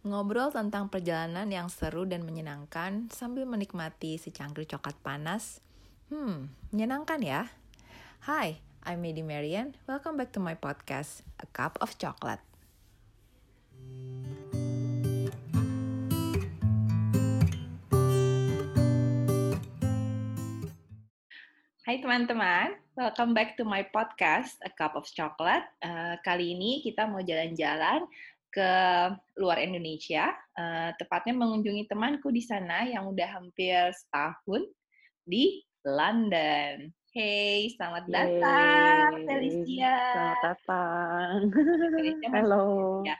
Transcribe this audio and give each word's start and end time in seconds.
Ngobrol 0.00 0.48
tentang 0.48 0.88
perjalanan 0.88 1.44
yang 1.52 1.68
seru 1.68 2.08
dan 2.08 2.24
menyenangkan 2.24 3.12
sambil 3.12 3.44
menikmati 3.44 4.16
secangkir 4.16 4.64
coklat 4.64 4.96
panas. 5.04 5.60
Hmm, 6.08 6.48
menyenangkan 6.72 7.20
ya? 7.20 7.52
Hai, 8.24 8.64
I'm 8.88 9.04
Medi 9.04 9.20
Marian. 9.20 9.76
Welcome 9.84 10.16
back 10.16 10.32
to 10.32 10.40
my 10.40 10.56
podcast, 10.56 11.20
A 11.36 11.44
Cup 11.52 11.76
of 11.84 12.00
Chocolate. 12.00 12.40
Hai 21.84 22.00
teman-teman, 22.00 22.72
welcome 22.96 23.36
back 23.36 23.60
to 23.60 23.68
my 23.68 23.84
podcast 23.92 24.56
A 24.64 24.72
Cup 24.72 24.96
of 24.96 25.04
Chocolate. 25.12 25.68
Uh, 25.84 26.16
kali 26.24 26.56
ini 26.56 26.80
kita 26.80 27.04
mau 27.04 27.20
jalan-jalan 27.20 28.08
ke 28.50 28.72
luar 29.38 29.62
Indonesia, 29.62 30.30
uh, 30.58 30.90
tepatnya 30.98 31.38
mengunjungi 31.38 31.86
temanku 31.86 32.34
di 32.34 32.42
sana 32.42 32.82
yang 32.84 33.06
udah 33.06 33.38
hampir 33.38 33.94
setahun 33.94 34.66
di 35.22 35.62
London. 35.86 36.90
Hey, 37.10 37.70
selamat 37.74 38.06
datang, 38.06 39.10
Yeay. 39.18 39.26
Felicia. 39.26 39.96
Selamat 40.14 40.38
datang. 40.46 41.34
Felicia 41.90 42.28
Halo. 42.38 42.66
ya? 43.02 43.18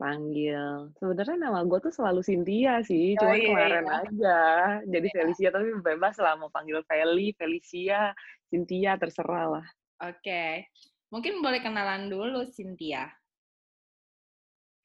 Panggil. 0.00 0.88
Sebenarnya 0.96 1.36
nama 1.36 1.60
gue 1.60 1.76
tuh 1.76 1.92
selalu 1.92 2.24
Cynthia 2.24 2.80
sih, 2.80 3.12
Oh 3.20 3.28
cuman 3.28 3.36
iya, 3.36 3.44
kemarin 3.52 3.84
iya. 3.84 4.00
aja 4.00 4.40
jadi 4.88 5.08
Iya. 5.12 5.16
Felicia, 5.20 5.48
tapi 5.52 5.68
bebas 5.84 6.16
lah 6.16 6.40
mau 6.40 6.48
panggil 6.48 6.80
Feli, 6.88 7.36
Felicia, 7.36 8.16
Cynthia, 8.48 8.96
terserah 8.96 9.60
lah. 9.60 9.66
Oke, 10.00 10.64
mungkin 11.12 11.44
boleh 11.44 11.60
kenalan 11.60 12.08
dulu, 12.08 12.48
Cynthia. 12.48 13.12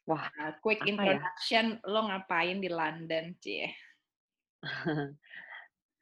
Wah, 0.05 0.29
Uh, 0.37 0.53
quick 0.61 0.85
ya? 0.85 0.93
introduction, 0.93 1.81
lo 1.89 2.05
ngapain 2.05 2.61
di 2.61 2.69
London, 2.69 3.33
Cie? 3.41 3.69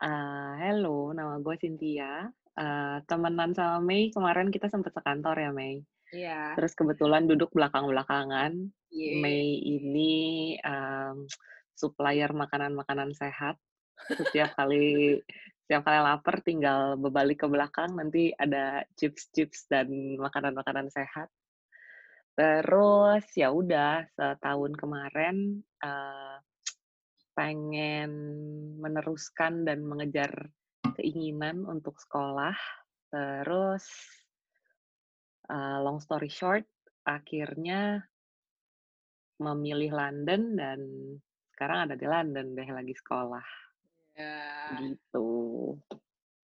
Ah, 0.03 0.59
hello, 0.59 1.15
nama 1.15 1.39
gue 1.39 1.55
Cynthia. 1.55 2.27
Eh, 2.59 2.97
temenan 3.07 3.55
sama 3.55 3.79
Mei, 3.79 4.11
kemarin 4.11 4.51
kita 4.51 4.67
sempet 4.67 4.91
sekantor 4.91 5.39
ya, 5.39 5.55
Mei. 5.55 5.79
Iya. 6.11 6.59
Terus 6.59 6.75
kebetulan 6.75 7.23
duduk 7.23 7.55
belakang-belakangan. 7.55 8.51
Yeay. 8.91 9.23
Mei 9.23 9.63
ini 9.63 10.53
em, 10.59 11.23
supplier 11.73 12.35
makanan-makanan 12.35 13.15
sehat. 13.15 13.55
Setiap 14.11 14.51
kali 14.59 15.17
setiap 15.63 15.87
kali 15.87 15.99
lapar 16.03 16.43
tinggal 16.43 16.99
berbalik 16.99 17.39
ke 17.41 17.47
belakang 17.47 17.95
nanti 17.95 18.35
ada 18.35 18.83
chips-chips 18.99 19.71
dan 19.71 20.19
makanan-makanan 20.19 20.91
sehat. 20.91 21.31
Terus 22.33 23.25
ya 23.37 23.53
udah 23.53 24.09
setahun 24.17 24.73
kemarin 24.73 25.61
eh, 25.61 26.37
pengen 27.37 28.11
meneruskan 28.81 29.65
dan 29.65 29.85
mengejar 29.85 30.49
keinginan 30.97 31.65
untuk 31.65 31.97
sekolah. 32.01 32.57
Terus 33.13 33.85
eh, 35.49 35.77
long 35.81 36.01
story 36.01 36.29
short, 36.29 36.65
akhirnya 37.05 38.01
memilih 39.41 39.93
London 39.93 40.57
dan 40.57 40.79
sekarang 41.53 41.89
ada 41.89 41.95
di 41.97 42.07
London 42.09 42.57
deh 42.57 42.69
lagi 42.69 42.93
sekolah 42.97 43.45
Ya. 44.13 44.77
gitu. 44.77 45.73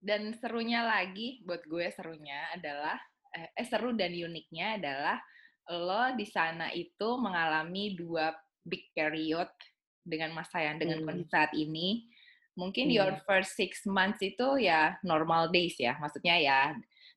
Dan 0.01 0.33
serunya 0.33 0.81
lagi, 0.81 1.45
buat 1.45 1.61
gue 1.69 1.85
serunya 1.93 2.49
adalah, 2.49 2.97
eh, 3.29 3.53
eh, 3.53 3.67
seru 3.67 3.93
dan 3.93 4.09
uniknya 4.09 4.81
adalah 4.81 5.21
lo 5.69 6.17
di 6.17 6.25
sana 6.25 6.73
itu 6.73 7.17
mengalami 7.21 7.93
dua 7.93 8.33
big 8.65 8.89
period 8.97 9.49
dengan 10.01 10.33
masa 10.33 10.65
yang 10.65 10.81
dengan 10.81 11.01
Hmm. 11.01 11.05
kondisi 11.05 11.29
saat 11.29 11.53
ini. 11.53 12.09
Mungkin 12.57 12.91
your 12.91 13.13
Hmm. 13.15 13.23
first 13.23 13.55
six 13.55 13.85
months 13.87 14.19
itu 14.19 14.59
ya 14.59 14.97
normal 15.05 15.47
days 15.53 15.77
ya, 15.79 15.95
maksudnya 16.01 16.35
ya 16.41 16.59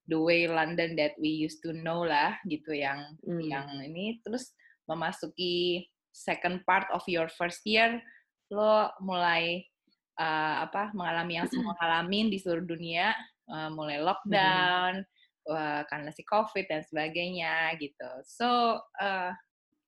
the 0.07 0.19
way 0.19 0.47
London 0.47 0.95
that 0.95 1.17
we 1.19 1.33
used 1.33 1.63
to 1.65 1.73
know 1.73 2.05
lah 2.05 2.37
gitu 2.47 2.75
yang 2.77 3.17
Hmm. 3.25 3.43
yang 3.43 3.67
ini 3.83 4.21
terus 4.23 4.53
memasuki 4.87 5.87
second 6.13 6.61
part 6.69 6.85
of 6.93 7.01
your 7.09 7.31
first 7.33 7.65
year 7.65 8.03
lo 8.53 8.93
mulai 9.01 9.65
uh, 10.21 10.69
apa 10.69 10.93
mengalami 10.93 11.41
yang 11.41 11.49
semua 11.49 11.73
ngalamin 11.81 12.29
di 12.29 12.37
seluruh 12.37 12.67
dunia 12.69 13.17
uh, 13.49 13.73
mulai 13.73 13.97
lockdown 14.03 15.01
uh, 15.49 15.83
karena 15.89 16.11
si 16.15 16.23
covid 16.27 16.67
dan 16.69 16.83
sebagainya 16.85 17.75
gitu 17.81 18.11
so 18.27 18.79
uh, 19.01 19.31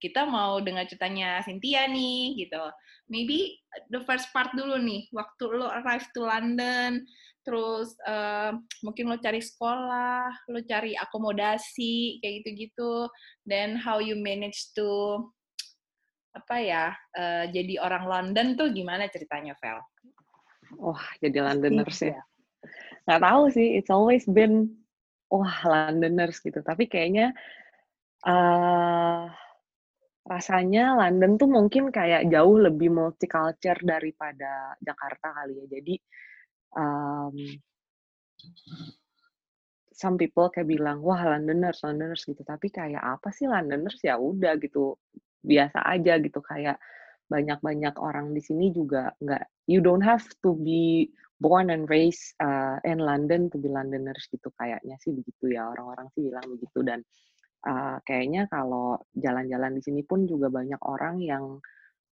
kita 0.03 0.29
mau 0.29 0.61
dengar 0.61 0.85
ceritanya 0.85 1.41
Cynthia 1.47 1.89
nih 1.89 2.37
gitu 2.37 2.61
maybe 3.09 3.57
the 3.89 4.01
first 4.05 4.29
part 4.33 4.53
dulu 4.53 4.77
nih 4.77 5.09
waktu 5.15 5.45
lo 5.55 5.69
arrive 5.71 6.05
to 6.13 6.25
London 6.25 7.05
terus 7.45 7.93
uh, 8.09 8.57
mungkin 8.81 9.13
lo 9.13 9.17
cari 9.21 9.41
sekolah 9.41 10.29
lo 10.49 10.61
cari 10.65 10.97
akomodasi 10.97 12.21
kayak 12.21 12.45
gitu-gitu 12.45 13.09
then 13.45 13.77
how 13.77 14.01
you 14.01 14.17
manage 14.17 14.73
to 14.73 15.21
apa 16.35 16.57
ya 16.59 16.85
uh, 17.15 17.45
jadi 17.49 17.79
orang 17.79 18.05
London 18.11 18.59
tuh 18.59 18.75
gimana 18.75 19.07
ceritanya 19.07 19.55
Vel? 19.63 19.79
Wah, 20.83 21.07
jadi 21.23 21.47
Londoners 21.47 22.03
ya. 22.03 22.19
Nggak 23.07 23.23
tahu 23.23 23.43
sih, 23.55 23.79
it's 23.79 23.93
always 23.93 24.27
been 24.27 24.75
wah 25.35 25.59
Londoners 25.67 26.39
gitu. 26.39 26.63
Tapi 26.63 26.87
kayaknya 26.87 27.35
eh 28.25 29.25
rasanya 30.25 30.97
London 30.97 31.37
tuh 31.37 31.49
mungkin 31.53 31.93
kayak 31.93 32.33
jauh 32.33 32.57
lebih 32.57 32.89
multicultural 32.89 33.85
daripada 33.85 34.73
Jakarta 34.81 35.37
kali 35.37 35.53
ya. 35.61 35.67
Jadi 35.69 35.95
um, 36.81 37.37
some 39.93 40.17
people 40.17 40.49
kayak 40.49 40.73
bilang 40.73 41.05
wah 41.05 41.21
Londoners, 41.21 41.85
Londoners 41.85 42.25
gitu. 42.25 42.41
Tapi 42.41 42.73
kayak 42.73 43.05
apa 43.05 43.29
sih 43.37 43.45
Londoners 43.45 44.01
ya 44.01 44.17
udah 44.17 44.57
gitu 44.57 44.97
biasa 45.45 45.85
aja 45.85 46.17
gitu 46.25 46.41
kayak 46.41 46.81
banyak-banyak 47.29 47.95
orang 48.01 48.33
di 48.33 48.41
sini 48.41 48.73
juga 48.73 49.13
nggak 49.21 49.69
you 49.69 49.81
don't 49.81 50.05
have 50.05 50.25
to 50.45 50.57
be 50.61 51.09
born 51.41 51.71
and 51.71 51.91
raised 51.91 52.35
uh, 52.39 52.79
in 52.87 53.03
London 53.03 53.51
to 53.51 53.57
be 53.59 53.69
Londoners 53.69 54.27
gitu 54.31 54.51
kayaknya 54.55 54.97
sih 55.03 55.13
begitu 55.13 55.55
ya 55.55 55.71
orang-orang 55.71 56.07
sih 56.15 56.31
bilang 56.31 56.47
begitu 56.47 56.79
dan 56.87 57.01
uh, 57.67 57.99
kayaknya 58.07 58.47
kalau 58.49 58.99
jalan-jalan 59.15 59.75
di 59.79 59.83
sini 59.83 60.03
pun 60.07 60.25
juga 60.25 60.49
banyak 60.49 60.81
orang 60.87 61.21
yang 61.21 61.59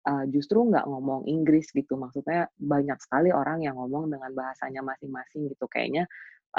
uh, 0.07 0.25
justru 0.27 0.67
nggak 0.67 0.85
ngomong 0.85 1.25
Inggris 1.27 1.71
gitu 1.71 1.95
maksudnya 1.95 2.51
banyak 2.59 2.99
sekali 2.99 3.31
orang 3.31 3.63
yang 3.63 3.79
ngomong 3.79 4.11
dengan 4.11 4.31
bahasanya 4.35 4.83
masing-masing 4.83 5.47
gitu 5.51 5.65
kayaknya 5.71 6.05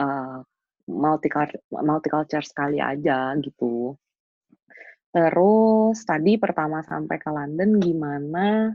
uh, 0.00 0.40
multicultural 0.88 1.60
multicultural 1.84 2.44
sekali 2.44 2.76
aja 2.80 3.32
gitu 3.40 3.96
Terus 5.14 6.02
tadi 6.02 6.34
pertama 6.42 6.82
sampai 6.82 7.22
ke 7.22 7.30
London 7.30 7.78
gimana? 7.78 8.74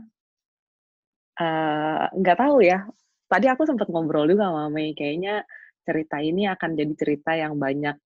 Nggak 2.16 2.38
tahu 2.40 2.64
ya. 2.64 2.88
Tadi 3.30 3.46
aku 3.46 3.62
sempat 3.68 3.86
ngobrol 3.92 4.26
juga 4.26 4.50
sama 4.50 4.66
Mei. 4.74 4.90
Kayaknya 4.98 5.46
cerita 5.86 6.18
ini 6.18 6.42
akan 6.50 6.70
jadi 6.74 6.94
cerita 6.98 7.30
yang 7.38 7.54
banyak 7.56 7.96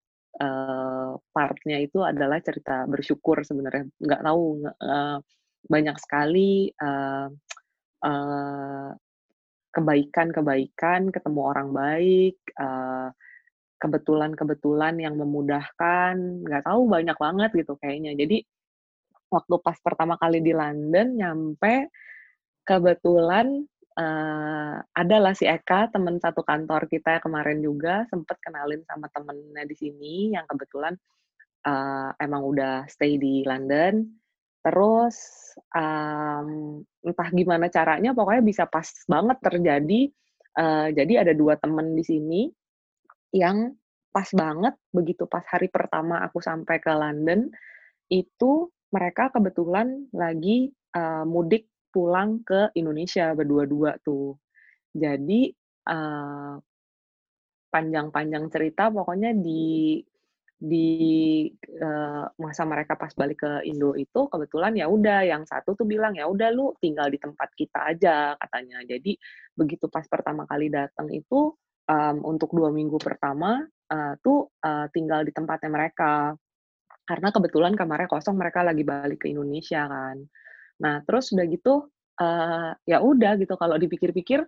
eh, 0.45 1.13
partnya 1.33 1.77
itu 1.81 1.99
adalah 2.05 2.39
cerita 2.45 2.85
bersyukur 2.85 3.41
sebenarnya. 3.49 3.89
Nggak 4.05 4.23
tahu 4.27 4.45
eh, 4.69 5.19
banyak 5.73 5.97
sekali 6.05 6.69
eh, 6.71 7.29
eh, 8.05 8.91
kebaikan-kebaikan, 9.75 11.01
ketemu 11.15 11.41
orang 11.43 11.69
baik. 11.75 12.37
eh, 12.61 13.09
kebetulan-kebetulan 13.83 14.97
yang 14.97 15.15
memudahkan, 15.21 16.15
nggak 16.47 16.65
tahu 16.65 16.89
banyak 16.89 17.17
banget 17.21 17.51
gitu 17.53 17.77
kayaknya. 17.77 18.17
Jadi 18.17 18.41
waktu 19.29 19.55
pas 19.61 19.77
pertama 19.83 20.15
kali 20.17 20.41
di 20.41 20.57
London 20.57 21.07
nyampe 21.21 21.93
kebetulan 22.65 23.67
eh, 23.99 24.77
adalah 24.83 25.33
si 25.35 25.47
Eka 25.49 25.91
teman 25.95 26.19
satu 26.19 26.43
kantor 26.43 26.87
kita 26.91 27.23
kemarin 27.23 27.63
juga 27.63 28.07
sempet 28.11 28.37
kenalin 28.43 28.83
sama 28.87 29.07
temennya 29.11 29.65
di 29.67 29.77
sini 29.79 30.15
yang 30.35 30.45
kebetulan 30.51 30.95
eh, 31.67 32.11
emang 32.21 32.43
udah 32.45 32.87
stay 32.91 33.17
di 33.19 33.43
London. 33.47 34.05
Terus 34.65 35.17
em, 35.77 36.81
entah 37.05 37.29
gimana 37.33 37.69
caranya 37.69 38.17
pokoknya 38.17 38.43
bisa 38.45 38.65
pas 38.69 38.89
banget 39.07 39.39
terjadi. 39.43 40.03
eh, 40.55 40.89
jadi 40.95 41.27
ada 41.27 41.33
dua 41.35 41.59
temen 41.59 41.99
di 41.99 42.05
sini 42.07 42.47
yang 43.35 43.75
pas 44.15 44.31
banget 44.31 44.79
begitu 44.95 45.27
pas 45.27 45.43
hari 45.51 45.67
pertama 45.67 46.23
aku 46.23 46.39
sampai 46.39 46.79
ke 46.79 46.93
London 46.95 47.51
itu 48.07 48.71
mereka 48.95 49.35
kebetulan 49.35 50.07
lagi 50.15 50.71
uh, 50.95 51.27
mudik 51.27 51.67
pulang 51.95 52.43
ke 52.43 52.75
Indonesia 52.75 53.31
berdua-dua 53.31 54.03
tuh. 54.03 54.35
Jadi 54.91 55.55
uh, 55.87 56.59
panjang-panjang 57.71 58.51
cerita 58.51 58.91
pokoknya 58.91 59.35
di 59.35 60.03
di 60.55 61.45
uh, 61.83 62.25
masa 62.41 62.63
mereka 62.65 62.95
pas 62.97 63.13
balik 63.13 63.45
ke 63.45 63.53
Indo 63.69 63.93
itu 63.99 64.31
kebetulan 64.31 64.73
ya 64.79 64.87
udah 64.89 65.27
yang 65.27 65.45
satu 65.45 65.77
tuh 65.77 65.85
bilang 65.85 66.17
ya 66.17 66.25
udah 66.31 66.49
lu 66.55 66.73
tinggal 66.81 67.11
di 67.11 67.19
tempat 67.19 67.53
kita 67.55 67.95
aja 67.95 68.35
katanya. 68.39 68.83
Jadi 68.87 69.15
begitu 69.55 69.87
pas 69.91 70.07
pertama 70.07 70.47
kali 70.51 70.73
datang 70.73 71.11
itu 71.13 71.53
um, 71.91 72.17
untuk 72.25 72.55
dua 72.55 72.73
minggu 72.73 72.97
pertama 72.97 73.61
uh, 73.91 74.15
tuh 74.25 74.51
uh, 74.63 74.87
tinggal 74.95 75.27
di 75.27 75.31
tempatnya 75.35 75.71
mereka. 75.71 76.33
Karena 77.05 77.29
kebetulan 77.29 77.77
kamarnya 77.77 78.09
kosong 78.09 78.41
mereka 78.41 78.65
lagi 78.65 78.81
balik 78.81 79.27
ke 79.27 79.29
Indonesia 79.29 79.85
kan 79.85 80.17
nah 80.81 81.03
terus 81.07 81.31
udah 81.31 81.47
gitu 81.47 81.89
uh, 82.19 82.73
ya 82.87 82.99
udah 83.03 83.39
gitu 83.39 83.55
kalau 83.55 83.79
dipikir-pikir 83.79 84.43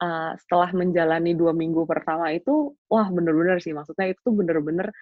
uh, 0.00 0.32
setelah 0.40 0.72
menjalani 0.72 1.36
dua 1.36 1.52
minggu 1.52 1.84
pertama 1.84 2.32
itu 2.32 2.72
wah 2.88 3.08
bener-bener 3.12 3.60
sih 3.60 3.76
maksudnya 3.76 4.12
itu 4.12 4.28
bener-bener 4.32 4.92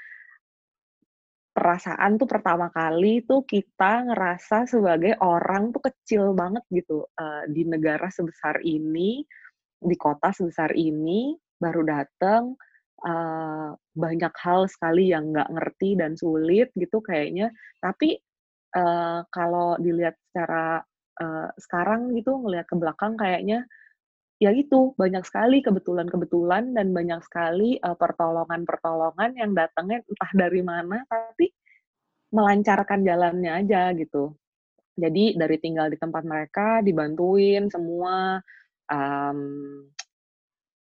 perasaan 1.55 2.19
tuh 2.19 2.27
pertama 2.27 2.67
kali 2.75 3.23
tuh 3.23 3.47
kita 3.47 4.11
ngerasa 4.11 4.67
sebagai 4.67 5.15
orang 5.23 5.71
tuh 5.71 5.87
kecil 5.87 6.35
banget 6.35 6.67
gitu 6.75 7.07
uh, 7.15 7.47
di 7.47 7.63
negara 7.63 8.11
sebesar 8.11 8.59
ini, 8.67 9.23
di 9.79 9.95
kota 9.95 10.35
sebesar 10.35 10.75
ini 10.75 11.39
baru 11.63 11.87
datang 11.87 12.59
uh, 13.07 13.71
banyak 13.95 14.35
hal 14.35 14.67
sekali 14.67 15.15
yang 15.15 15.31
nggak 15.31 15.47
ngerti 15.55 15.95
dan 15.95 16.19
sulit 16.19 16.75
gitu 16.75 16.99
kayaknya. 16.99 17.55
Tapi 17.79 18.19
uh, 18.75 19.25
kalau 19.31 19.79
dilihat 19.79 20.19
secara 20.31 20.83
uh, 21.23 21.49
sekarang 21.57 22.13
gitu 22.19 22.39
ngelihat 22.43 22.67
ke 22.67 22.77
belakang 22.77 23.15
kayaknya 23.15 23.65
ya 24.43 24.51
itu 24.51 24.93
banyak 24.99 25.23
sekali 25.25 25.63
kebetulan-kebetulan 25.63 26.75
dan 26.75 26.91
banyak 26.91 27.23
sekali 27.25 27.79
uh, 27.81 27.95
pertolongan-pertolongan 27.95 29.39
yang 29.39 29.55
datangnya 29.55 30.03
entah 30.03 30.33
dari 30.35 30.61
mana 30.61 31.07
tapi 31.07 31.55
melancarkan 32.35 33.07
jalannya 33.07 33.63
aja 33.63 33.95
gitu. 33.95 34.35
Jadi 34.95 35.39
dari 35.39 35.57
tinggal 35.59 35.91
di 35.91 35.99
tempat 35.99 36.23
mereka 36.27 36.83
dibantuin 36.83 37.71
semua 37.71 38.43
um, 38.91 39.41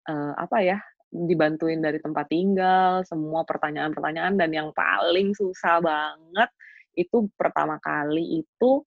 uh, 0.07 0.33
apa 0.39 0.59
ya 0.63 0.79
dibantuin 1.13 1.83
dari 1.83 2.01
tempat 2.01 2.27
tinggal 2.31 3.05
semua 3.05 3.45
pertanyaan-pertanyaan 3.45 4.39
dan 4.39 4.51
yang 4.55 4.71
paling 4.73 5.37
susah 5.37 5.83
banget 5.83 6.51
itu 6.97 7.29
pertama 7.35 7.81
kali 7.81 8.45
itu 8.45 8.85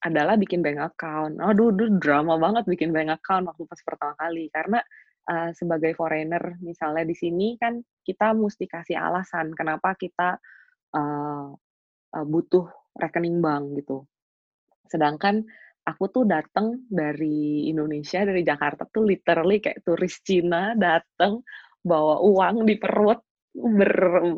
adalah 0.00 0.40
bikin 0.40 0.64
bank 0.64 0.80
account. 0.80 1.36
Aduh, 1.44 1.70
aduh 1.76 2.00
drama 2.00 2.40
banget 2.40 2.64
bikin 2.64 2.90
bank 2.90 3.20
account 3.20 3.44
waktu 3.52 3.68
pas 3.68 3.80
pertama 3.84 4.14
kali 4.16 4.48
karena 4.48 4.80
uh, 5.28 5.50
sebagai 5.52 5.92
foreigner 5.92 6.56
misalnya 6.64 7.04
di 7.04 7.12
sini 7.12 7.60
kan 7.60 7.78
kita 8.00 8.32
mesti 8.32 8.64
kasih 8.64 8.96
alasan 8.96 9.52
kenapa 9.52 9.92
kita 9.94 10.40
uh, 10.96 11.52
uh, 12.16 12.24
butuh 12.26 12.66
rekening 12.96 13.44
bank 13.44 13.76
gitu. 13.76 14.08
Sedangkan 14.88 15.44
aku 15.84 16.08
tuh 16.08 16.24
datang 16.24 16.80
dari 16.88 17.68
Indonesia 17.68 18.24
dari 18.24 18.40
Jakarta 18.40 18.88
tuh 18.88 19.04
literally 19.04 19.60
kayak 19.60 19.84
turis 19.84 20.18
Cina 20.24 20.74
datang 20.74 21.44
bawa 21.80 22.20
uang 22.24 22.64
di 22.68 22.76
perut 22.76 23.20
ber 23.50 23.92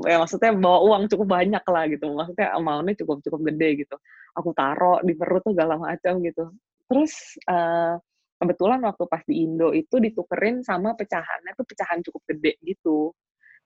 ya 0.08 0.16
maksudnya 0.24 0.56
bawa 0.56 0.78
uang 0.88 1.02
cukup 1.12 1.26
banyak 1.28 1.64
lah 1.64 1.84
gitu. 1.88 2.06
Maksudnya 2.12 2.48
amountnya 2.56 2.94
cukup 3.04 3.20
cukup 3.20 3.40
gede 3.52 3.68
gitu. 3.84 3.96
Aku 4.38 4.56
taruh 4.56 5.04
di 5.04 5.12
perut 5.12 5.44
tuh 5.44 5.52
segala 5.52 5.76
macam 5.76 6.20
gitu. 6.24 6.48
Terus 6.88 7.36
uh, 7.48 8.00
kebetulan 8.40 8.80
waktu 8.82 9.04
pas 9.06 9.22
di 9.28 9.44
Indo 9.44 9.70
itu 9.76 10.00
ditukerin 10.00 10.64
sama 10.64 10.96
pecahannya 10.96 11.52
tuh 11.54 11.66
pecahan 11.68 12.00
cukup 12.02 12.22
gede 12.26 12.56
gitu. 12.64 13.12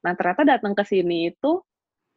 Nah 0.05 0.13
ternyata 0.19 0.43
datang 0.45 0.75
ke 0.75 0.85
sini 0.85 1.31
itu 1.31 1.63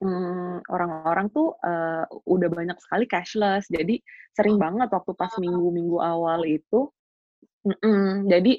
hmm, 0.02 0.66
orang-orang 0.68 1.30
tuh 1.30 1.56
uh, 1.62 2.06
udah 2.26 2.50
banyak 2.50 2.78
sekali 2.81 3.06
cashless. 3.06 3.70
Jadi 3.70 4.02
sering 4.34 4.58
banget 4.58 4.90
waktu 4.90 5.14
pas 5.14 5.31
minggu-minggu 5.38 5.98
awal 6.02 6.44
itu 6.50 6.90
mm 7.66 7.78
-mm, 7.78 8.10
jadi 8.31 8.54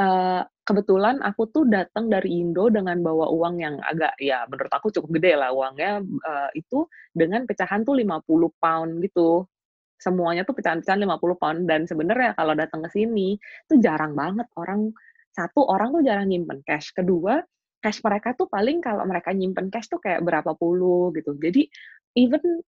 uh, 0.00 0.42
kebetulan 0.66 1.22
aku 1.22 1.48
tuh 1.50 1.64
datang 1.68 2.10
dari 2.10 2.42
Indo 2.42 2.68
dengan 2.68 2.98
bawa 3.00 3.30
uang 3.30 3.54
yang 3.62 3.76
agak 3.80 4.18
ya 4.18 4.44
menurut 4.50 4.72
aku 4.72 4.90
cukup 4.90 5.20
gede 5.20 5.38
lah 5.38 5.54
uangnya 5.54 6.02
uh, 6.02 6.50
itu 6.52 6.90
dengan 7.14 7.46
pecahan 7.46 7.86
tuh 7.86 7.96
50 7.96 8.26
pound 8.60 8.90
gitu. 9.04 9.46
Semuanya 9.96 10.44
tuh 10.44 10.52
pecahan-pecahan 10.52 11.00
50 11.08 11.40
pound 11.40 11.58
dan 11.64 11.88
sebenarnya 11.88 12.36
kalau 12.36 12.52
datang 12.52 12.84
ke 12.84 12.90
sini 12.92 13.40
tuh 13.64 13.80
jarang 13.80 14.12
banget 14.12 14.44
orang 14.60 14.92
satu 15.32 15.64
orang 15.68 15.92
tuh 15.92 16.02
jarang 16.04 16.28
nyimpen 16.28 16.60
cash. 16.64 16.92
Kedua, 16.92 17.40
cash 17.80 18.00
mereka 18.04 18.32
tuh 18.36 18.48
paling 18.48 18.80
kalau 18.84 19.04
mereka 19.08 19.32
nyimpen 19.32 19.72
cash 19.72 19.88
tuh 19.88 20.00
kayak 20.00 20.20
berapa 20.24 20.52
puluh 20.56 21.12
gitu. 21.16 21.36
Jadi 21.36 21.68
even 22.16 22.60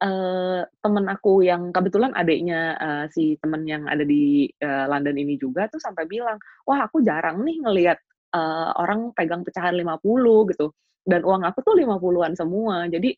uh, 0.00 0.60
temen 0.64 1.04
aku 1.06 1.44
yang 1.44 1.70
kebetulan 1.70 2.12
adiknya 2.16 2.74
uh, 2.76 3.04
si 3.12 3.36
temen 3.38 3.62
yang 3.68 3.84
ada 3.86 4.02
di 4.02 4.48
uh, 4.64 4.88
London 4.88 5.16
ini 5.16 5.36
juga 5.36 5.68
tuh 5.68 5.80
sampai 5.80 6.08
bilang, 6.08 6.40
wah 6.64 6.88
aku 6.88 7.04
jarang 7.04 7.44
nih 7.44 7.60
ngelihat 7.60 7.98
uh, 8.34 8.72
orang 8.80 9.12
pegang 9.12 9.44
pecahan 9.44 9.76
50 9.76 10.52
gitu. 10.56 10.72
Dan 11.00 11.24
uang 11.24 11.42
aku 11.48 11.64
tuh 11.64 11.74
50-an 11.76 12.36
semua. 12.36 12.84
Jadi 12.88 13.16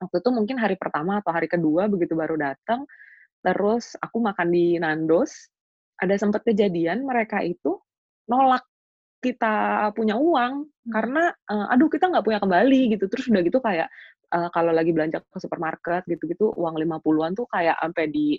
waktu 0.00 0.16
itu 0.20 0.30
mungkin 0.32 0.56
hari 0.60 0.76
pertama 0.76 1.20
atau 1.20 1.32
hari 1.32 1.48
kedua 1.48 1.88
begitu 1.88 2.12
baru 2.16 2.36
datang, 2.36 2.84
terus 3.40 3.96
aku 4.00 4.20
makan 4.20 4.48
di 4.52 4.76
Nandos, 4.76 5.48
ada 6.00 6.14
sempat 6.18 6.44
kejadian 6.44 7.06
mereka 7.06 7.40
itu 7.40 7.80
nolak 8.28 8.64
kita 9.24 9.88
punya 9.96 10.20
uang 10.20 10.68
hmm. 10.68 10.92
karena 10.92 11.32
uh, 11.48 11.72
aduh 11.72 11.88
kita 11.88 12.12
nggak 12.12 12.24
punya 12.28 12.38
kembali 12.44 12.80
gitu 12.92 13.08
terus 13.08 13.24
udah 13.32 13.40
gitu 13.40 13.58
kayak 13.64 13.88
uh, 14.30 14.48
kalau 14.54 14.72
lagi 14.72 14.90
belanja 14.94 15.20
ke 15.20 15.38
supermarket 15.40 16.02
gitu-gitu 16.08 16.52
uang 16.54 16.78
50-an 16.80 17.32
tuh 17.36 17.46
kayak 17.50 17.76
sampai 17.80 18.08
di 18.08 18.38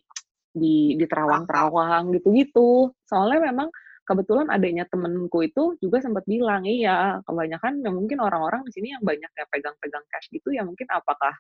di 0.55 0.95
di 0.95 1.05
terawang-terawang 1.05 2.15
gitu-gitu. 2.15 2.89
Soalnya 3.05 3.51
memang 3.51 3.69
kebetulan 4.07 4.47
adanya 4.53 4.85
temenku 4.87 5.43
itu 5.43 5.75
juga 5.83 5.99
sempat 5.99 6.23
bilang, 6.29 6.63
iya, 6.63 7.19
kebanyakan 7.27 7.83
ya 7.83 7.91
mungkin 7.91 8.17
orang-orang 8.21 8.63
di 8.69 8.71
sini 8.71 8.87
yang 8.95 9.03
banyak 9.03 9.31
ya 9.33 9.45
pegang-pegang 9.51 10.05
cash 10.13 10.29
gitu 10.31 10.53
ya 10.55 10.63
mungkin 10.63 10.87
apakah 10.93 11.33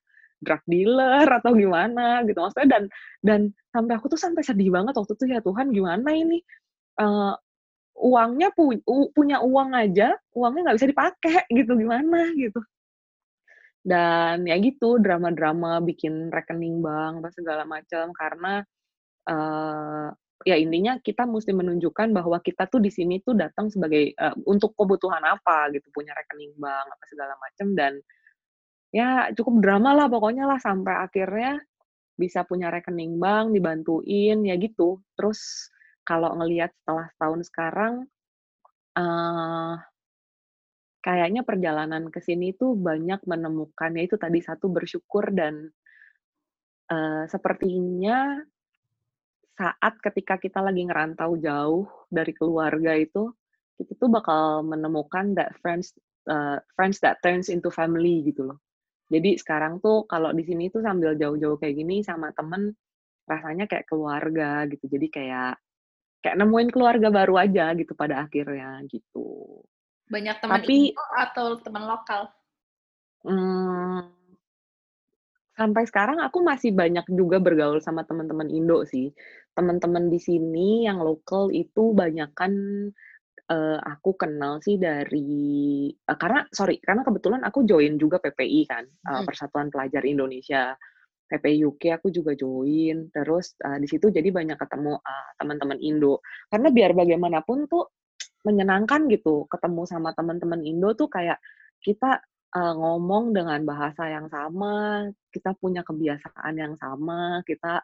drug 0.43 0.61
dealer 0.67 1.27
atau 1.29 1.55
gimana 1.55 2.25
gitu. 2.27 2.39
Maksudnya 2.43 2.67
dan 2.67 2.83
dan 3.23 3.41
sampai 3.71 3.93
aku 3.95 4.11
tuh 4.11 4.19
sampai 4.19 4.43
sedih 4.43 4.73
banget 4.73 4.93
waktu 4.97 5.13
itu 5.15 5.25
ya 5.31 5.39
Tuhan 5.39 5.71
gimana 5.71 6.09
ini? 6.11 6.43
Uh, 6.99 7.35
uangnya 7.95 8.51
pu 8.51 8.75
punya 9.15 9.39
uang 9.39 9.71
aja 9.71 10.19
uangnya 10.35 10.61
nggak 10.67 10.77
bisa 10.83 10.89
dipakai 10.91 11.47
gitu 11.63 11.71
gimana? 11.79 12.27
gitu 12.35 12.59
dan 13.85 14.49
ya 14.49 14.57
gitu 14.57 14.97
drama-drama 14.97 15.77
bikin 15.85 16.33
rekening 16.33 16.81
bank 16.81 17.21
apa 17.21 17.29
segala 17.29 17.63
macam. 17.69 18.09
Karena 18.17 18.65
uh, 19.29 20.09
ya 20.41 20.57
intinya 20.57 20.97
kita 20.97 21.29
mesti 21.29 21.53
menunjukkan 21.53 22.09
bahwa 22.09 22.41
kita 22.41 22.65
tuh 22.65 22.81
di 22.81 22.89
sini 22.89 23.21
tuh 23.21 23.37
datang 23.37 23.69
sebagai 23.69 24.17
uh, 24.17 24.33
untuk 24.49 24.73
kebutuhan 24.73 25.21
apa 25.21 25.69
gitu 25.69 25.85
punya 25.93 26.17
rekening 26.17 26.57
bank 26.57 26.85
apa 26.89 27.05
segala 27.05 27.37
macam. 27.37 27.67
Dan 27.77 27.93
ya 28.89 29.29
cukup 29.37 29.61
drama 29.61 29.93
lah 29.93 30.09
pokoknya 30.09 30.49
lah 30.49 30.57
sampai 30.57 31.05
akhirnya 31.05 31.61
bisa 32.17 32.41
punya 32.41 32.73
rekening 32.73 33.21
bank 33.21 33.53
dibantuin 33.53 34.41
ya 34.41 34.57
gitu. 34.57 34.97
Terus 35.13 35.69
kalau 36.01 36.33
ngelihat 36.41 36.73
setelah 36.81 37.05
tahun 37.21 37.41
sekarang 37.45 37.93
uh, 38.97 39.77
kayaknya 41.05 41.45
perjalanan 41.45 42.09
ke 42.09 42.17
sini 42.17 42.57
tuh 42.57 42.73
banyak 42.73 43.21
menemukan 43.29 43.93
ya 43.93 44.09
itu 44.09 44.17
tadi 44.17 44.41
satu 44.41 44.73
bersyukur 44.73 45.29
dan 45.29 45.69
uh, 46.89 47.29
sepertinya 47.29 48.41
saat 49.53 50.01
ketika 50.01 50.41
kita 50.41 50.65
lagi 50.65 50.81
ngerantau 50.81 51.37
jauh 51.37 51.85
dari 52.09 52.33
keluarga 52.33 52.97
itu 52.97 53.29
kita 53.77 53.93
tuh 54.01 54.09
bakal 54.09 54.65
menemukan 54.65 55.37
that 55.37 55.53
friends 55.61 55.93
uh, 56.25 56.57
friends 56.73 56.97
that 57.05 57.21
turns 57.21 57.53
into 57.53 57.69
family 57.69 58.25
gitu 58.25 58.49
loh. 58.49 58.59
Jadi 59.05 59.37
sekarang 59.37 59.77
tuh 59.85 60.09
kalau 60.09 60.33
di 60.33 60.41
sini 60.41 60.73
tuh 60.73 60.81
sambil 60.81 61.13
jauh-jauh 61.13 61.61
kayak 61.61 61.77
gini 61.77 62.01
sama 62.01 62.33
temen 62.33 62.73
rasanya 63.29 63.69
kayak 63.69 63.85
keluarga 63.85 64.65
gitu. 64.65 64.89
Jadi 64.89 65.07
kayak 65.13 65.53
kayak 66.25 66.35
nemuin 66.41 66.73
keluarga 66.73 67.13
baru 67.13 67.37
aja 67.37 67.77
gitu 67.77 67.93
pada 67.93 68.25
akhirnya 68.25 68.81
gitu. 68.89 69.61
Banyak 70.05 70.35
teman 70.41 70.61
Tapi, 70.61 70.93
Indo 70.93 71.05
atau 71.17 71.45
teman 71.61 71.83
lokal? 71.89 72.21
Hmm, 73.25 74.13
sampai 75.57 75.83
sekarang 75.89 76.21
aku 76.21 76.45
masih 76.45 76.75
banyak 76.75 77.09
juga 77.09 77.41
bergaul 77.41 77.81
sama 77.81 78.05
teman-teman 78.05 78.51
Indo 78.53 78.85
sih. 78.85 79.09
Teman-teman 79.57 80.11
di 80.11 80.19
sini 80.21 80.85
yang 80.85 81.01
lokal 81.01 81.49
itu 81.49 81.95
banyak 81.95 82.29
kan 82.37 82.53
uh, 83.49 83.79
aku 83.81 84.17
kenal 84.17 84.61
sih 84.61 84.77
dari 84.81 85.89
uh, 85.89 86.17
karena 86.17 86.45
sorry 86.49 86.81
karena 86.81 87.05
kebetulan 87.05 87.41
aku 87.45 87.65
join 87.65 87.97
juga 87.97 88.17
PPI 88.21 88.61
kan 88.65 88.85
uh, 88.85 89.21
hmm. 89.21 89.25
Persatuan 89.25 89.69
Pelajar 89.69 90.01
Indonesia 90.05 90.73
PPI 91.25 91.65
UK 91.65 91.83
aku 91.97 92.13
juga 92.13 92.37
join 92.37 93.09
terus 93.09 93.57
uh, 93.65 93.77
di 93.81 93.87
situ 93.89 94.09
jadi 94.13 94.29
banyak 94.29 94.57
ketemu 94.57 94.97
uh, 94.97 95.29
teman-teman 95.41 95.77
Indo 95.81 96.21
karena 96.49 96.69
biar 96.69 96.91
bagaimanapun 96.93 97.65
tuh 97.69 97.85
menyenangkan 98.45 99.09
gitu 99.09 99.49
ketemu 99.49 99.81
sama 99.89 100.13
teman-teman 100.13 100.61
Indo 100.61 100.93
tuh 100.93 101.09
kayak 101.09 101.41
kita 101.81 102.21
uh, 102.55 102.73
ngomong 102.79 103.35
dengan 103.35 103.61
bahasa 103.67 104.07
yang 104.07 104.31
sama, 104.31 105.05
kita 105.33 105.51
punya 105.59 105.83
kebiasaan 105.83 106.53
yang 106.55 106.73
sama, 106.79 107.43
kita 107.43 107.83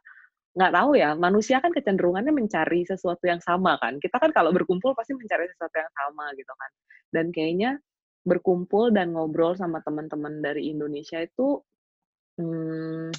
nggak 0.52 0.74
tahu 0.76 0.92
ya, 1.00 1.16
manusia 1.16 1.64
kan 1.64 1.72
kecenderungannya 1.72 2.32
mencari 2.36 2.84
sesuatu 2.84 3.24
yang 3.28 3.40
sama 3.44 3.80
kan. 3.80 4.00
Kita 4.00 4.20
kan 4.20 4.32
kalau 4.36 4.52
berkumpul 4.52 4.92
pasti 4.96 5.16
mencari 5.16 5.48
sesuatu 5.52 5.76
yang 5.80 5.92
sama 5.96 6.32
gitu 6.36 6.54
kan. 6.56 6.72
Dan 7.12 7.26
kayaknya 7.32 7.80
berkumpul 8.28 8.92
dan 8.92 9.16
ngobrol 9.16 9.56
sama 9.56 9.80
teman-teman 9.82 10.44
dari 10.44 10.70
Indonesia 10.72 11.20
itu 11.24 11.64
hmm, 12.40 13.12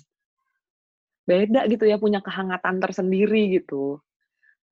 beda 1.25 1.61
gitu 1.73 1.85
ya, 1.89 1.97
punya 1.97 2.21
kehangatan 2.21 2.81
tersendiri 2.85 3.61
gitu. 3.61 4.01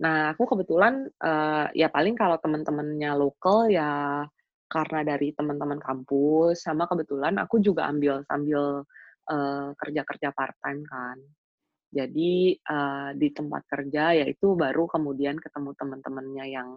Nah, 0.01 0.33
aku 0.33 0.49
kebetulan 0.57 1.05
uh, 1.21 1.69
ya 1.77 1.93
paling 1.93 2.17
kalau 2.17 2.41
teman-temannya 2.41 3.13
lokal 3.21 3.69
ya 3.69 4.25
karena 4.71 5.01
dari 5.05 5.37
teman-teman 5.37 5.77
kampus 5.83 6.65
sama 6.65 6.89
kebetulan 6.89 7.37
aku 7.37 7.61
juga 7.61 7.91
ambil 7.91 8.25
sambil 8.25 8.87
uh, 9.29 9.69
kerja-kerja 9.77 10.33
part 10.33 10.57
time 10.65 10.83
kan. 10.89 11.19
Jadi 11.93 12.57
uh, 12.65 13.13
di 13.13 13.29
tempat 13.35 13.67
kerja 13.69 14.17
yaitu 14.25 14.57
baru 14.57 14.89
kemudian 14.89 15.37
ketemu 15.37 15.77
teman-temannya 15.77 16.45
yang 16.49 16.69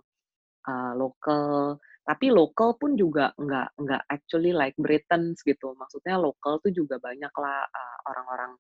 uh, 0.67 0.91
lokal. 0.99 1.79
Tapi 2.03 2.27
lokal 2.27 2.75
pun 2.75 2.99
juga 2.99 3.31
nggak 3.39 3.79
nggak 3.79 4.03
actually 4.11 4.51
like 4.51 4.75
Britons 4.75 5.39
gitu. 5.47 5.71
Maksudnya 5.79 6.19
lokal 6.19 6.59
tuh 6.59 6.75
juga 6.75 6.99
banyak 6.99 7.31
lah 7.39 7.63
orang-orang 8.11 8.51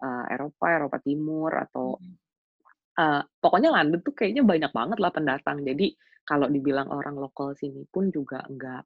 uh, 0.00 0.24
Eropa, 0.32 0.66
Eropa 0.72 0.98
Timur 1.04 1.52
atau 1.52 2.00
hmm 2.00 2.25
uh, 2.96 3.22
pokoknya 3.40 3.70
London 3.72 4.00
tuh 4.02 4.14
kayaknya 4.16 4.42
banyak 4.42 4.72
banget 4.72 4.98
lah 4.98 5.12
pendatang. 5.12 5.62
Jadi 5.62 5.94
kalau 6.26 6.50
dibilang 6.50 6.90
orang 6.90 7.14
lokal 7.14 7.54
sini 7.54 7.86
pun 7.86 8.10
juga 8.10 8.42
enggak 8.50 8.82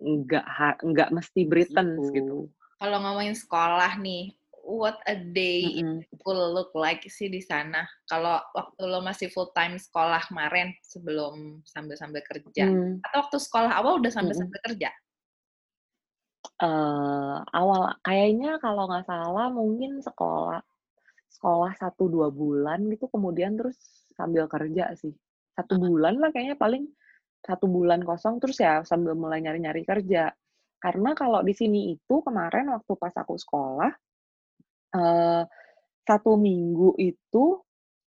enggak 0.00 0.44
enggak 0.80 1.08
mesti 1.12 1.40
Britain 1.44 1.98
gitu. 1.98 2.14
gitu. 2.14 2.38
Kalau 2.80 2.96
ngomongin 3.04 3.36
sekolah 3.36 4.00
nih, 4.00 4.32
what 4.64 4.96
a 5.04 5.16
day 5.18 5.82
mm 5.82 6.00
-hmm. 6.00 6.14
it 6.14 6.20
will 6.24 6.48
look 6.54 6.72
like 6.72 7.04
sih 7.04 7.28
di 7.28 7.44
sana. 7.44 7.84
Kalau 8.08 8.40
waktu 8.56 8.82
lo 8.88 9.04
masih 9.04 9.28
full 9.28 9.52
time 9.52 9.76
sekolah 9.76 10.24
kemarin 10.30 10.72
sebelum 10.80 11.60
sambil-sambil 11.68 12.24
kerja, 12.24 12.64
mm. 12.64 13.04
atau 13.04 13.18
waktu 13.26 13.36
sekolah 13.36 13.72
awal 13.76 14.00
udah 14.00 14.08
sambil-sambil 14.08 14.56
mm 14.56 14.64
-hmm. 14.64 14.68
kerja? 14.72 14.90
Uh, 16.60 17.40
awal 17.52 17.92
kayaknya 18.04 18.56
kalau 18.60 18.88
nggak 18.88 19.04
salah 19.04 19.52
mungkin 19.52 20.00
sekolah 20.00 20.64
sekolah 21.30 21.72
satu 21.78 22.10
dua 22.10 22.28
bulan 22.28 22.90
gitu, 22.90 23.06
kemudian 23.06 23.54
terus 23.54 23.78
sambil 24.18 24.50
kerja 24.50 24.92
sih. 24.98 25.14
Satu 25.54 25.78
bulan 25.78 26.18
lah 26.18 26.34
kayaknya 26.34 26.58
paling 26.58 26.90
satu 27.40 27.70
bulan 27.70 28.02
kosong, 28.04 28.42
terus 28.42 28.58
ya 28.60 28.82
sambil 28.84 29.14
mulai 29.16 29.40
nyari-nyari 29.40 29.86
kerja. 29.86 30.34
Karena 30.80 31.14
kalau 31.14 31.40
di 31.46 31.54
sini 31.54 31.94
itu 31.94 32.20
kemarin 32.20 32.68
waktu 32.74 32.92
pas 32.98 33.14
aku 33.16 33.38
sekolah, 33.38 33.92
uh, 34.96 35.42
satu 36.04 36.32
minggu 36.36 36.98
itu 36.98 37.60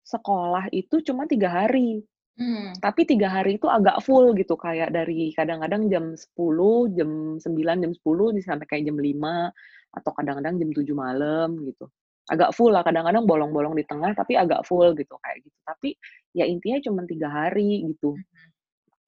sekolah 0.02 0.72
itu 0.72 1.04
cuma 1.04 1.28
tiga 1.28 1.52
hari. 1.62 2.02
Hmm. 2.40 2.72
Tapi 2.80 3.04
tiga 3.04 3.28
hari 3.28 3.60
itu 3.60 3.68
agak 3.68 4.00
full 4.00 4.32
gitu, 4.32 4.56
kayak 4.56 4.96
dari 4.96 5.34
kadang-kadang 5.36 5.92
jam 5.92 6.16
10, 6.16 6.96
jam 6.96 7.36
9, 7.36 7.84
jam 7.84 7.92
10, 7.92 8.40
sampai 8.40 8.66
kayak 8.70 8.84
jam 8.88 8.96
5, 8.96 9.52
atau 9.92 10.10
kadang-kadang 10.16 10.54
jam 10.56 10.70
7 10.72 10.94
malam 10.96 11.60
gitu 11.68 11.90
agak 12.30 12.54
full 12.54 12.70
lah 12.70 12.86
kadang-kadang 12.86 13.26
bolong-bolong 13.26 13.74
di 13.74 13.82
tengah 13.82 14.14
tapi 14.14 14.38
agak 14.38 14.62
full 14.62 14.94
gitu 14.94 15.18
kayak 15.18 15.42
gitu. 15.42 15.58
Tapi 15.66 15.88
ya 16.30 16.46
intinya 16.46 16.78
cuma 16.86 17.02
tiga 17.02 17.28
hari 17.28 17.90
gitu. 17.90 18.14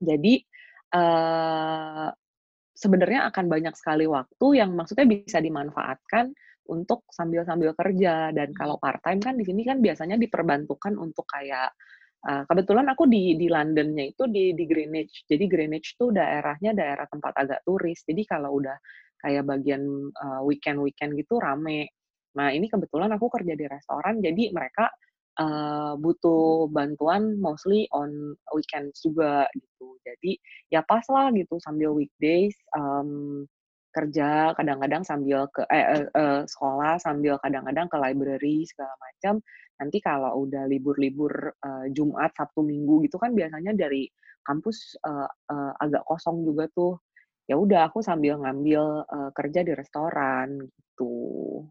Jadi 0.03 0.43
uh, 0.99 2.11
sebenarnya 2.75 3.31
akan 3.31 3.47
banyak 3.47 3.75
sekali 3.79 4.11
waktu 4.11 4.47
yang 4.59 4.75
maksudnya 4.75 5.07
bisa 5.07 5.39
dimanfaatkan 5.39 6.35
untuk 6.67 7.07
sambil-sambil 7.15 7.79
kerja. 7.79 8.35
Dan 8.35 8.51
kalau 8.59 8.83
part 8.83 8.99
time 9.07 9.23
kan 9.23 9.39
di 9.39 9.47
sini 9.47 9.63
kan 9.63 9.79
biasanya 9.79 10.19
diperbantukan 10.19 10.99
untuk 10.99 11.23
kayak 11.31 11.71
uh, 12.27 12.43
kebetulan 12.51 12.91
aku 12.91 13.07
di 13.07 13.39
di 13.39 13.47
Londonnya 13.47 14.11
itu 14.11 14.27
di 14.27 14.51
di 14.59 14.65
Greenwich. 14.67 15.31
Jadi 15.31 15.47
Greenwich 15.47 15.95
tuh 15.95 16.11
daerahnya 16.11 16.75
daerah 16.75 17.07
tempat 17.07 17.39
agak 17.39 17.61
turis. 17.63 18.03
Jadi 18.03 18.27
kalau 18.27 18.59
udah 18.59 18.75
kayak 19.23 19.47
bagian 19.47 20.11
uh, 20.11 20.43
weekend 20.43 20.83
weekend 20.83 21.15
gitu 21.15 21.39
rame 21.39 21.95
Nah, 22.39 22.49
ini 22.53 22.67
kebetulan 22.69 23.13
aku 23.13 23.29
kerja 23.29 23.53
di 23.53 23.67
restoran, 23.69 24.21
jadi 24.25 24.53
mereka 24.53 24.89
uh, 25.41 25.95
butuh 25.97 26.69
bantuan 26.69 27.39
mostly 27.41 27.89
on 27.93 28.37
weekends 28.53 29.01
juga 29.01 29.49
gitu. 29.57 29.97
Jadi 30.05 30.37
ya 30.69 30.85
pas 30.85 31.05
lah 31.09 31.33
gitu 31.33 31.57
sambil 31.63 31.95
weekdays 31.97 32.57
um, 32.77 33.45
kerja 33.93 34.57
kadang-kadang 34.57 35.05
sambil 35.05 35.45
ke 35.53 35.69
eh, 35.69 36.01
eh, 36.01 36.07
eh, 36.09 36.41
sekolah 36.49 36.97
sambil 36.97 37.37
kadang-kadang 37.45 37.87
ke 37.93 37.97
library 38.01 38.65
segala 38.65 38.97
macam. 38.99 39.45
Nanti 39.77 39.99
kalau 40.01 40.47
udah 40.47 40.65
libur-libur 40.71 41.59
uh, 41.59 41.87
Jumat, 41.91 42.33
Sabtu, 42.39 42.63
Minggu 42.63 43.03
gitu 43.05 43.19
kan 43.19 43.35
biasanya 43.35 43.75
dari 43.75 44.07
kampus 44.47 44.95
uh, 45.03 45.27
uh, 45.27 45.73
agak 45.83 46.07
kosong 46.07 46.47
juga 46.47 46.71
tuh. 46.73 46.97
Ya 47.51 47.59
udah 47.59 47.91
aku 47.91 47.99
sambil 48.01 48.39
ngambil 48.39 49.03
uh, 49.05 49.31
kerja 49.35 49.67
di 49.67 49.75
restoran 49.75 50.71
gitu. 50.71 51.67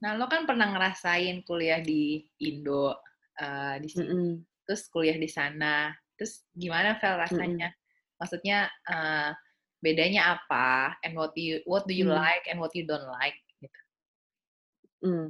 Nah, 0.00 0.16
lo 0.16 0.26
kan 0.32 0.48
pernah 0.48 0.72
ngerasain 0.72 1.44
kuliah 1.44 1.84
di 1.84 2.24
Indo, 2.40 2.96
uh, 3.36 3.76
di 3.76 3.88
sini, 3.88 4.08
mm 4.08 4.16
-hmm. 4.16 4.34
terus 4.64 4.88
kuliah 4.88 5.16
di 5.20 5.28
sana, 5.28 5.92
terus 6.16 6.48
gimana 6.56 6.96
Vel 6.96 7.20
rasanya? 7.20 7.68
Mm 7.68 7.76
-hmm. 7.76 8.16
Maksudnya 8.20 8.58
uh, 8.88 9.30
bedanya 9.84 10.40
apa? 10.40 10.96
And 11.04 11.16
what 11.16 11.36
do 11.36 11.40
you 11.40 11.60
what 11.68 11.84
do 11.84 11.92
you 11.92 12.08
mm. 12.08 12.16
like 12.16 12.44
and 12.48 12.60
what 12.60 12.72
you 12.72 12.88
don't 12.88 13.08
like? 13.08 13.36
Gitu. 13.60 13.80
Mm. 15.04 15.26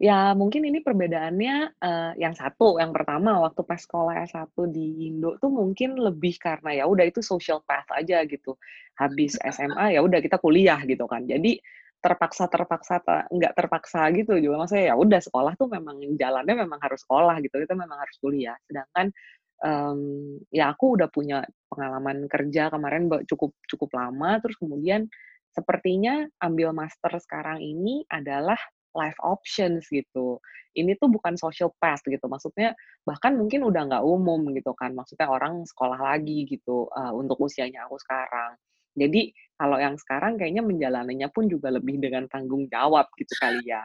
Ya 0.00 0.32
mungkin 0.32 0.64
ini 0.64 0.80
perbedaannya 0.80 1.76
uh, 1.76 2.12
yang 2.16 2.32
satu, 2.32 2.80
yang 2.80 2.88
pertama 2.88 3.36
waktu 3.44 3.60
pas 3.68 3.84
sekolah 3.84 4.24
S1 4.24 4.48
di 4.72 5.12
Indo 5.12 5.36
tuh 5.36 5.52
mungkin 5.52 6.00
lebih 6.00 6.40
karena 6.40 6.72
ya 6.72 6.84
udah 6.88 7.04
itu 7.04 7.20
social 7.20 7.60
path 7.68 7.86
aja 7.92 8.24
gitu. 8.24 8.56
Habis 8.96 9.36
SMA 9.44 9.98
ya 9.98 10.00
udah 10.00 10.24
kita 10.24 10.40
kuliah 10.40 10.80
gitu 10.88 11.04
kan. 11.04 11.28
Jadi 11.28 11.60
terpaksa 12.00 12.48
terpaksa 12.48 13.04
nggak 13.28 13.52
terpaksa 13.52 14.08
gitu 14.16 14.40
juga 14.40 14.64
maksudnya 14.64 14.92
ya 14.92 14.94
udah 14.96 15.20
sekolah 15.20 15.52
tuh 15.60 15.68
memang 15.68 16.00
jalannya 16.16 16.54
memang 16.64 16.80
harus 16.80 17.04
sekolah 17.04 17.36
gitu 17.44 17.60
kita 17.60 17.76
memang 17.76 18.00
harus 18.00 18.16
kuliah 18.18 18.56
sedangkan 18.64 19.12
um, 19.60 20.00
ya 20.48 20.72
aku 20.72 20.96
udah 20.96 21.08
punya 21.12 21.44
pengalaman 21.68 22.24
kerja 22.26 22.72
kemarin 22.72 23.06
cukup 23.28 23.52
cukup 23.68 23.90
lama 23.92 24.40
terus 24.40 24.56
kemudian 24.56 25.06
sepertinya 25.52 26.24
ambil 26.40 26.72
master 26.72 27.12
sekarang 27.20 27.60
ini 27.60 28.06
adalah 28.08 28.56
life 28.94 29.18
options 29.22 29.86
gitu. 29.90 30.38
Ini 30.74 30.94
tuh 30.98 31.10
bukan 31.10 31.34
social 31.34 31.74
path 31.78 32.02
gitu. 32.06 32.22
Maksudnya 32.30 32.74
bahkan 33.02 33.34
mungkin 33.34 33.66
udah 33.66 33.90
nggak 33.90 34.04
umum 34.06 34.50
gitu 34.54 34.74
kan. 34.74 34.94
Maksudnya 34.94 35.30
orang 35.30 35.66
sekolah 35.66 35.98
lagi 35.98 36.46
gitu 36.46 36.86
uh, 36.90 37.12
untuk 37.14 37.38
usianya 37.42 37.86
aku 37.86 37.98
sekarang. 37.98 38.54
Jadi 38.94 39.30
kalau 39.60 39.76
yang 39.76 39.96
sekarang 40.00 40.40
kayaknya 40.40 40.64
menjalaninya 40.64 41.28
pun 41.28 41.46
juga 41.46 41.68
lebih 41.68 42.00
dengan 42.00 42.24
tanggung 42.32 42.66
jawab 42.72 43.06
gitu 43.20 43.32
kali 43.36 43.60
ya. 43.68 43.84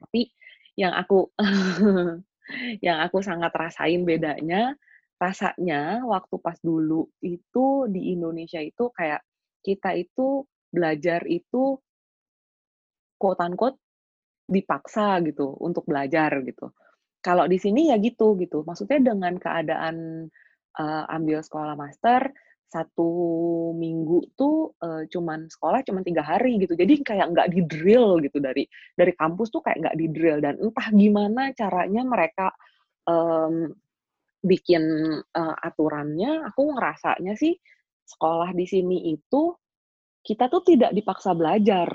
Tapi 0.00 0.30
yang 0.78 0.94
aku 0.94 1.34
yang 2.86 2.98
aku 3.02 3.18
sangat 3.24 3.50
rasain 3.54 4.06
bedanya 4.06 4.74
rasanya 5.18 6.02
waktu 6.04 6.36
pas 6.42 6.58
dulu 6.60 7.08
itu 7.22 7.88
di 7.88 8.12
Indonesia 8.12 8.60
itu 8.60 8.90
kayak 8.90 9.22
kita 9.64 9.96
itu 9.96 10.44
belajar 10.68 11.24
itu 11.24 11.78
quote 13.16 13.40
unquote 13.40 13.78
dipaksa 14.44 15.22
gitu 15.24 15.56
untuk 15.62 15.88
belajar 15.88 16.44
gitu. 16.44 16.74
Kalau 17.24 17.48
di 17.48 17.56
sini 17.56 17.88
ya 17.88 17.96
gitu 17.96 18.36
gitu. 18.36 18.60
Maksudnya 18.68 19.00
dengan 19.00 19.40
keadaan 19.40 20.28
uh, 20.76 21.04
ambil 21.08 21.40
sekolah 21.40 21.72
master 21.78 22.28
satu 22.68 23.10
minggu 23.78 24.34
tuh 24.34 24.74
uh, 24.82 25.06
cuman 25.06 25.46
sekolah 25.46 25.86
cuman 25.86 26.02
tiga 26.02 26.26
hari 26.26 26.58
gitu. 26.58 26.74
Jadi 26.74 27.00
kayak 27.06 27.30
nggak 27.30 27.48
di 27.54 27.60
drill 27.64 28.18
gitu 28.24 28.42
dari 28.42 28.66
dari 28.98 29.12
kampus 29.14 29.54
tuh 29.54 29.62
kayak 29.62 29.78
nggak 29.84 29.96
di 29.98 30.06
drill 30.10 30.38
dan 30.42 30.58
entah 30.58 30.88
gimana 30.90 31.54
caranya 31.54 32.02
mereka 32.02 32.50
um, 33.06 33.70
bikin 34.44 34.84
uh, 35.22 35.56
aturannya 35.64 36.44
aku 36.52 36.76
ngerasanya 36.76 37.32
sih 37.38 37.56
sekolah 38.04 38.52
di 38.52 38.66
sini 38.68 39.16
itu 39.16 39.56
kita 40.24 40.48
tuh 40.48 40.64
tidak 40.64 40.90
dipaksa 40.92 41.32
belajar. 41.36 41.88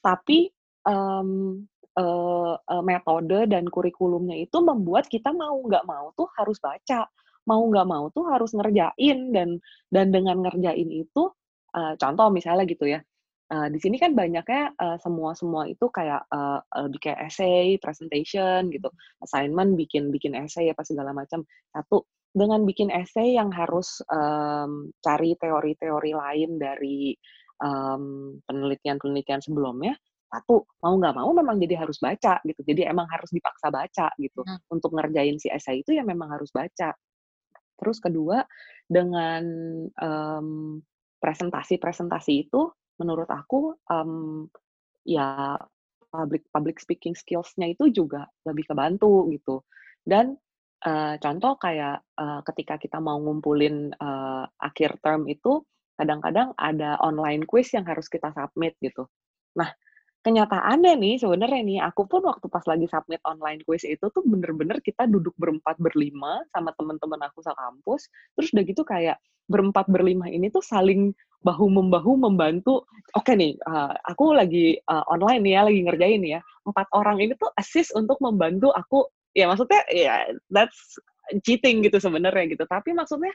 Tapi 0.00 0.48
um, 0.86 1.62
uh, 1.98 2.56
metode 2.82 3.46
dan 3.50 3.66
kurikulumnya 3.70 4.38
itu 4.40 4.58
membuat 4.62 5.06
kita 5.06 5.30
mau 5.30 5.58
nggak 5.62 5.86
mau 5.86 6.10
tuh 6.14 6.28
harus 6.38 6.58
baca 6.58 7.06
mau 7.44 7.62
nggak 7.64 7.86
mau 7.88 8.08
tuh 8.12 8.24
harus 8.28 8.52
ngerjain 8.56 9.32
dan 9.32 9.60
dan 9.92 10.06
dengan 10.12 10.40
ngerjain 10.44 10.88
itu 10.88 11.32
uh, 11.76 11.94
contoh 12.00 12.28
misalnya 12.32 12.64
gitu 12.64 12.88
ya 12.88 13.00
uh, 13.52 13.68
di 13.68 13.78
sini 13.78 14.00
kan 14.00 14.16
banyaknya 14.16 14.72
uh, 14.78 14.96
semua 15.00 15.36
semua 15.36 15.68
itu 15.68 15.86
kayak 15.92 16.24
uh, 16.32 16.60
lebih 16.88 17.10
kayak 17.10 17.28
essay 17.28 17.76
presentation 17.76 18.72
gitu 18.72 18.88
assignment 19.20 19.76
bikin 19.76 20.08
bikin 20.08 20.32
essay 20.38 20.72
apa 20.72 20.82
segala 20.86 21.12
macam. 21.12 21.44
Satu 21.74 22.08
dengan 22.34 22.66
bikin 22.66 22.90
essay 22.90 23.36
yang 23.38 23.52
harus 23.54 24.02
um, 24.10 24.90
cari 24.98 25.38
teori-teori 25.38 26.12
lain 26.16 26.50
dari 26.58 27.14
um, 27.62 28.34
penelitian-penelitian 28.48 29.38
sebelumnya 29.44 29.94
satu 30.34 30.66
mau 30.82 30.98
nggak 30.98 31.14
mau 31.14 31.30
memang 31.30 31.62
jadi 31.62 31.86
harus 31.86 32.02
baca 32.02 32.42
gitu 32.42 32.58
jadi 32.66 32.90
emang 32.90 33.06
harus 33.06 33.30
dipaksa 33.30 33.70
baca 33.70 34.10
gitu. 34.18 34.42
Hmm. 34.42 34.58
untuk 34.66 34.90
ngerjain 34.90 35.38
si 35.38 35.46
esai 35.46 35.86
itu 35.86 35.94
ya 35.94 36.02
memang 36.02 36.26
harus 36.34 36.50
baca 36.50 36.90
terus 37.78 37.98
kedua 37.98 38.46
dengan 38.84 39.42
um, 39.98 40.78
presentasi-presentasi 41.18 42.32
itu 42.48 42.68
menurut 43.00 43.26
aku 43.32 43.74
um, 43.90 44.44
ya 45.02 45.58
public 46.14 46.46
public 46.54 46.76
speaking 46.78 47.16
skills-nya 47.18 47.74
itu 47.74 47.90
juga 47.90 48.30
lebih 48.46 48.70
kebantu 48.70 49.26
gitu. 49.34 49.66
Dan 50.04 50.38
uh, 50.86 51.18
contoh 51.18 51.58
kayak 51.58 52.04
uh, 52.14 52.40
ketika 52.46 52.78
kita 52.78 53.02
mau 53.02 53.18
ngumpulin 53.18 53.90
uh, 53.98 54.46
akhir 54.62 55.02
term 55.02 55.26
itu 55.26 55.64
kadang-kadang 55.98 56.54
ada 56.58 56.98
online 57.02 57.42
quiz 57.46 57.70
yang 57.74 57.86
harus 57.86 58.06
kita 58.06 58.30
submit 58.30 58.78
gitu. 58.78 59.10
Nah 59.58 59.70
kenyataannya 60.24 60.96
nih 60.96 61.14
sebenarnya 61.20 61.60
nih 61.60 61.78
aku 61.84 62.08
pun 62.08 62.24
waktu 62.24 62.48
pas 62.48 62.64
lagi 62.64 62.88
submit 62.88 63.20
online 63.28 63.60
quiz 63.68 63.84
itu 63.84 64.08
tuh 64.08 64.24
bener-bener 64.24 64.80
kita 64.80 65.04
duduk 65.04 65.36
berempat 65.36 65.76
berlima 65.76 66.40
sama 66.48 66.72
teman-teman 66.80 67.20
aku 67.28 67.44
kampus. 67.44 68.08
Terus 68.32 68.48
udah 68.56 68.64
gitu 68.64 68.82
kayak 68.88 69.20
berempat 69.44 69.84
berlima 69.92 70.32
ini 70.32 70.48
tuh 70.48 70.64
saling 70.64 71.12
bahu 71.44 71.68
membahu 71.68 72.16
membantu. 72.16 72.88
Oke 73.12 73.30
okay 73.30 73.34
nih 73.36 73.52
uh, 73.68 73.92
aku 74.08 74.32
lagi 74.32 74.80
uh, 74.88 75.04
online 75.12 75.44
nih 75.44 75.52
ya 75.60 75.62
lagi 75.68 75.80
ngerjain 75.84 76.22
ya. 76.24 76.40
Empat 76.64 76.88
orang 76.96 77.20
ini 77.20 77.36
tuh 77.36 77.52
assist 77.60 77.92
untuk 77.92 78.16
membantu 78.24 78.72
aku. 78.72 79.04
Ya 79.36 79.44
maksudnya 79.44 79.84
ya 79.92 80.24
that's 80.48 80.96
cheating 81.44 81.84
gitu 81.84 82.00
sebenarnya 82.00 82.48
gitu. 82.48 82.64
Tapi 82.64 82.96
maksudnya 82.96 83.32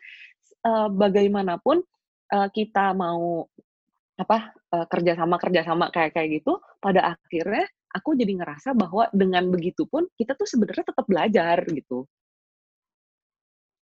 uh, 0.66 0.90
bagaimanapun 0.90 1.86
kita 2.30 2.94
mau 2.94 3.50
apa 4.20 4.52
uh, 4.76 4.86
kerjasama 4.92 5.40
kerjasama 5.40 5.88
kayak 5.96 6.12
kayak 6.12 6.44
gitu 6.44 6.60
pada 6.84 7.16
akhirnya 7.16 7.64
aku 7.96 8.20
jadi 8.20 8.36
ngerasa 8.36 8.76
bahwa 8.76 9.08
dengan 9.16 9.48
begitu 9.48 9.88
pun 9.88 10.06
kita 10.20 10.36
tuh 10.36 10.46
sebenarnya 10.46 10.92
tetap 10.92 11.06
belajar 11.08 11.64
gitu. 11.72 12.06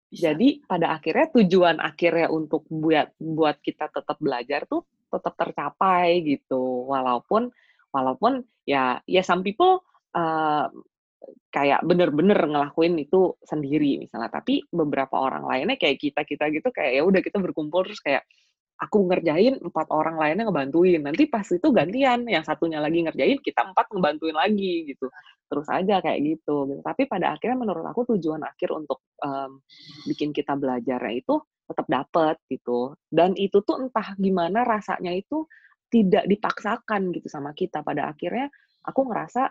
Bisa. 0.08 0.32
jadi 0.32 0.64
pada 0.64 0.96
akhirnya 0.96 1.28
tujuan 1.36 1.84
akhirnya 1.84 2.32
untuk 2.32 2.64
buat 2.72 3.12
buat 3.20 3.60
kita 3.60 3.92
tetap 3.92 4.16
belajar 4.24 4.64
tuh 4.64 4.88
tetap 5.12 5.36
tercapai 5.36 6.24
gitu. 6.24 6.88
Walaupun 6.88 7.52
walaupun 7.92 8.40
ya 8.64 9.04
ya 9.04 9.20
some 9.20 9.44
people 9.44 9.84
uh, 10.16 10.72
kayak 11.52 11.84
bener-bener 11.84 12.40
ngelakuin 12.40 12.96
itu 13.04 13.36
sendiri 13.44 14.00
misalnya. 14.00 14.32
Tapi 14.32 14.64
beberapa 14.72 15.20
orang 15.20 15.44
lainnya 15.44 15.76
kayak 15.76 16.00
kita 16.00 16.24
kita 16.24 16.56
gitu 16.56 16.72
kayak 16.72 16.92
ya 16.96 17.04
udah 17.04 17.20
kita 17.20 17.44
berkumpul 17.44 17.84
terus 17.84 18.00
kayak 18.00 18.24
aku 18.78 19.10
ngerjain 19.10 19.58
empat 19.58 19.90
orang 19.90 20.22
lainnya 20.22 20.46
ngebantuin. 20.46 21.02
Nanti 21.02 21.26
pas 21.26 21.46
itu 21.50 21.68
gantian 21.74 22.30
yang 22.30 22.46
satunya 22.46 22.78
lagi 22.78 23.02
ngerjain 23.02 23.42
kita 23.42 23.74
empat 23.74 23.90
ngebantuin 23.90 24.38
lagi 24.38 24.86
gitu. 24.86 25.10
Terus 25.48 25.68
aja 25.72 26.04
kayak 26.04 26.20
gitu, 26.22 26.68
gitu. 26.68 26.82
tapi 26.84 27.08
pada 27.08 27.32
akhirnya 27.34 27.58
menurut 27.58 27.88
aku 27.88 28.04
tujuan 28.16 28.44
akhir 28.44 28.70
untuk 28.76 29.00
um, 29.24 29.64
bikin 30.06 30.36
kita 30.36 30.60
belajar 30.60 31.00
itu 31.10 31.42
tetap 31.66 31.88
dapet 31.90 32.36
gitu. 32.52 32.94
Dan 33.10 33.34
itu 33.34 33.64
tuh 33.66 33.82
entah 33.82 34.14
gimana 34.20 34.62
rasanya 34.68 35.16
itu 35.16 35.48
tidak 35.88 36.28
dipaksakan 36.28 37.16
gitu 37.16 37.28
sama 37.32 37.56
kita. 37.56 37.82
Pada 37.82 38.12
akhirnya 38.12 38.52
aku 38.84 39.08
ngerasa 39.08 39.50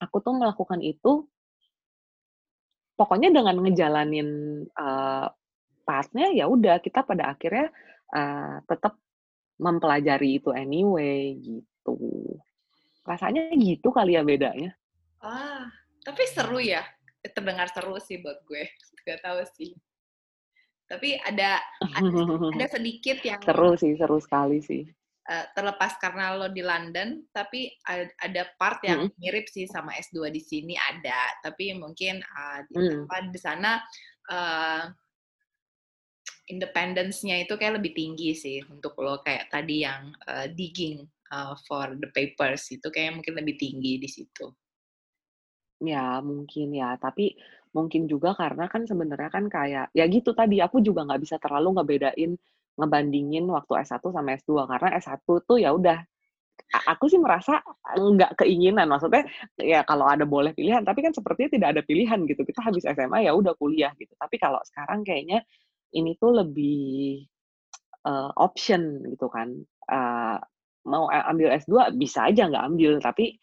aku 0.00 0.16
tuh 0.22 0.34
melakukan 0.38 0.80
itu 0.80 1.26
pokoknya 2.96 3.28
dengan 3.28 3.60
ngejalanin 3.60 4.28
uh, 4.72 5.28
partnya 5.86 6.32
ya 6.32 6.50
udah 6.50 6.82
kita 6.82 7.06
pada 7.06 7.36
akhirnya 7.36 7.70
uh, 8.14 8.62
tetap 8.68 8.98
mempelajari 9.56 10.38
itu 10.40 10.52
anyway 10.52 11.36
gitu. 11.40 11.96
Rasanya 13.06 13.54
gitu 13.56 13.88
kali 13.94 14.18
ya 14.18 14.22
bedanya. 14.26 14.70
Ah, 15.22 15.66
tapi 16.04 16.22
seru 16.28 16.60
ya. 16.60 16.84
Terdengar 17.26 17.66
seru 17.72 17.98
sih 17.98 18.20
buat 18.22 18.38
gue. 18.46 18.68
Gak 19.06 19.22
tahu 19.24 19.42
sih. 19.56 19.74
Tapi 20.86 21.18
ada 21.18 21.58
ada, 21.82 22.10
ada 22.54 22.66
sedikit 22.78 23.18
yang 23.26 23.42
seru 23.42 23.74
sih, 23.74 23.98
seru 23.98 24.18
sekali 24.22 24.62
sih. 24.62 24.86
Uh, 25.26 25.42
terlepas 25.58 25.98
karena 25.98 26.38
lo 26.38 26.46
di 26.46 26.62
London, 26.62 27.18
tapi 27.34 27.74
ada 28.22 28.46
part 28.62 28.78
yang 28.86 29.10
mm. 29.10 29.18
mirip 29.18 29.50
sih 29.50 29.66
sama 29.66 29.90
S2 29.98 30.30
di 30.30 30.38
sini 30.38 30.78
ada, 30.78 31.34
tapi 31.42 31.74
mungkin 31.74 32.22
uh, 32.22 32.62
di, 32.70 32.78
mm. 32.78 33.34
di 33.34 33.40
sana 33.42 33.82
uh, 34.30 34.86
independence-nya 36.46 37.42
itu 37.42 37.58
kayak 37.58 37.82
lebih 37.82 37.92
tinggi 37.94 38.30
sih 38.34 38.58
untuk 38.70 38.94
lo 39.02 39.18
kayak 39.22 39.50
tadi 39.50 39.82
yang 39.82 40.14
uh, 40.30 40.46
digging 40.46 41.02
uh, 41.34 41.58
for 41.66 41.94
the 41.98 42.08
papers 42.14 42.70
itu 42.70 42.86
kayak 42.90 43.18
mungkin 43.18 43.34
lebih 43.34 43.58
tinggi 43.58 43.98
di 43.98 44.08
situ. 44.08 44.46
Ya 45.82 46.22
mungkin 46.24 46.72
ya, 46.72 46.96
tapi 46.96 47.36
mungkin 47.76 48.08
juga 48.08 48.32
karena 48.32 48.70
kan 48.72 48.88
sebenarnya 48.88 49.28
kan 49.28 49.44
kayak 49.52 49.92
ya 49.92 50.04
gitu 50.08 50.32
tadi 50.32 50.64
aku 50.64 50.80
juga 50.80 51.04
nggak 51.04 51.20
bisa 51.20 51.36
terlalu 51.36 51.76
ngebedain 51.76 52.32
ngebandingin 52.76 53.44
waktu 53.52 53.84
S1 53.84 54.00
sama 54.00 54.36
S2 54.40 54.52
karena 54.64 54.88
S1 54.96 55.20
tuh 55.44 55.58
ya 55.60 55.76
udah 55.76 56.00
aku 56.88 57.08
sih 57.12 57.20
merasa 57.20 57.60
nggak 57.96 58.40
keinginan. 58.44 58.88
Maksudnya 58.88 59.28
ya 59.60 59.80
kalau 59.84 60.08
ada 60.08 60.24
boleh 60.24 60.56
pilihan 60.56 60.82
tapi 60.84 61.04
kan 61.04 61.12
sepertinya 61.12 61.50
tidak 61.52 61.68
ada 61.76 61.82
pilihan 61.84 62.20
gitu. 62.24 62.42
Kita 62.42 62.60
habis 62.64 62.84
SMA 62.88 63.28
ya 63.28 63.32
udah 63.36 63.52
kuliah 63.60 63.92
gitu. 64.00 64.12
Tapi 64.16 64.36
kalau 64.40 64.60
sekarang 64.64 65.04
kayaknya 65.04 65.44
ini 65.94 66.18
tuh 66.18 66.42
lebih 66.42 67.22
uh, 68.06 68.30
option 68.38 69.04
gitu 69.10 69.30
kan. 69.30 69.52
Uh, 69.86 70.38
mau 70.86 71.10
ambil 71.10 71.50
S2 71.58 71.98
bisa 71.98 72.30
aja 72.30 72.46
nggak 72.46 72.64
ambil, 72.74 72.92
tapi 73.02 73.34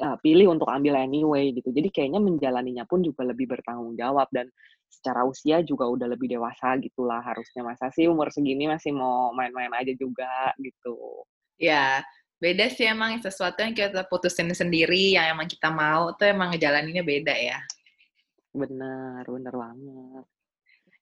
uh, 0.00 0.16
pilih 0.20 0.52
untuk 0.56 0.68
ambil 0.68 0.96
anyway 0.96 1.52
gitu. 1.52 1.72
Jadi 1.72 1.88
kayaknya 1.92 2.20
menjalaninya 2.20 2.84
pun 2.88 3.04
juga 3.04 3.24
lebih 3.28 3.48
bertanggung 3.48 3.96
jawab 3.96 4.28
dan 4.32 4.48
secara 4.88 5.26
usia 5.28 5.60
juga 5.60 5.84
udah 5.86 6.08
lebih 6.08 6.38
dewasa 6.38 6.78
gitulah 6.80 7.20
harusnya 7.20 7.62
masa 7.66 7.90
sih 7.92 8.08
umur 8.08 8.30
segini 8.30 8.70
masih 8.70 8.94
mau 8.94 9.34
main-main 9.36 9.70
aja 9.76 9.92
juga 9.92 10.52
gitu. 10.60 11.26
Ya, 11.60 12.04
beda 12.40 12.68
sih 12.72 12.88
emang 12.88 13.20
sesuatu 13.20 13.60
yang 13.64 13.76
kita 13.76 14.04
putusin 14.08 14.52
sendiri 14.52 15.16
yang 15.16 15.36
emang 15.36 15.48
kita 15.48 15.72
mau 15.72 16.12
tuh 16.16 16.28
emang 16.28 16.52
ngejalaninnya 16.52 17.04
beda 17.04 17.34
ya. 17.36 17.58
Bener, 18.56 19.24
bener 19.24 19.52
banget. 19.52 20.26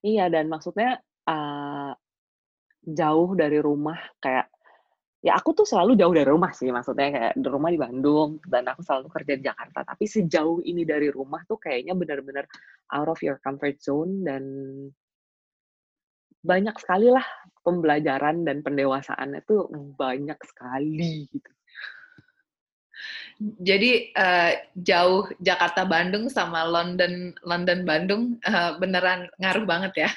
Iya, 0.05 0.23
dan 0.33 0.45
maksudnya, 0.53 1.01
uh, 1.25 1.91
jauh 2.85 3.31
dari 3.41 3.59
rumah 3.61 3.97
kayak 4.21 4.47
ya 5.25 5.33
aku 5.39 5.51
tuh 5.57 5.65
selalu 5.65 5.97
jauh 6.01 6.13
dari 6.13 6.29
rumah 6.29 6.51
sih, 6.53 6.69
maksudnya 6.69 7.07
kayak 7.15 7.33
di 7.41 7.47
rumah 7.49 7.71
di 7.73 7.79
Bandung 7.81 8.29
dan 8.45 8.63
aku 8.69 8.81
selalu 8.85 9.07
kerja 9.15 9.33
di 9.39 9.43
Jakarta, 9.49 9.79
tapi 9.81 10.05
sejauh 10.05 10.59
ini 10.61 10.83
dari 10.85 11.09
rumah 11.09 11.41
tuh 11.49 11.57
kayaknya 11.57 11.93
benar-benar 11.97 12.45
out 12.93 13.09
of 13.09 13.19
your 13.25 13.37
comfort 13.41 13.77
zone 13.81 14.21
dan 14.27 14.43
banyak 16.45 16.75
sekali 16.77 17.09
lah 17.09 17.25
pembelajaran 17.65 18.45
dan 18.45 18.61
pendewasaannya 18.61 19.41
tuh 19.49 19.65
banyak 19.97 20.37
sekali 20.45 21.25
gitu. 21.33 21.54
Jadi 23.39 24.15
uh, 24.15 24.51
jauh 24.79 25.27
Jakarta 25.43 25.83
Bandung 25.83 26.31
sama 26.31 26.63
London 26.63 27.35
London 27.43 27.83
Bandung 27.83 28.39
uh, 28.47 28.79
beneran 28.79 29.27
ngaruh 29.35 29.65
banget 29.67 30.07
ya? 30.07 30.09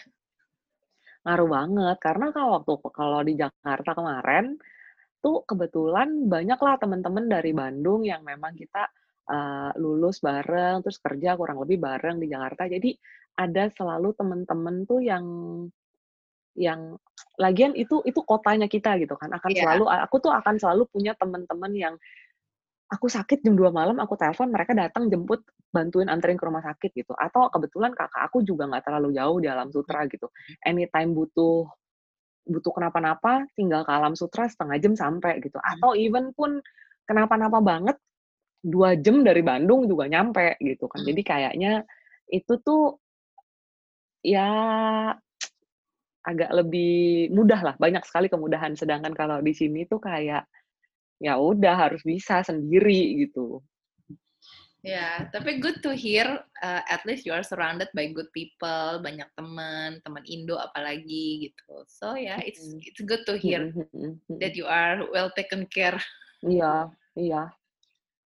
Ngaruh 1.26 1.48
banget 1.50 1.96
karena 1.98 2.30
kalau 2.30 2.62
waktu 2.62 2.72
kalau 2.94 3.20
di 3.26 3.34
Jakarta 3.34 3.90
kemarin 3.98 4.54
tuh 5.18 5.42
kebetulan 5.42 6.30
banyak 6.30 6.58
lah 6.62 6.78
teman-teman 6.78 7.26
dari 7.26 7.50
Bandung 7.50 8.06
yang 8.06 8.22
memang 8.22 8.54
kita 8.54 8.86
uh, 9.26 9.74
lulus 9.74 10.22
bareng 10.22 10.86
terus 10.86 11.02
kerja 11.02 11.34
kurang 11.34 11.58
lebih 11.58 11.82
bareng 11.82 12.22
di 12.22 12.30
Jakarta. 12.30 12.70
Jadi 12.70 12.94
ada 13.34 13.66
selalu 13.74 14.14
teman-teman 14.14 14.86
tuh 14.86 15.02
yang 15.02 15.26
yang 16.58 16.98
lagian 17.38 17.70
itu 17.78 18.02
itu 18.02 18.18
kotanya 18.26 18.66
kita 18.66 18.98
gitu 18.98 19.14
kan 19.14 19.30
akan 19.30 19.50
yeah. 19.54 19.62
selalu 19.62 19.84
aku 19.86 20.16
tuh 20.18 20.34
akan 20.34 20.58
selalu 20.58 20.90
punya 20.90 21.14
teman-teman 21.14 21.70
yang 21.70 21.94
aku 22.88 23.06
sakit 23.06 23.44
jam 23.44 23.54
2 23.54 23.68
malam, 23.68 23.96
aku 24.00 24.16
telepon, 24.16 24.48
mereka 24.48 24.72
datang 24.72 25.12
jemput, 25.12 25.44
bantuin 25.68 26.08
anterin 26.08 26.40
ke 26.40 26.44
rumah 26.48 26.64
sakit 26.64 26.90
gitu. 26.96 27.12
Atau 27.12 27.52
kebetulan 27.52 27.92
kakak 27.92 28.32
aku 28.32 28.40
juga 28.40 28.64
nggak 28.64 28.88
terlalu 28.88 29.12
jauh 29.16 29.36
di 29.38 29.48
Alam 29.48 29.68
Sutra 29.68 30.08
gitu. 30.08 30.32
Anytime 30.64 31.12
butuh 31.12 31.68
butuh 32.48 32.72
kenapa-napa, 32.72 33.44
tinggal 33.52 33.84
ke 33.84 33.92
Alam 33.92 34.16
Sutra 34.16 34.48
setengah 34.48 34.80
jam 34.80 34.96
sampai 34.96 35.36
gitu. 35.44 35.60
Hmm. 35.60 35.70
Atau 35.76 35.92
even 36.00 36.32
pun 36.32 36.64
kenapa-napa 37.04 37.60
banget, 37.60 37.96
dua 38.64 38.96
jam 38.98 39.20
dari 39.22 39.44
Bandung 39.44 39.84
juga 39.84 40.08
nyampe 40.08 40.56
gitu 40.64 40.88
kan. 40.88 41.04
Jadi 41.04 41.20
kayaknya 41.22 41.84
itu 42.32 42.56
tuh 42.64 42.96
ya 44.24 44.48
agak 46.24 46.50
lebih 46.52 47.30
mudah 47.32 47.60
lah, 47.62 47.74
banyak 47.76 48.02
sekali 48.08 48.32
kemudahan. 48.32 48.72
Sedangkan 48.74 49.12
kalau 49.12 49.44
di 49.44 49.52
sini 49.52 49.84
tuh 49.84 50.00
kayak 50.00 50.48
ya 51.18 51.38
udah 51.38 51.74
harus 51.74 52.02
bisa 52.06 52.42
sendiri 52.46 53.26
gitu. 53.26 53.62
Ya, 54.86 55.26
tapi 55.34 55.58
good 55.58 55.82
to 55.82 55.90
hear 55.90 56.24
uh, 56.62 56.82
at 56.86 57.02
least 57.02 57.26
you 57.26 57.34
are 57.34 57.42
surrounded 57.42 57.90
by 57.98 58.14
good 58.14 58.30
people, 58.30 59.02
banyak 59.02 59.26
teman, 59.34 59.98
teman 60.06 60.24
Indo 60.30 60.54
apalagi 60.54 61.50
gitu. 61.50 61.82
So 61.90 62.14
ya, 62.14 62.38
yeah, 62.38 62.40
it's 62.46 62.62
it's 62.86 63.02
good 63.02 63.26
to 63.26 63.34
hear 63.34 63.74
that 64.38 64.54
you 64.54 64.70
are 64.70 65.02
well 65.10 65.34
taken 65.34 65.66
care. 65.66 65.98
Iya, 66.46 66.94
iya. 67.18 67.42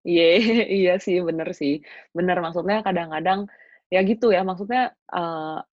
Iya, 0.04 0.28
iya 0.84 0.94
sih, 1.00 1.24
bener 1.24 1.56
sih. 1.56 1.80
Bener, 2.12 2.36
maksudnya 2.44 2.84
kadang-kadang 2.84 3.48
ya 3.88 4.04
gitu 4.04 4.36
ya, 4.36 4.44
maksudnya 4.44 4.92
uh, 5.08 5.64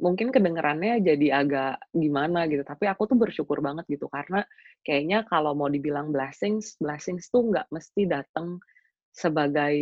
mungkin 0.00 0.32
kedengerannya 0.32 1.04
jadi 1.04 1.44
agak 1.44 1.92
gimana 1.92 2.48
gitu, 2.48 2.64
tapi 2.64 2.88
aku 2.88 3.04
tuh 3.06 3.20
bersyukur 3.20 3.60
banget 3.60 3.84
gitu, 3.86 4.08
karena 4.08 4.42
kayaknya 4.82 5.28
kalau 5.28 5.52
mau 5.52 5.68
dibilang 5.68 6.10
blessings, 6.10 6.80
blessings 6.80 7.28
tuh 7.28 7.52
nggak 7.52 7.68
mesti 7.68 8.08
datang 8.08 8.56
sebagai 9.12 9.76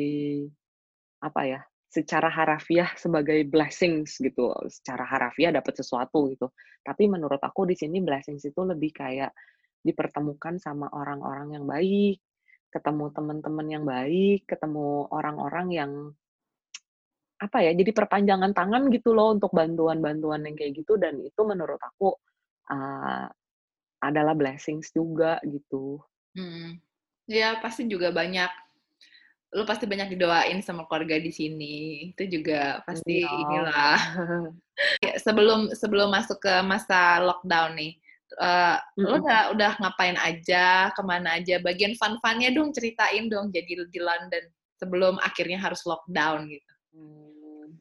apa 1.22 1.40
ya, 1.46 1.60
secara 1.88 2.28
harafiah 2.28 2.90
sebagai 2.98 3.46
blessings 3.48 4.18
gitu, 4.20 4.52
secara 4.68 5.06
harafiah 5.08 5.54
dapat 5.54 5.78
sesuatu 5.78 6.28
gitu. 6.34 6.52
Tapi 6.84 7.08
menurut 7.08 7.40
aku 7.40 7.64
di 7.64 7.78
sini 7.78 8.02
blessings 8.04 8.44
itu 8.44 8.60
lebih 8.66 8.92
kayak 8.92 9.32
dipertemukan 9.82 10.58
sama 10.60 10.90
orang-orang 10.92 11.54
yang 11.56 11.64
baik, 11.64 12.20
ketemu 12.68 13.08
teman-teman 13.14 13.66
yang 13.66 13.84
baik, 13.88 14.44
ketemu 14.44 15.08
orang-orang 15.08 15.66
yang 15.72 15.92
apa 17.38 17.62
ya, 17.62 17.70
jadi 17.70 17.94
perpanjangan 17.94 18.50
tangan 18.50 18.90
gitu 18.90 19.14
loh 19.14 19.30
untuk 19.30 19.54
bantuan-bantuan 19.54 20.42
yang 20.42 20.58
kayak 20.58 20.82
gitu 20.82 20.98
dan 20.98 21.22
itu 21.22 21.40
menurut 21.46 21.78
aku 21.78 22.18
uh, 22.74 23.30
adalah 24.02 24.34
blessings 24.34 24.90
juga 24.90 25.38
gitu. 25.46 26.02
Hmm. 26.34 26.82
Ya 27.30 27.58
pasti 27.62 27.86
juga 27.86 28.10
banyak 28.10 28.50
lu 29.48 29.64
pasti 29.64 29.88
banyak 29.88 30.12
didoain 30.12 30.60
sama 30.60 30.84
keluarga 30.84 31.16
di 31.16 31.32
sini. 31.32 31.76
Itu 32.12 32.28
juga 32.28 32.84
pasti 32.84 33.24
iya. 33.24 33.32
inilah. 33.32 33.98
Ya, 35.00 35.14
sebelum 35.24 35.72
sebelum 35.72 36.12
masuk 36.12 36.42
ke 36.42 36.54
masa 36.66 37.22
lockdown 37.24 37.78
nih, 37.78 37.96
uh, 38.42 38.76
mm 38.76 38.98
-hmm. 38.98 39.08
lu 39.08 39.16
udah 39.24 39.40
udah 39.56 39.72
ngapain 39.80 40.18
aja, 40.20 40.92
ke 40.92 41.02
mana 41.06 41.40
aja? 41.40 41.56
Bagian 41.64 41.96
fun-funnya 41.96 42.52
dong 42.52 42.76
ceritain 42.76 43.30
dong. 43.32 43.48
Jadi 43.48 43.88
di 43.88 44.00
London 44.02 44.44
sebelum 44.76 45.16
akhirnya 45.24 45.58
harus 45.58 45.80
lockdown 45.88 46.52
gitu. 46.52 46.72
Hmm, 46.98 47.78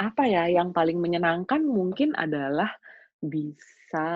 apa 0.00 0.24
ya 0.24 0.48
yang 0.48 0.72
paling 0.72 0.96
menyenangkan 0.96 1.60
mungkin 1.60 2.16
adalah 2.16 2.72
bisa 3.20 4.08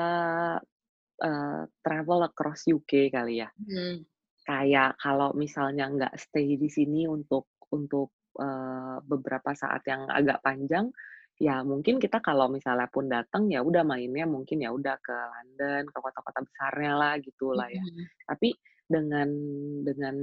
uh, 1.20 1.62
travel 1.85 2.20
across 2.24 2.64
UK 2.64 3.12
kali 3.12 3.44
ya. 3.44 3.53
Hmm 3.61 4.09
kayak 4.50 4.98
kalau 4.98 5.31
misalnya 5.37 5.87
nggak 5.87 6.14
stay 6.18 6.59
di 6.59 6.66
sini 6.66 7.07
untuk 7.07 7.55
untuk 7.70 8.11
uh, 8.40 8.98
beberapa 9.05 9.55
saat 9.55 9.87
yang 9.87 10.11
agak 10.11 10.42
panjang, 10.42 10.90
ya 11.38 11.62
mungkin 11.62 12.03
kita 12.03 12.18
kalau 12.18 12.50
misalnya 12.50 12.90
pun 12.90 13.07
datang 13.07 13.46
ya 13.46 13.62
udah 13.62 13.87
mainnya 13.87 14.26
mungkin 14.26 14.59
ya 14.64 14.74
udah 14.74 14.98
ke 14.98 15.14
London, 15.14 15.87
ke 15.87 15.98
kota-kota 16.03 16.42
besarnya 16.42 16.92
lah 16.98 17.14
gitu 17.22 17.55
lah 17.55 17.70
ya. 17.70 17.79
Mm-hmm. 17.79 18.05
Tapi 18.26 18.48
dengan 18.90 19.29
dengan 19.87 20.16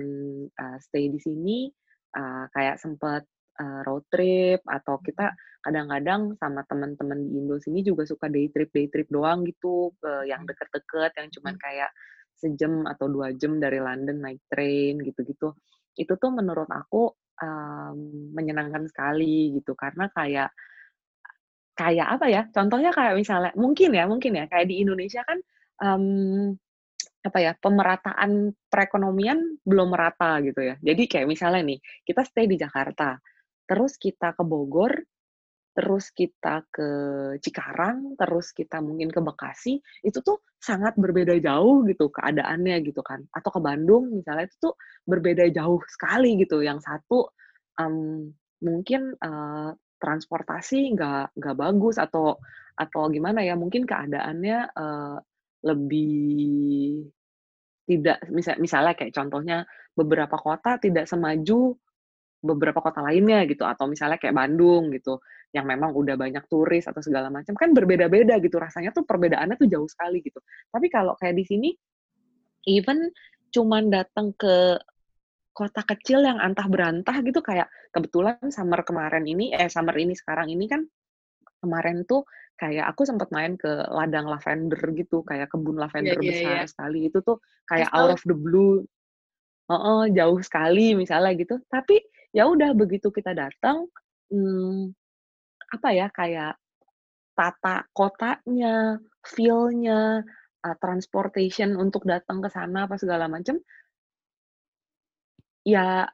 uh, 0.60 0.78
stay 0.84 1.08
di 1.08 1.20
sini 1.24 1.72
uh, 2.20 2.52
kayak 2.52 2.84
sempet 2.84 3.24
uh, 3.58 3.82
road 3.84 4.06
trip 4.10 4.62
atau 4.66 5.02
kita 5.02 5.34
kadang-kadang 5.62 6.38
sama 6.40 6.64
teman-teman 6.64 7.28
di 7.28 7.44
Indo 7.44 7.60
sini 7.60 7.84
juga 7.84 8.08
suka 8.08 8.32
day 8.32 8.48
trip 8.54 8.72
day 8.72 8.88
trip 8.88 9.10
doang 9.12 9.44
gitu 9.44 9.92
ke 10.00 10.30
yang 10.30 10.48
deket-deket 10.48 11.12
yang 11.18 11.28
cuman 11.34 11.56
kayak 11.60 11.92
sejam 12.38 12.86
atau 12.86 13.10
dua 13.10 13.34
jam 13.34 13.58
dari 13.58 13.82
London 13.82 14.22
naik 14.22 14.46
train 14.48 15.02
gitu-gitu. 15.02 15.58
Itu 15.98 16.14
tuh 16.22 16.30
menurut 16.30 16.70
aku 16.70 17.10
um, 17.42 17.98
menyenangkan 18.38 18.86
sekali 18.86 19.58
gitu 19.58 19.74
karena 19.74 20.08
kayak 20.14 20.54
kayak 21.78 22.08
apa 22.10 22.26
ya 22.30 22.42
contohnya 22.50 22.90
kayak 22.90 23.14
misalnya 23.18 23.54
mungkin 23.54 23.94
ya 23.94 24.10
mungkin 24.10 24.34
ya 24.34 24.46
kayak 24.50 24.66
di 24.66 24.82
Indonesia 24.82 25.22
kan 25.22 25.38
um, 25.82 26.54
apa 27.22 27.38
ya 27.44 27.52
pemerataan 27.60 28.56
perekonomian 28.72 29.60
belum 29.68 29.94
merata 29.94 30.40
gitu 30.42 30.64
ya. 30.64 30.76
Jadi 30.80 31.04
kayak 31.12 31.28
misalnya 31.28 31.62
nih 31.76 31.80
kita 32.08 32.22
stay 32.24 32.48
di 32.48 32.56
Jakarta 32.56 33.20
terus 33.68 34.00
kita 34.00 34.34
ke 34.34 34.44
Bogor 34.48 34.96
terus 35.78 36.10
kita 36.10 36.66
ke 36.74 36.90
Cikarang, 37.38 38.18
terus 38.18 38.50
kita 38.50 38.82
mungkin 38.82 39.14
ke 39.14 39.22
Bekasi, 39.22 39.78
itu 40.02 40.26
tuh 40.26 40.42
sangat 40.58 40.98
berbeda 40.98 41.38
jauh 41.38 41.86
gitu 41.86 42.10
keadaannya 42.10 42.82
gitu 42.82 43.06
kan. 43.06 43.22
Atau 43.30 43.54
ke 43.54 43.62
Bandung 43.62 44.10
misalnya 44.10 44.50
itu 44.50 44.58
tuh 44.58 44.74
berbeda 45.06 45.46
jauh 45.54 45.78
sekali 45.86 46.34
gitu. 46.42 46.66
Yang 46.66 46.82
satu 46.82 47.30
um, 47.78 48.26
mungkin 48.66 49.14
uh, 49.22 49.70
transportasi 50.02 50.98
nggak 50.98 51.38
nggak 51.38 51.56
bagus 51.62 52.02
atau 52.02 52.42
atau 52.74 53.04
gimana 53.14 53.46
ya 53.46 53.54
mungkin 53.54 53.86
keadaannya 53.86 54.74
uh, 54.74 55.18
lebih 55.62 57.06
tidak 57.86 58.18
misal 58.34 58.58
misalnya 58.58 58.98
kayak 58.98 59.14
contohnya 59.14 59.66
beberapa 59.94 60.42
kota 60.42 60.82
tidak 60.82 61.06
semaju 61.06 61.78
beberapa 62.38 62.80
kota 62.80 63.02
lainnya 63.02 63.44
gitu 63.50 63.66
atau 63.66 63.90
misalnya 63.90 64.22
kayak 64.22 64.38
Bandung 64.38 64.94
gitu 64.94 65.20
yang 65.56 65.66
memang 65.66 65.96
udah 65.96 66.20
banyak 66.20 66.44
turis 66.46 66.86
atau 66.86 67.02
segala 67.02 67.32
macam 67.34 67.56
kan 67.58 67.72
berbeda-beda 67.72 68.38
gitu 68.44 68.60
rasanya 68.62 68.94
tuh 68.94 69.08
perbedaannya 69.08 69.58
tuh 69.58 69.68
jauh 69.70 69.90
sekali 69.90 70.22
gitu. 70.22 70.38
Tapi 70.70 70.88
kalau 70.92 71.18
kayak 71.18 71.36
di 71.40 71.46
sini 71.48 71.70
even 72.68 73.10
cuman 73.50 73.90
datang 73.90 74.36
ke 74.36 74.78
kota 75.56 75.82
kecil 75.82 76.22
yang 76.22 76.38
antah 76.38 76.70
berantah 76.70 77.18
gitu 77.26 77.42
kayak 77.42 77.66
kebetulan 77.90 78.38
summer 78.54 78.86
kemarin 78.86 79.26
ini 79.26 79.50
eh 79.50 79.66
summer 79.72 79.98
ini 79.98 80.14
sekarang 80.14 80.54
ini 80.54 80.70
kan 80.70 80.86
kemarin 81.64 82.06
tuh 82.06 82.22
kayak 82.58 82.86
aku 82.90 83.06
sempat 83.06 83.30
main 83.30 83.58
ke 83.58 83.70
ladang 83.90 84.26
lavender 84.26 84.82
gitu 84.98 85.22
kayak 85.26 85.50
kebun 85.50 85.78
lavender 85.78 86.18
yeah, 86.22 86.22
yeah, 86.22 86.30
besar 86.34 86.54
yeah. 86.54 86.68
sekali. 86.70 87.00
Itu 87.10 87.22
tuh 87.22 87.38
kayak 87.70 87.90
out 87.94 88.14
of 88.18 88.22
the 88.26 88.38
blue. 88.38 88.86
Oh, 89.68 89.76
oh 89.76 90.04
jauh 90.10 90.42
sekali 90.42 90.98
misalnya 90.98 91.38
gitu. 91.38 91.62
Tapi 91.70 92.02
ya 92.38 92.46
udah 92.46 92.70
begitu 92.78 93.10
kita 93.10 93.34
datang 93.34 93.90
hmm, 94.30 94.94
apa 95.74 95.90
ya, 95.92 96.08
kayak 96.14 96.54
tata 97.38 97.86
kotanya, 97.94 98.98
feel-nya, 99.26 100.24
uh, 100.64 100.76
transportation 100.82 101.76
untuk 101.78 102.08
datang 102.08 102.42
ke 102.42 102.50
sana 102.50 102.88
apa 102.90 102.96
segala 102.98 103.30
macam 103.30 103.60
ya 105.68 106.08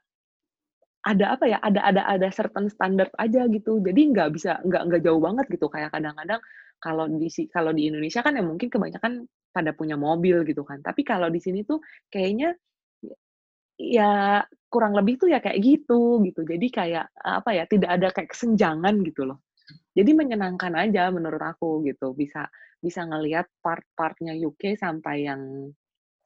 ada 1.03 1.25
apa 1.35 1.45
ya, 1.51 1.59
ada 1.59 1.83
ada 1.83 2.01
ada 2.07 2.27
certain 2.31 2.71
standard 2.71 3.11
aja 3.19 3.45
gitu. 3.51 3.83
Jadi 3.83 4.01
nggak 4.15 4.29
bisa 4.35 4.63
nggak 4.63 4.81
nggak 4.87 5.01
jauh 5.03 5.19
banget 5.19 5.45
gitu, 5.51 5.67
kayak 5.67 5.91
kadang-kadang 5.91 6.39
kalau 6.79 7.05
di 7.11 7.27
kalau 7.51 7.71
di 7.75 7.91
Indonesia 7.91 8.23
kan 8.23 8.39
ya 8.39 8.43
mungkin 8.43 8.67
kebanyakan 8.71 9.27
pada 9.51 9.71
punya 9.75 9.99
mobil 9.99 10.47
gitu 10.47 10.63
kan. 10.63 10.79
Tapi 10.79 11.03
kalau 11.03 11.27
di 11.27 11.39
sini 11.43 11.67
tuh 11.67 11.83
kayaknya 12.07 12.55
ya 13.77 14.43
kurang 14.69 14.97
lebih 14.97 15.21
tuh 15.21 15.29
ya 15.29 15.39
kayak 15.41 15.59
gitu 15.61 16.21
gitu. 16.25 16.41
Jadi 16.45 16.67
kayak 16.73 17.13
apa 17.21 17.49
ya, 17.53 17.63
tidak 17.69 17.89
ada 17.93 18.07
kayak 18.09 18.29
kesenjangan 18.33 18.95
gitu 19.05 19.29
loh. 19.29 19.39
Jadi 19.93 20.11
menyenangkan 20.17 20.73
aja 20.73 21.13
menurut 21.13 21.41
aku 21.41 21.85
gitu. 21.85 22.17
Bisa 22.17 22.49
bisa 22.83 23.07
ngelihat 23.07 23.47
part-partnya 23.63 24.35
UK 24.35 24.75
sampai 24.75 25.29
yang 25.29 25.71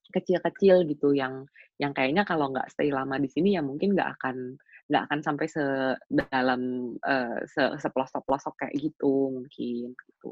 kecil-kecil 0.09 0.87
gitu 0.87 1.11
yang 1.11 1.43
yang 1.77 1.91
kayaknya 1.91 2.23
kalau 2.23 2.49
nggak 2.49 2.71
stay 2.71 2.89
lama 2.89 3.19
di 3.19 3.29
sini 3.29 3.59
ya 3.59 3.61
mungkin 3.61 3.93
nggak 3.93 4.17
akan 4.17 4.57
nggak 4.87 5.03
akan 5.11 5.19
sampai 5.19 5.47
sedalam 5.51 6.95
uh, 7.03 7.37
se 7.43 7.63
sepelosok-pelosok 7.83 8.53
kayak 8.55 8.75
gitu 8.79 9.35
mungkin 9.35 9.91
gitu. 9.93 10.31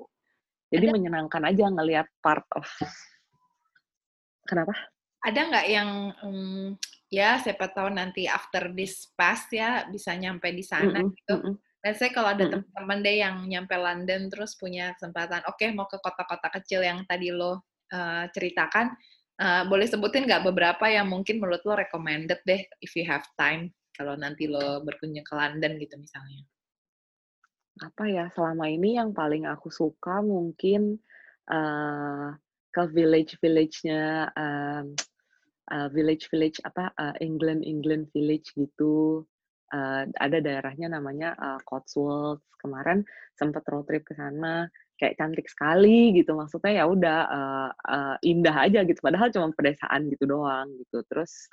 Jadi 0.72 0.86
ada, 0.90 0.94
menyenangkan 0.96 1.44
aja 1.46 1.66
ngelihat 1.70 2.08
part 2.24 2.48
of 2.56 2.66
kenapa? 4.50 4.74
Ada 5.28 5.40
nggak 5.52 5.66
yang 5.68 5.90
um, 6.24 6.80
ya 7.16 7.40
siapa 7.40 7.72
tahu 7.72 7.96
nanti 7.96 8.28
after 8.28 8.76
this 8.76 9.08
pass 9.16 9.48
ya 9.48 9.88
bisa 9.88 10.12
nyampe 10.20 10.52
di 10.52 10.64
sana 10.68 11.00
mm 11.00 11.04
-hmm, 11.08 11.16
gitu. 11.16 11.36
Mm 11.40 11.44
-hmm. 11.48 11.56
Let's 11.86 12.02
say 12.02 12.10
kalau 12.12 12.34
ada 12.36 12.44
mm 12.44 12.52
-hmm. 12.52 12.62
teman-teman 12.68 13.00
deh 13.06 13.16
yang 13.24 13.36
nyampe 13.48 13.76
London 13.78 14.22
terus 14.28 14.58
punya 14.60 14.92
kesempatan, 15.00 15.48
oke 15.48 15.56
okay, 15.56 15.72
mau 15.72 15.88
ke 15.88 15.96
kota-kota 16.04 16.52
kecil 16.60 16.84
yang 16.84 17.08
tadi 17.08 17.32
lo 17.32 17.64
uh, 17.94 18.26
ceritakan, 18.36 18.92
uh, 19.40 19.64
boleh 19.70 19.88
sebutin 19.88 20.28
nggak 20.28 20.44
beberapa 20.44 20.92
yang 20.92 21.08
mungkin 21.08 21.40
menurut 21.40 21.64
lo 21.64 21.78
recommended 21.80 22.42
deh 22.44 22.66
if 22.84 22.92
you 23.00 23.06
have 23.08 23.24
time 23.40 23.72
kalau 23.96 24.20
nanti 24.20 24.50
lo 24.50 24.84
berkunjung 24.84 25.24
ke 25.24 25.34
London 25.38 25.80
gitu 25.80 25.96
misalnya. 25.96 26.44
Apa 27.80 28.08
ya 28.08 28.26
selama 28.34 28.68
ini 28.68 29.00
yang 29.00 29.16
paling 29.16 29.48
aku 29.48 29.72
suka 29.72 30.20
mungkin 30.26 31.00
uh, 31.48 32.34
ke 32.76 32.82
village-village-nya 32.92 34.36
um, 34.36 34.96
uh, 35.72 35.88
village 35.90 36.30
village 36.30 36.62
apa 36.66 36.92
uh, 36.98 37.16
England 37.22 37.66
England 37.66 38.10
village 38.12 38.52
gitu. 38.54 39.24
Uh, 39.74 40.06
ada 40.22 40.38
daerahnya 40.40 40.94
namanya 40.94 41.34
uh, 41.38 41.60
Cotswolds. 41.66 42.46
Kemarin 42.62 43.06
sempat 43.38 43.62
road 43.70 43.86
trip 43.86 44.02
ke 44.10 44.18
sana 44.18 44.66
kayak 44.98 45.18
cantik 45.22 45.46
sekali 45.46 46.16
gitu. 46.18 46.34
Maksudnya 46.34 46.82
ya 46.82 46.86
udah 46.90 47.20
uh, 47.30 47.70
uh, 47.74 48.16
indah 48.26 48.56
aja 48.56 48.82
gitu. 48.86 48.98
Padahal 49.02 49.30
cuma 49.30 49.54
pedesaan 49.54 50.10
gitu 50.10 50.26
doang 50.26 50.70
gitu. 50.82 51.06
Terus 51.10 51.50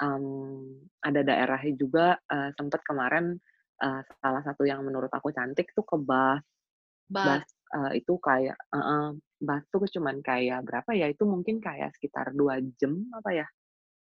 um, 0.00 0.64
ada 1.04 1.20
daerahnya 1.20 1.76
juga 1.76 2.16
uh, 2.32 2.50
sempet 2.56 2.80
kemarin 2.84 3.36
uh, 3.84 4.00
salah 4.20 4.42
satu 4.44 4.64
yang 4.64 4.80
menurut 4.84 5.12
aku 5.12 5.32
cantik 5.32 5.72
tuh 5.76 5.84
ke 5.84 5.96
Bath. 6.00 6.44
Bath, 7.06 7.44
Bath 7.44 7.55
uh, 7.74 7.92
itu 7.96 8.14
kayak 8.20 8.58
Bath 9.36 9.68
tuh 9.68 9.84
cuman 9.84 10.24
kayak 10.24 10.64
berapa 10.64 10.90
ya? 10.96 11.06
Itu 11.12 11.28
mungkin 11.28 11.60
kayak 11.60 11.92
sekitar 11.96 12.32
dua 12.32 12.60
jam 12.80 13.04
apa 13.12 13.30
ya? 13.36 13.46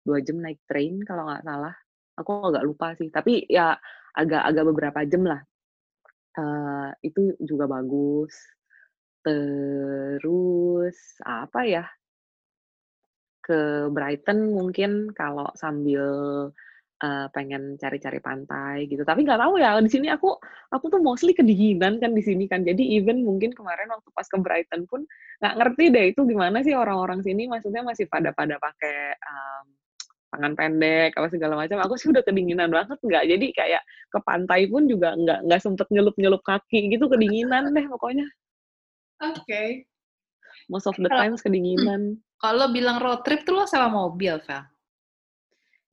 Dua 0.05 0.21
jam 0.21 0.37
naik 0.41 0.61
train 0.69 1.01
kalau 1.01 1.25
nggak 1.29 1.45
salah. 1.45 1.73
Aku 2.21 2.31
agak 2.53 2.63
lupa 2.63 2.93
sih. 2.95 3.09
Tapi 3.09 3.49
ya 3.49 3.73
agak-agak 4.13 4.63
beberapa 4.69 4.99
jam 5.09 5.25
lah. 5.25 5.41
Uh, 6.35 6.89
itu 7.01 7.33
juga 7.41 7.65
bagus. 7.65 8.35
Terus 9.25 10.97
apa 11.25 11.61
ya? 11.65 11.85
Ke 13.41 13.89
Brighton 13.89 14.53
mungkin 14.53 15.09
kalau 15.13 15.49
sambil 15.57 16.05
uh, 17.03 17.27
pengen 17.35 17.75
cari-cari 17.75 18.19
pantai 18.23 18.87
gitu. 18.87 19.03
Tapi 19.03 19.25
nggak 19.27 19.41
tahu 19.41 19.59
ya 19.59 19.75
di 19.81 19.91
sini 19.91 20.07
aku 20.07 20.37
aku 20.71 20.85
tuh 20.87 21.01
mostly 21.03 21.35
kedinginan 21.35 21.99
kan 21.99 22.11
di 22.15 22.23
sini 22.23 22.47
kan. 22.47 22.63
Jadi 22.63 22.95
even 22.95 23.25
mungkin 23.25 23.51
kemarin 23.51 23.91
waktu 23.91 24.09
pas 24.15 24.27
ke 24.29 24.37
Brighton 24.39 24.87
pun 24.87 25.03
nggak 25.43 25.55
ngerti 25.59 25.83
deh 25.91 26.05
itu 26.15 26.21
gimana 26.23 26.63
sih 26.63 26.77
orang-orang 26.77 27.19
sini 27.25 27.49
maksudnya 27.51 27.83
masih 27.83 28.07
pada 28.07 28.31
pada 28.31 28.55
pakai 28.61 29.17
um, 29.19 29.65
tangan 30.35 30.53
pendek 30.55 31.11
apa 31.15 31.27
segala 31.31 31.53
macam. 31.59 31.79
Aku 31.83 31.95
sih 31.99 32.11
udah 32.11 32.23
kedinginan 32.23 32.71
banget 32.71 32.99
nggak. 32.99 33.23
Jadi 33.27 33.47
kayak 33.55 33.81
ke 34.11 34.19
pantai 34.23 34.67
pun 34.71 34.87
juga 34.87 35.15
nggak 35.15 35.39
nggak 35.47 35.61
sempet 35.61 35.87
nyelup-nyelup 35.91 36.43
kaki 36.43 36.91
gitu 36.91 37.11
kedinginan 37.11 37.71
deh 37.71 37.85
pokoknya. 37.91 38.27
Oke. 39.23 39.43
Okay. 39.43 39.69
Most 40.67 40.89
of 40.89 40.97
the 40.97 41.11
times 41.11 41.43
kedinginan. 41.45 42.19
Kalau 42.43 42.67
bilang 42.69 42.99
road 42.99 43.23
trip 43.23 43.47
tuh 43.47 43.55
lo 43.57 43.65
sewa 43.65 43.87
mobil, 43.87 44.37
Vel? 44.43 44.74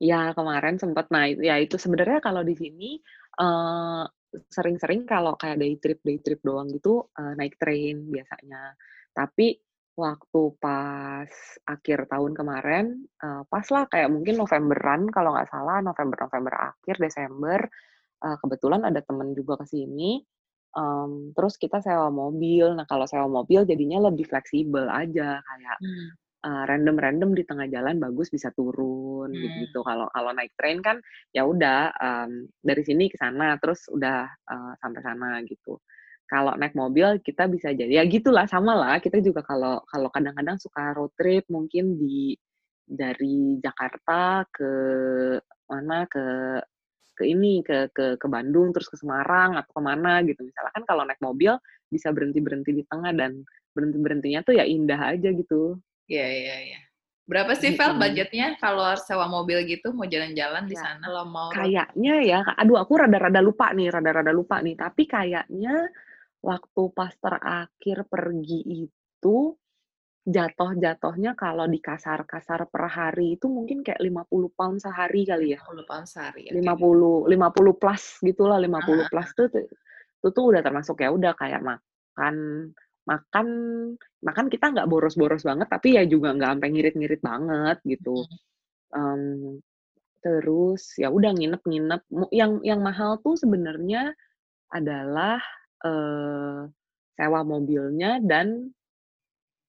Ya 0.03 0.35
kemarin 0.35 0.75
sempat. 0.75 1.07
Nah 1.15 1.31
ya 1.31 1.55
itu 1.63 1.79
sebenarnya 1.79 2.19
kalau 2.19 2.43
di 2.43 2.59
sini 2.59 2.99
uh, 3.39 4.03
sering-sering 4.51 5.07
kalau 5.07 5.39
kayak 5.39 5.63
day 5.63 5.79
trip 5.79 6.03
day 6.03 6.19
trip 6.19 6.43
doang 6.43 6.67
gitu 6.75 7.07
uh, 7.15 7.31
naik 7.39 7.55
train 7.55 8.11
biasanya. 8.11 8.75
Tapi 9.15 9.55
waktu 9.95 10.41
pas 10.59 11.31
akhir 11.69 12.11
tahun 12.11 12.33
kemarin, 12.35 13.07
uh, 13.23 13.47
pas 13.47 13.63
lah 13.71 13.87
kayak 13.87 14.11
mungkin 14.11 14.41
Novemberan 14.41 15.07
kalau 15.07 15.37
nggak 15.37 15.47
salah 15.53 15.79
November-November 15.85 16.51
akhir 16.51 16.99
Desember, 16.99 17.63
uh, 18.25 18.35
kebetulan 18.43 18.83
ada 18.83 18.99
temen 19.05 19.31
juga 19.31 19.61
ke 19.61 19.69
sini, 19.71 20.19
terus 21.37 21.61
kita 21.61 21.77
sewa 21.85 22.09
mobil. 22.09 22.73
Nah 22.73 22.89
kalau 22.89 23.05
sewa 23.05 23.29
mobil 23.29 23.61
jadinya 23.69 24.09
lebih 24.09 24.25
fleksibel 24.25 24.89
aja 24.89 25.37
kayak 25.37 25.77
uh, 26.43 26.63
random-random 26.67 27.31
di 27.33 27.43
tengah 27.47 27.67
jalan 27.71 27.97
bagus 27.97 28.29
bisa 28.29 28.51
turun 28.53 29.31
hmm. 29.31 29.67
gitu. 29.67 29.79
Kalau 29.81 30.11
kalau 30.11 30.31
naik 30.35 30.53
train 30.59 30.83
kan 30.83 30.99
ya 31.31 31.47
udah 31.47 31.91
um, 31.97 32.47
dari 32.59 32.83
sini 32.83 33.07
ke 33.07 33.17
sana 33.17 33.55
terus 33.57 33.87
udah 33.89 34.27
uh, 34.27 34.73
sampai 34.83 35.01
sana 35.01 35.39
gitu. 35.47 35.79
Kalau 36.27 36.55
naik 36.55 36.75
mobil 36.75 37.19
kita 37.23 37.47
bisa 37.47 37.71
jadi 37.71 38.03
ya 38.03 38.05
gitulah 38.07 38.45
sama 38.47 38.75
lah. 38.75 38.95
Kita 38.99 39.19
juga 39.23 39.41
kalau 39.43 39.81
kalau 39.87 40.09
kadang-kadang 40.11 40.59
suka 40.59 40.93
road 40.95 41.11
trip 41.17 41.47
mungkin 41.51 41.95
di 41.99 42.35
dari 42.83 43.57
Jakarta 43.63 44.43
ke 44.51 44.71
mana 45.71 46.05
ke 46.11 46.25
ke 47.13 47.23
ini 47.29 47.61
ke 47.61 47.93
ke 47.93 48.17
ke 48.17 48.27
Bandung 48.27 48.73
terus 48.73 48.89
ke 48.89 48.97
Semarang 48.97 49.55
atau 49.55 49.71
ke 49.71 49.81
mana 49.81 50.19
gitu 50.25 50.41
misalnya 50.41 50.73
kan 50.73 50.83
kalau 50.89 51.03
naik 51.05 51.21
mobil 51.21 51.55
bisa 51.87 52.09
berhenti 52.09 52.41
berhenti 52.41 52.73
di 52.73 52.83
tengah 52.89 53.13
dan 53.13 53.45
berhenti 53.77 53.97
berhentinya 54.01 54.41
tuh 54.41 54.57
ya 54.57 54.65
indah 54.65 54.97
aja 54.97 55.29
gitu 55.29 55.77
Iya, 56.07 56.27
iya, 56.27 56.55
iya. 56.73 56.79
Berapa 57.23 57.55
sih, 57.55 57.71
Vel, 57.79 57.95
budgetnya 57.95 58.59
kalau 58.59 58.83
sewa 58.99 59.31
mobil 59.31 59.63
gitu, 59.63 59.95
mau 59.95 60.03
jalan-jalan 60.03 60.67
di 60.67 60.75
ya, 60.75 60.83
sana? 60.83 61.07
Kalau 61.07 61.23
mau 61.23 61.47
kayaknya 61.55 62.15
ya, 62.19 62.39
aduh 62.59 62.83
aku 62.83 62.99
rada-rada 62.99 63.39
lupa 63.39 63.71
nih, 63.71 63.87
rada-rada 63.87 64.35
lupa 64.35 64.59
nih. 64.59 64.75
Tapi 64.75 65.07
kayaknya 65.07 65.87
waktu 66.43 66.83
pas 66.91 67.15
terakhir 67.15 68.03
pergi 68.11 68.59
itu 68.83 69.55
jatuh-jatuhnya 70.23 71.35
kalau 71.35 71.67
di 71.67 71.79
kasar-kasar 71.83 72.67
per 72.71 72.87
hari 72.87 73.35
itu 73.39 73.47
mungkin 73.51 73.83
kayak 73.83 73.99
50 73.99 74.51
pound 74.55 74.77
sehari 74.83 75.23
kali 75.23 75.55
ya. 75.55 75.59
50 75.63 75.87
pound 75.87 76.07
sehari. 76.07 76.51
Okay. 76.51 76.59
50 76.59 77.31
50 77.31 77.79
plus 77.79 78.03
gitulah, 78.19 78.59
50 78.59 78.67
uh-huh. 78.67 79.07
plus 79.07 79.29
tuh 79.31 79.47
itu 80.23 80.27
tuh 80.31 80.43
udah 80.51 80.59
termasuk 80.63 80.99
ya 81.03 81.11
udah 81.11 81.35
kayak 81.35 81.63
makan 81.63 82.35
makan 83.03 83.47
makan 84.23 84.47
kita 84.47 84.71
nggak 84.71 84.87
boros-boros 84.87 85.43
banget 85.43 85.67
tapi 85.67 85.99
ya 85.99 86.07
juga 86.07 86.31
nggak 86.31 86.51
sampai 86.55 86.69
ngirit-ngirit 86.71 87.21
banget 87.21 87.77
gitu. 87.83 88.23
Um, 88.95 89.59
terus 90.23 90.95
ya 90.95 91.11
udah 91.11 91.35
nginep-nginep. 91.35 92.01
Yang 92.31 92.51
yang 92.63 92.79
mahal 92.79 93.19
tuh 93.19 93.35
sebenarnya 93.35 94.15
adalah 94.71 95.43
uh, 95.83 96.65
sewa 97.13 97.41
mobilnya 97.45 98.23
dan 98.23 98.71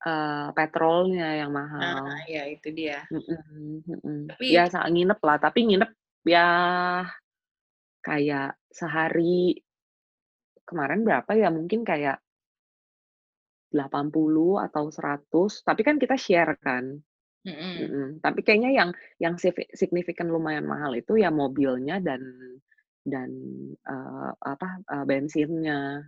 uh, 0.07 0.49
petrolnya 0.55 1.45
yang 1.45 1.51
mahal. 1.51 2.09
Ah, 2.09 2.23
ya 2.31 2.47
itu 2.49 2.71
dia. 2.71 3.03
Tapi 4.31 4.47
ya 4.47 4.71
saat 4.71 4.89
nginep 4.89 5.19
lah, 5.21 5.37
tapi 5.43 5.67
nginep 5.69 5.91
ya 6.25 6.49
kayak 8.05 8.57
sehari. 8.71 9.59
Kemarin 10.65 11.05
berapa 11.05 11.29
ya? 11.37 11.53
Mungkin 11.53 11.85
kayak 11.85 12.25
80 13.75 14.63
atau 14.71 14.85
100, 14.87 15.67
tapi 15.67 15.83
kan 15.83 15.99
kita 15.99 16.15
share 16.15 16.55
kan. 16.63 16.95
Mm 17.45 17.53
-hmm. 17.53 17.73
Mm 17.75 17.89
-hmm. 17.91 18.09
Tapi 18.23 18.41
kayaknya 18.47 18.71
yang 18.73 18.91
yang 19.21 19.35
signifikan 19.75 20.31
lumayan 20.31 20.65
mahal 20.65 20.95
itu 20.95 21.19
ya 21.19 21.29
mobilnya 21.29 21.99
dan 21.99 22.23
dan 23.05 23.31
uh, 23.85 24.33
apa 24.41 24.81
uh, 24.89 25.05
bensinnya. 25.05 26.07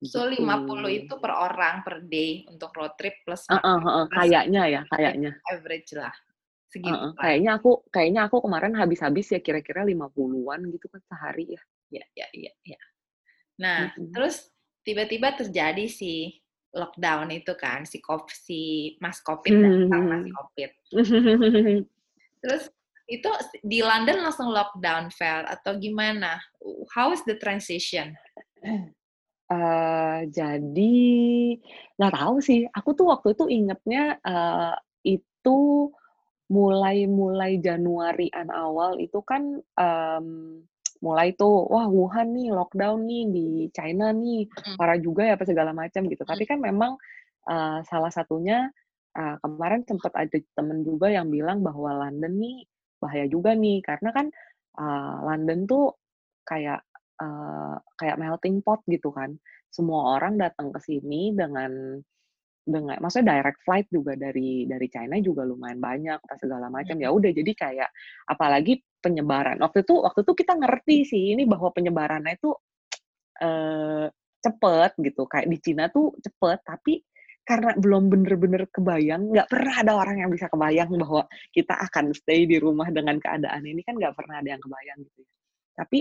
So 0.00 0.26
gitu. 0.32 0.48
50 0.48 0.98
itu 1.04 1.14
per 1.20 1.32
orang 1.36 1.84
per 1.84 2.00
day 2.08 2.48
untuk 2.48 2.72
road 2.72 2.96
trip 2.96 3.20
plus 3.22 3.44
uh, 3.52 3.60
uh, 3.60 3.78
uh, 3.84 4.04
kayaknya 4.08 4.62
ya, 4.66 4.82
kayaknya. 4.88 5.36
Average 5.46 5.92
lah. 5.94 6.14
Segitu. 6.72 6.90
Uh, 6.90 7.12
uh, 7.12 7.12
kayaknya 7.20 7.60
aku 7.60 7.84
kayaknya 7.92 8.20
aku 8.26 8.42
kemarin 8.42 8.74
habis-habis 8.74 9.28
ya 9.30 9.40
kira-kira 9.44 9.84
50-an 9.84 10.60
gitu 10.72 10.86
kan 10.88 11.00
sehari 11.04 11.54
ya. 11.54 11.62
Ya, 11.90 12.04
ya, 12.16 12.26
ya, 12.32 12.52
ya. 12.64 12.80
Nah, 13.60 13.78
mm 13.92 13.94
-hmm. 13.94 14.10
terus 14.16 14.48
tiba-tiba 14.86 15.36
terjadi 15.36 15.86
si 15.86 16.40
lockdown 16.70 17.34
itu 17.34 17.52
kan 17.58 17.82
si 17.82 17.98
COVID, 17.98 18.30
si 18.30 18.60
mas 19.02 19.18
covid 19.20 19.54
datang 19.58 20.02
mas 20.06 20.22
hmm. 20.22 20.34
covid. 20.34 20.70
Terus 22.42 22.64
itu 23.10 23.30
di 23.66 23.82
London 23.82 24.22
langsung 24.22 24.54
lockdown 24.54 25.10
fair 25.10 25.42
atau 25.50 25.74
gimana? 25.76 26.38
How 26.94 27.10
is 27.10 27.26
the 27.26 27.34
transition? 27.34 28.14
Uh, 29.50 30.22
jadi 30.30 31.02
nggak 31.98 32.14
tahu 32.14 32.38
sih. 32.38 32.70
Aku 32.70 32.94
tuh 32.94 33.10
waktu 33.10 33.34
itu 33.34 33.50
ingetnya 33.50 34.22
uh, 34.22 34.78
itu 35.02 35.90
mulai 36.50 37.06
mulai 37.06 37.58
Januarian 37.58 38.50
awal 38.50 38.98
itu 39.02 39.22
kan 39.26 39.58
um, 39.74 40.26
mulai 41.00 41.32
tuh 41.32 41.64
wah 41.66 41.88
Wuhan 41.88 42.36
nih 42.36 42.52
lockdown 42.52 43.08
nih 43.08 43.24
di 43.32 43.46
China 43.72 44.12
nih 44.12 44.46
parah 44.76 45.00
juga 45.00 45.24
ya 45.24 45.34
apa 45.36 45.48
segala 45.48 45.72
macam 45.72 46.04
gitu. 46.06 46.22
Tapi 46.22 46.44
kan 46.44 46.60
memang 46.60 46.96
uh, 47.48 47.80
salah 47.88 48.12
satunya 48.12 48.68
uh, 49.16 49.36
kemarin 49.40 49.82
sempat 49.88 50.12
ada 50.12 50.38
temen 50.54 50.84
juga 50.84 51.08
yang 51.08 51.32
bilang 51.32 51.64
bahwa 51.64 52.06
London 52.06 52.36
nih 52.36 52.68
bahaya 53.00 53.26
juga 53.26 53.56
nih 53.56 53.80
karena 53.80 54.12
kan 54.12 54.26
uh, 54.76 55.24
London 55.24 55.64
tuh 55.64 55.96
kayak 56.44 56.84
uh, 57.16 57.80
kayak 57.96 58.20
melting 58.20 58.60
pot 58.60 58.84
gitu 58.84 59.08
kan. 59.10 59.34
Semua 59.72 60.18
orang 60.18 60.36
datang 60.36 60.68
ke 60.74 60.80
sini 60.84 61.32
dengan 61.32 62.02
dengan 62.60 63.00
maksudnya 63.00 63.40
direct 63.40 63.64
flight 63.64 63.88
juga 63.88 64.14
dari 64.14 64.68
dari 64.68 64.86
China 64.92 65.16
juga 65.18 65.48
lumayan 65.48 65.80
banyak 65.80 66.20
apa 66.20 66.36
segala 66.36 66.68
macam 66.68 67.00
ya 67.00 67.08
udah 67.08 67.32
jadi 67.32 67.52
kayak 67.56 67.90
apalagi 68.28 68.84
penyebaran. 69.00 69.58
Waktu 69.60 69.82
itu 69.84 69.94
waktu 70.00 70.20
itu 70.22 70.32
kita 70.36 70.52
ngerti 70.56 70.96
sih 71.08 71.22
ini 71.34 71.48
bahwa 71.48 71.72
penyebarannya 71.72 72.36
itu 72.36 72.50
eh, 73.42 74.06
cepet 74.44 74.90
gitu. 75.00 75.22
Kayak 75.26 75.46
di 75.48 75.58
Cina 75.60 75.84
tuh 75.92 76.14
cepet 76.20 76.58
tapi 76.64 76.94
karena 77.40 77.74
belum 77.74 78.12
bener-bener 78.12 78.68
kebayang 78.70 79.32
nggak 79.34 79.48
pernah 79.50 79.74
ada 79.82 79.92
orang 79.98 80.16
yang 80.22 80.30
bisa 80.30 80.46
kebayang 80.52 80.92
bahwa 81.00 81.26
kita 81.50 81.74
akan 81.90 82.14
stay 82.14 82.46
di 82.46 82.60
rumah 82.60 82.88
dengan 82.92 83.16
keadaan 83.18 83.64
ini. 83.66 83.80
Kan 83.82 83.96
nggak 83.98 84.14
pernah 84.16 84.38
ada 84.44 84.48
yang 84.56 84.62
kebayang 84.62 84.98
gitu 85.04 85.20
ya. 85.24 85.30
Tapi 85.80 85.98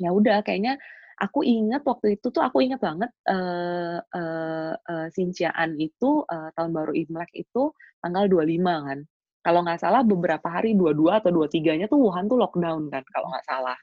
ya 0.00 0.10
udah 0.14 0.40
kayaknya 0.40 0.80
aku 1.20 1.44
ingat 1.46 1.82
waktu 1.86 2.18
itu 2.18 2.32
tuh 2.34 2.42
aku 2.42 2.64
ingat 2.64 2.80
banget 2.82 3.10
uh, 3.28 4.00
uh, 4.00 4.74
uh, 4.74 5.06
Sinciaan 5.12 5.76
itu 5.78 6.24
uh, 6.26 6.50
tahun 6.58 6.70
baru 6.74 6.92
Imlek 6.96 7.30
itu 7.36 7.70
tanggal 8.02 8.26
25 8.26 8.88
kan. 8.88 8.98
Kalau 9.42 9.60
nggak 9.66 9.82
salah 9.82 10.06
beberapa 10.06 10.46
hari 10.46 10.78
22 10.78 11.18
atau 11.18 11.30
23-nya 11.34 11.90
tuh 11.90 11.98
Wuhan 11.98 12.30
tuh 12.30 12.38
lockdown 12.38 12.86
kan 12.94 13.02
kalau 13.10 13.26
nggak 13.34 13.46
salah. 13.46 13.78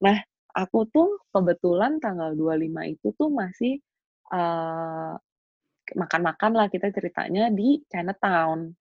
Nah, 0.00 0.16
aku 0.56 0.88
tuh 0.88 1.20
kebetulan 1.32 2.00
tanggal 2.00 2.32
25 2.32 2.96
itu 2.96 3.08
tuh 3.16 3.28
masih 3.28 3.76
uh, 4.32 5.12
makan-makan 5.92 6.52
lah 6.56 6.66
kita 6.72 6.88
ceritanya 6.88 7.52
di 7.52 7.84
Chinatown. 7.92 8.72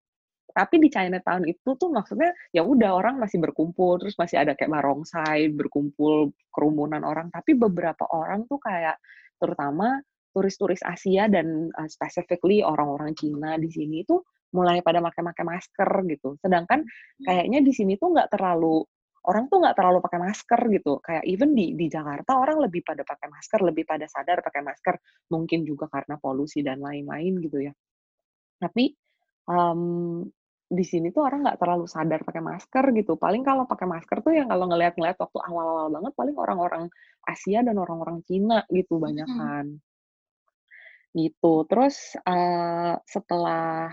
Tapi 0.52 0.76
di 0.84 0.92
Chinatown 0.92 1.48
itu 1.48 1.76
tuh 1.80 1.92
maksudnya 1.92 2.32
ya 2.52 2.64
udah 2.64 2.92
orang 2.96 3.20
masih 3.20 3.40
berkumpul, 3.40 4.00
terus 4.00 4.16
masih 4.20 4.44
ada 4.44 4.56
kayak 4.56 4.72
barongsai, 4.72 5.52
berkumpul 5.52 6.36
kerumunan 6.52 7.04
orang, 7.08 7.32
tapi 7.32 7.56
beberapa 7.56 8.04
orang 8.12 8.48
tuh 8.48 8.60
kayak 8.60 9.00
terutama 9.40 10.00
turis-turis 10.32 10.80
Asia 10.84 11.28
dan 11.28 11.72
uh, 11.76 11.88
specifically 11.92 12.64
orang-orang 12.64 13.12
Cina 13.20 13.60
di 13.60 13.68
sini 13.68 14.04
tuh 14.08 14.24
mulai 14.52 14.84
pada 14.84 15.00
pakai-pakai 15.00 15.44
masker 15.48 15.90
gitu. 16.12 16.30
Sedangkan 16.40 16.84
hmm. 16.84 17.26
kayaknya 17.26 17.60
di 17.64 17.72
sini 17.72 17.96
tuh 17.96 18.12
nggak 18.16 18.30
terlalu 18.32 18.84
orang 19.22 19.46
tuh 19.54 19.62
nggak 19.62 19.76
terlalu 19.78 20.00
pakai 20.02 20.20
masker 20.22 20.62
gitu. 20.74 20.94
Kayak 21.04 21.24
even 21.30 21.54
di 21.54 21.78
di 21.78 21.86
Jakarta 21.92 22.38
orang 22.42 22.58
lebih 22.64 22.82
pada 22.82 23.06
pakai 23.06 23.28
masker, 23.30 23.60
lebih 23.62 23.84
pada 23.86 24.06
sadar 24.10 24.42
pakai 24.42 24.62
masker. 24.66 24.96
Mungkin 25.30 25.64
juga 25.68 25.86
karena 25.92 26.18
polusi 26.18 26.66
dan 26.66 26.82
lain-lain 26.82 27.34
gitu 27.44 27.58
ya. 27.62 27.74
Tapi 28.62 28.94
um, 29.50 30.22
di 30.72 30.86
sini 30.88 31.12
tuh 31.12 31.28
orang 31.28 31.44
nggak 31.44 31.60
terlalu 31.60 31.86
sadar 31.86 32.24
pakai 32.24 32.42
masker 32.42 32.86
gitu. 32.96 33.20
Paling 33.20 33.44
kalau 33.44 33.68
pakai 33.68 33.88
masker 33.92 34.24
tuh 34.24 34.34
yang 34.34 34.48
kalau 34.50 34.66
ngeliat-ngeliat 34.72 35.20
waktu 35.20 35.40
awal-awal 35.44 35.88
banget 35.92 36.14
paling 36.16 36.36
orang-orang 36.40 36.84
Asia 37.28 37.60
dan 37.62 37.76
orang-orang 37.78 38.24
Cina 38.26 38.64
gitu 38.72 38.98
banyak 38.98 39.28
kan. 39.28 39.66
Hmm. 39.78 39.84
Gitu. 41.12 41.54
Terus 41.68 42.16
uh, 42.24 42.96
setelah 43.04 43.92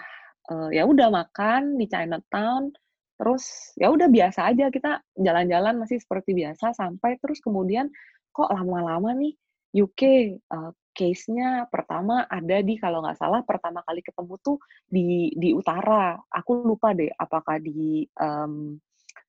uh, 0.50 0.70
ya 0.72 0.84
udah 0.84 1.08
makan 1.12 1.76
di 1.76 1.86
Chinatown, 1.88 2.72
terus 3.20 3.74
ya 3.76 3.92
udah 3.92 4.08
biasa 4.08 4.48
aja 4.50 4.72
kita 4.72 5.02
jalan-jalan 5.18 5.80
masih 5.80 5.98
seperti 5.98 6.32
biasa 6.36 6.72
sampai 6.76 7.18
terus 7.18 7.42
kemudian 7.42 7.90
kok 8.30 8.50
lama-lama 8.52 9.10
nih 9.16 9.34
UK 9.74 10.02
uh, 10.48 10.72
case-nya 10.98 11.70
pertama 11.70 12.26
ada 12.26 12.58
di 12.58 12.74
kalau 12.74 13.06
nggak 13.06 13.18
salah 13.18 13.46
pertama 13.46 13.86
kali 13.86 14.02
ketemu 14.02 14.34
tuh 14.42 14.58
di 14.90 15.30
di 15.38 15.54
utara. 15.54 16.18
Aku 16.26 16.66
lupa 16.66 16.90
deh 16.90 17.10
apakah 17.14 17.62
di 17.62 18.02
um, 18.18 18.74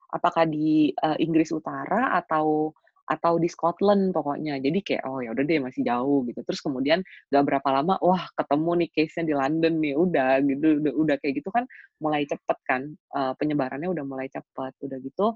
apakah 0.09 0.49
di 0.49 0.89
uh, 0.97 1.17
Inggris 1.21 1.53
Utara 1.53 2.17
atau 2.17 2.73
atau 3.09 3.41
di 3.41 3.49
Scotland 3.49 4.13
pokoknya. 4.13 4.61
Jadi 4.61 4.79
kayak 4.85 5.03
oh 5.09 5.19
ya 5.25 5.33
udah 5.33 5.43
deh 5.43 5.57
masih 5.57 5.81
jauh 5.81 6.21
gitu. 6.29 6.45
Terus 6.45 6.61
kemudian 6.61 7.01
nggak 7.33 7.43
berapa 7.49 7.69
lama 7.81 7.97
wah 8.05 8.23
ketemu 8.37 8.71
nih 8.85 8.89
case-nya 8.93 9.23
di 9.25 9.33
London 9.33 9.73
nih 9.81 9.93
udah 9.97 10.29
gitu 10.45 10.67
udah, 10.85 10.93
udah 10.93 11.15
kayak 11.17 11.33
gitu 11.41 11.49
kan 11.49 11.65
mulai 11.97 12.23
cepet 12.29 12.57
kan 12.69 12.81
uh, 13.17 13.33
penyebarannya 13.35 13.89
udah 13.89 14.05
mulai 14.05 14.29
cepet 14.29 14.73
udah 14.85 14.97
gitu 15.01 15.27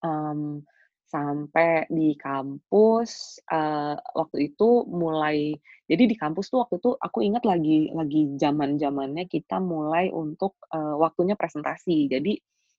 um, 0.00 0.64
sampai 1.12 1.84
di 1.92 2.16
kampus 2.16 3.36
uh, 3.52 4.00
waktu 4.16 4.48
itu 4.48 4.88
mulai 4.88 5.52
jadi 5.84 6.08
di 6.08 6.16
kampus 6.16 6.48
tuh 6.48 6.64
waktu 6.64 6.80
itu 6.80 6.96
aku 6.96 7.20
ingat 7.20 7.44
lagi 7.44 7.92
lagi 7.92 8.32
zaman 8.40 8.80
zamannya 8.80 9.28
kita 9.28 9.60
mulai 9.60 10.08
untuk 10.08 10.56
uh, 10.72 10.96
waktunya 10.96 11.36
presentasi 11.36 12.08
jadi 12.08 12.32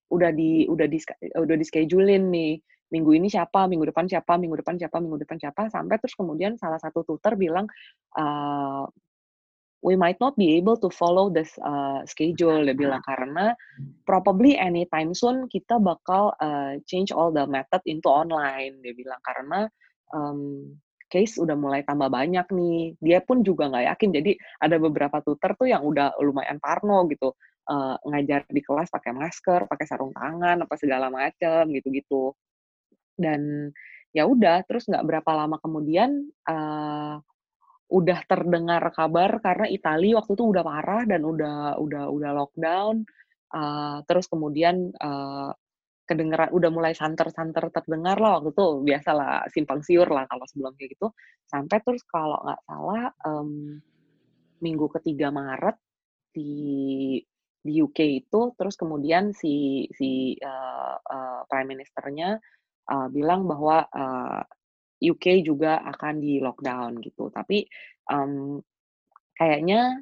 udah 0.10 0.34
di 0.34 0.66
udah 0.66 0.88
di 0.90 0.98
udah 1.38 1.56
di 1.58 1.66
schedulein 1.66 2.34
nih 2.34 2.58
minggu 2.94 3.12
ini 3.18 3.26
siapa 3.26 3.66
minggu 3.66 3.90
depan 3.90 4.06
siapa 4.06 4.38
minggu 4.38 4.62
depan 4.62 4.78
siapa 4.78 5.02
minggu 5.02 5.18
depan 5.26 5.38
siapa? 5.42 5.66
Sampai 5.74 5.98
terus 5.98 6.14
kemudian 6.14 6.62
salah 6.62 6.78
satu 6.78 7.02
tutor 7.02 7.34
bilang 7.34 7.66
uh, 8.14 8.86
we 9.82 9.98
might 9.98 10.22
not 10.22 10.38
be 10.38 10.54
able 10.56 10.78
to 10.78 10.94
follow 10.94 11.34
this 11.34 11.58
uh, 11.66 12.06
schedule. 12.06 12.62
Dia 12.62 12.78
bilang 12.78 13.02
karena 13.02 13.58
probably 14.06 14.54
anytime 14.56 15.18
soon 15.18 15.50
kita 15.50 15.82
bakal 15.82 16.38
uh, 16.38 16.78
change 16.86 17.10
all 17.10 17.34
the 17.34 17.50
method 17.50 17.82
into 17.90 18.08
online. 18.08 18.78
Dia 18.86 18.94
bilang 18.94 19.20
karena 19.26 19.66
um, 20.14 20.72
case 21.10 21.42
udah 21.42 21.58
mulai 21.58 21.82
tambah 21.82 22.14
banyak 22.14 22.46
nih. 22.54 22.94
Dia 23.02 23.20
pun 23.26 23.42
juga 23.42 23.74
nggak 23.74 23.86
yakin. 23.98 24.10
Jadi 24.22 24.32
ada 24.62 24.78
beberapa 24.78 25.18
tutor 25.26 25.58
tuh 25.58 25.66
yang 25.66 25.82
udah 25.82 26.14
lumayan 26.22 26.62
parno 26.62 27.10
gitu 27.10 27.34
uh, 27.70 27.96
ngajar 28.08 28.44
di 28.48 28.62
kelas 28.64 28.92
pakai 28.92 29.12
masker 29.16 29.68
pakai 29.68 29.86
sarung 29.88 30.12
tangan 30.12 30.64
apa 30.64 30.76
segala 30.76 31.08
macam 31.08 31.68
gitu-gitu 31.72 32.36
dan 33.18 33.72
ya 34.14 34.30
udah 34.30 34.62
terus 34.70 34.86
nggak 34.86 35.06
berapa 35.06 35.32
lama 35.34 35.58
kemudian 35.58 36.30
uh, 36.46 37.18
udah 37.94 38.20
terdengar 38.26 38.82
kabar 38.94 39.38
karena 39.42 39.70
Italia 39.70 40.18
waktu 40.22 40.34
itu 40.34 40.44
udah 40.50 40.64
parah 40.66 41.04
dan 41.06 41.22
udah 41.26 41.78
udah 41.78 42.04
udah 42.10 42.32
lockdown 42.34 43.06
uh, 43.54 44.02
terus 44.10 44.26
kemudian 44.30 44.94
uh, 44.98 45.54
kedengeran 46.04 46.52
udah 46.52 46.70
mulai 46.74 46.94
santer-santer 46.94 47.72
terdengar 47.72 48.20
lah 48.20 48.42
waktu 48.42 48.52
itu 48.52 48.68
biasalah 48.84 49.48
simpang 49.54 49.82
siur 49.86 50.10
lah 50.10 50.28
kalau 50.28 50.44
sebelum 50.50 50.76
kayak 50.76 51.00
gitu 51.00 51.08
sampai 51.48 51.80
terus 51.86 52.04
kalau 52.06 52.38
nggak 52.44 52.62
salah 52.68 53.04
um, 53.24 53.80
minggu 54.60 54.88
ketiga 55.00 55.32
Maret 55.32 55.80
di 56.34 56.54
di 57.64 57.74
UK 57.80 58.28
itu 58.28 58.52
terus 58.60 58.76
kemudian 58.76 59.32
si 59.32 59.88
si 59.96 60.36
uh, 60.44 60.98
uh, 61.00 61.42
prime 61.48 61.72
ministernya 61.72 62.36
uh, 62.90 63.08
bilang 63.12 63.48
bahwa 63.48 63.88
uh, 63.92 64.42
UK 65.04 65.44
juga 65.44 65.84
akan 65.84 66.24
di 66.24 66.40
lockdown 66.40 67.04
gitu. 67.04 67.28
Tapi 67.32 67.68
um, 68.08 68.60
kayaknya 69.36 70.00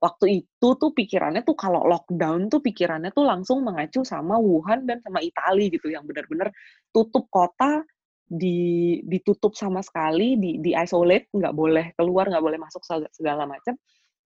waktu 0.00 0.44
itu 0.44 0.68
tuh 0.80 0.90
pikirannya 0.96 1.44
tuh 1.44 1.56
kalau 1.56 1.84
lockdown 1.84 2.48
tuh 2.48 2.64
pikirannya 2.64 3.12
tuh 3.12 3.28
langsung 3.28 3.60
mengacu 3.60 4.00
sama 4.04 4.40
Wuhan 4.40 4.88
dan 4.88 5.04
sama 5.04 5.20
Italia 5.20 5.68
gitu 5.68 5.92
yang 5.92 6.08
benar-benar 6.08 6.48
tutup 6.88 7.28
kota 7.28 7.84
di 8.30 8.98
ditutup 9.04 9.52
sama 9.58 9.82
sekali 9.84 10.38
di 10.38 10.62
di 10.62 10.70
isolate 10.72 11.28
nggak 11.34 11.50
boleh 11.50 11.86
keluar 11.98 12.30
nggak 12.30 12.44
boleh 12.46 12.58
masuk 12.62 12.80
segala 13.10 13.42
macam 13.44 13.74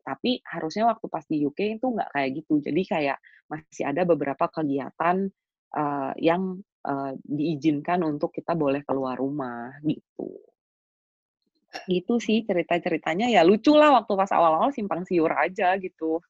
tapi 0.05 0.45
harusnya 0.45 0.85
waktu 0.93 1.07
pas 1.09 1.25
di 1.25 1.41
UK 1.41 1.81
itu 1.81 1.87
nggak 1.89 2.13
kayak 2.13 2.31
gitu 2.37 2.61
jadi 2.61 2.83
kayak 2.85 3.19
masih 3.49 3.85
ada 3.89 4.05
beberapa 4.05 4.45
kegiatan 4.53 5.33
uh, 5.73 6.13
yang 6.21 6.61
uh, 6.85 7.13
diizinkan 7.25 8.05
untuk 8.05 8.31
kita 8.31 8.53
boleh 8.53 8.85
keluar 8.85 9.19
rumah 9.19 9.75
gitu. 9.83 10.29
Gitu 11.91 12.15
sih 12.23 12.47
cerita-ceritanya 12.47 13.33
ya 13.33 13.43
lucu 13.43 13.75
lah 13.75 13.91
waktu 13.99 14.13
pas 14.15 14.31
awal-awal 14.31 14.71
simpang 14.71 15.03
siur 15.03 15.33
aja 15.35 15.75
gitu. 15.81 16.23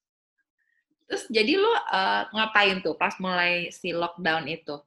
Terus 1.05 1.29
jadi 1.29 1.61
lu 1.61 1.69
uh, 1.69 2.25
ngapain 2.33 2.81
tuh 2.81 2.97
pas 2.97 3.13
mulai 3.21 3.69
si 3.69 3.93
lockdown 3.93 4.49
itu? 4.49 4.81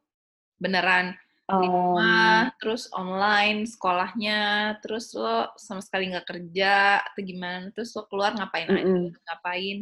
Beneran 0.58 1.14
di 1.48 1.68
rumah, 1.70 2.52
terus 2.60 2.92
online 2.92 3.64
sekolahnya, 3.64 4.42
terus 4.84 5.16
lo 5.16 5.56
sama 5.56 5.80
sekali 5.80 6.12
nggak 6.12 6.28
kerja 6.28 7.00
atau 7.00 7.22
gimana? 7.24 7.72
Terus 7.72 7.96
lo 7.96 8.04
keluar 8.12 8.36
ngapain 8.36 8.68
mm 8.68 8.76
-mm. 8.76 8.84
aja? 8.84 9.20
Ngapain? 9.32 9.78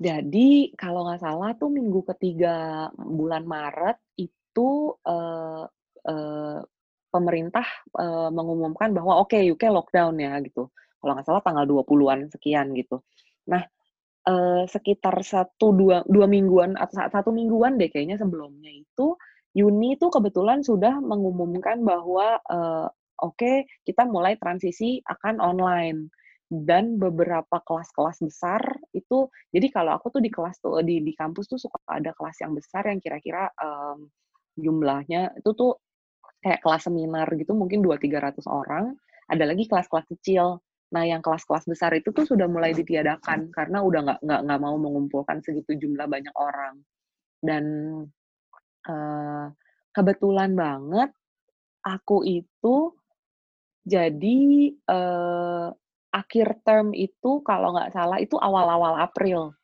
Jadi 0.00 0.72
kalau 0.74 1.06
nggak 1.06 1.22
salah 1.22 1.52
tuh 1.54 1.68
minggu 1.68 2.02
ketiga 2.16 2.88
bulan 2.96 3.44
Maret 3.44 4.00
itu 4.50 4.98
uh, 5.06 5.64
uh, 6.10 6.58
pemerintah 7.10 7.66
uh, 7.94 8.30
mengumumkan 8.34 8.90
bahwa 8.90 9.22
oke 9.22 9.34
okay, 9.34 9.46
UK 9.46 9.70
lockdown 9.70 10.18
ya 10.18 10.34
gitu. 10.42 10.70
Kalau 11.00 11.12
nggak 11.16 11.26
salah 11.26 11.42
tanggal 11.42 11.64
20-an 11.64 12.28
sekian 12.28 12.74
gitu. 12.76 13.00
Nah, 13.48 13.64
uh, 14.28 14.64
sekitar 14.68 15.16
satu 15.24 15.72
dua 15.72 16.04
dua 16.04 16.26
mingguan 16.28 16.76
atau 16.76 17.08
satu 17.08 17.30
mingguan 17.32 17.80
deh 17.80 17.88
kayaknya 17.88 18.20
sebelumnya 18.20 18.70
itu 18.70 19.16
Uni 19.50 19.98
itu 19.98 20.06
kebetulan 20.14 20.62
sudah 20.62 21.02
mengumumkan 21.02 21.82
bahwa 21.82 22.38
uh, 22.46 22.86
oke 23.18 23.34
okay, 23.34 23.66
kita 23.82 24.06
mulai 24.06 24.38
transisi 24.38 25.02
akan 25.02 25.42
online 25.42 26.06
dan 26.50 26.98
beberapa 26.98 27.62
kelas-kelas 27.62 28.22
besar 28.22 28.62
itu 28.94 29.26
jadi 29.50 29.66
kalau 29.70 29.98
aku 29.98 30.14
tuh 30.14 30.22
di 30.22 30.30
kelas 30.30 30.58
tuh 30.62 30.82
di 30.86 31.02
di 31.02 31.14
kampus 31.14 31.50
tuh 31.50 31.58
suka 31.58 31.78
ada 31.90 32.14
kelas 32.14 32.42
yang 32.42 32.54
besar 32.54 32.86
yang 32.90 33.02
kira-kira 33.02 33.50
um, 33.58 34.06
jumlahnya 34.58 35.34
itu 35.38 35.50
tuh 35.54 35.78
kayak 36.40 36.64
kelas 36.64 36.88
seminar 36.88 37.28
gitu 37.36 37.52
mungkin 37.52 37.84
dua 37.84 38.00
tiga 38.00 38.18
ratus 38.24 38.48
orang. 38.48 38.96
Ada 39.30 39.46
lagi 39.46 39.70
kelas-kelas 39.70 40.10
kecil. 40.10 40.58
Nah 40.90 41.06
yang 41.06 41.22
kelas-kelas 41.22 41.70
besar 41.70 41.94
itu 41.94 42.10
tuh 42.10 42.26
sudah 42.26 42.50
mulai 42.50 42.74
ditiadakan 42.74 43.54
karena 43.54 43.78
udah 43.84 44.00
nggak 44.10 44.20
nggak 44.26 44.40
nggak 44.48 44.60
mau 44.60 44.74
mengumpulkan 44.74 45.38
segitu 45.44 45.78
jumlah 45.78 46.10
banyak 46.10 46.34
orang. 46.34 46.82
Dan 47.38 47.64
uh, 48.90 49.46
kebetulan 49.94 50.58
banget 50.58 51.10
aku 51.86 52.26
itu 52.26 52.92
jadi 53.86 54.40
uh, 54.90 55.72
akhir 56.10 56.62
term 56.66 56.90
itu 56.92 57.40
kalau 57.46 57.76
nggak 57.76 57.94
salah 57.94 58.18
itu 58.18 58.34
awal-awal 58.34 58.98
April. 58.98 59.54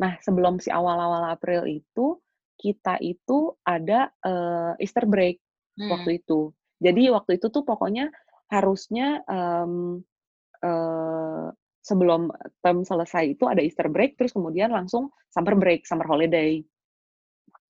Nah, 0.00 0.16
sebelum 0.24 0.56
si 0.56 0.72
awal-awal 0.72 1.28
April 1.28 1.68
itu 1.68 2.16
kita 2.62 3.02
itu 3.02 3.58
ada 3.66 4.14
uh, 4.22 4.78
Easter 4.78 5.02
break 5.02 5.42
hmm. 5.74 5.90
waktu 5.90 6.22
itu. 6.22 6.54
Jadi 6.78 7.10
waktu 7.10 7.42
itu 7.42 7.50
tuh 7.50 7.66
pokoknya 7.66 8.14
harusnya 8.46 9.26
um, 9.26 9.98
uh, 10.62 11.50
sebelum 11.82 12.30
term 12.62 12.86
selesai 12.86 13.34
itu 13.34 13.50
ada 13.50 13.58
Easter 13.58 13.90
break, 13.90 14.14
terus 14.14 14.30
kemudian 14.30 14.70
langsung 14.70 15.10
summer 15.34 15.58
break, 15.58 15.82
summer 15.82 16.06
holiday. 16.06 16.62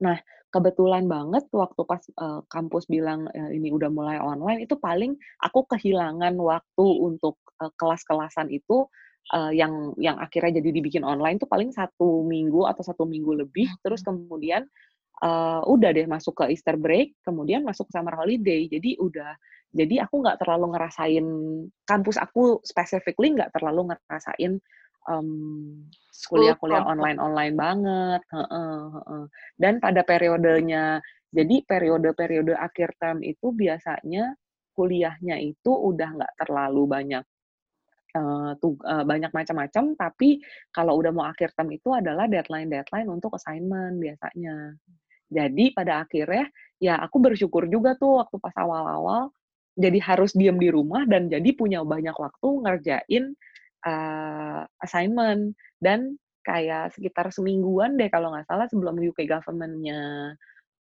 Nah, 0.04 0.20
kebetulan 0.52 1.08
banget 1.08 1.48
waktu 1.48 1.80
pas 1.88 2.02
uh, 2.20 2.44
kampus 2.52 2.84
bilang 2.84 3.24
uh, 3.32 3.50
ini 3.50 3.72
udah 3.72 3.88
mulai 3.88 4.20
online 4.20 4.68
itu 4.68 4.76
paling 4.76 5.16
aku 5.40 5.64
kehilangan 5.64 6.36
waktu 6.36 6.86
untuk 7.00 7.40
uh, 7.64 7.72
kelas-kelasan 7.80 8.52
itu 8.52 8.84
uh, 9.30 9.52
yang 9.54 9.94
yang 10.00 10.18
akhirnya 10.18 10.58
jadi 10.58 10.70
dibikin 10.74 11.06
online 11.06 11.38
tuh 11.38 11.46
paling 11.46 11.70
satu 11.70 12.26
minggu 12.26 12.66
atau 12.66 12.82
satu 12.82 13.06
minggu 13.06 13.46
lebih, 13.46 13.70
hmm. 13.70 13.80
terus 13.86 14.02
kemudian 14.02 14.66
uh, 15.22 15.62
udah 15.64 15.94
deh 15.94 16.10
masuk 16.10 16.42
ke 16.42 16.50
Easter 16.50 16.74
break, 16.74 17.14
kemudian 17.22 17.62
masuk 17.62 17.86
ke 17.86 17.92
summer 17.94 18.18
holiday. 18.18 18.66
Jadi 18.66 18.98
udah, 18.98 19.38
jadi 19.70 20.04
aku 20.04 20.20
nggak 20.26 20.42
terlalu 20.42 20.74
ngerasain 20.74 21.26
kampus 21.86 22.18
aku 22.18 22.58
specifically 22.66 23.30
nggak 23.32 23.54
terlalu 23.54 23.94
ngerasain 23.94 24.58
um, 25.06 25.86
kuliah-kuliah 26.28 26.82
online-online 26.82 27.54
banget. 27.54 28.20
Dan 29.56 29.78
pada 29.78 30.02
periodenya, 30.02 30.98
jadi 31.32 31.64
periode-periode 31.64 32.52
akhir 32.58 32.98
term 33.00 33.24
itu 33.24 33.54
biasanya 33.54 34.36
kuliahnya 34.72 35.36
itu 35.40 35.72
udah 35.72 36.08
nggak 36.16 36.32
terlalu 36.44 36.88
banyak 36.88 37.24
uh, 38.16 39.04
banyak 39.04 39.32
macam-macam, 39.32 39.84
tapi 39.96 40.40
kalau 40.70 41.00
udah 41.00 41.12
mau 41.12 41.26
akhir 41.28 41.56
term 41.56 41.72
itu 41.72 41.90
adalah 41.92 42.28
deadline-deadline 42.28 43.08
untuk 43.08 43.36
assignment 43.36 43.96
biasanya. 43.98 44.76
Jadi 45.32 45.72
pada 45.72 46.04
akhirnya 46.04 46.44
ya 46.76 47.00
aku 47.00 47.16
bersyukur 47.24 47.64
juga 47.72 47.96
tuh 47.96 48.20
waktu 48.20 48.36
pas 48.36 48.52
awal-awal 48.60 49.32
jadi 49.72 49.96
harus 50.04 50.36
diem 50.36 50.60
di 50.60 50.68
rumah 50.68 51.08
dan 51.08 51.32
jadi 51.32 51.48
punya 51.56 51.80
banyak 51.80 52.12
waktu 52.12 52.48
ngerjain 52.60 53.24
uh, 53.88 54.60
assignment 54.84 55.56
dan 55.80 56.20
kayak 56.44 56.92
sekitar 56.92 57.30
semingguan 57.32 57.96
deh 57.96 58.10
kalau 58.12 58.34
nggak 58.34 58.44
salah 58.44 58.66
sebelum 58.68 58.98
UK 58.98 59.24
government-nya 59.24 60.34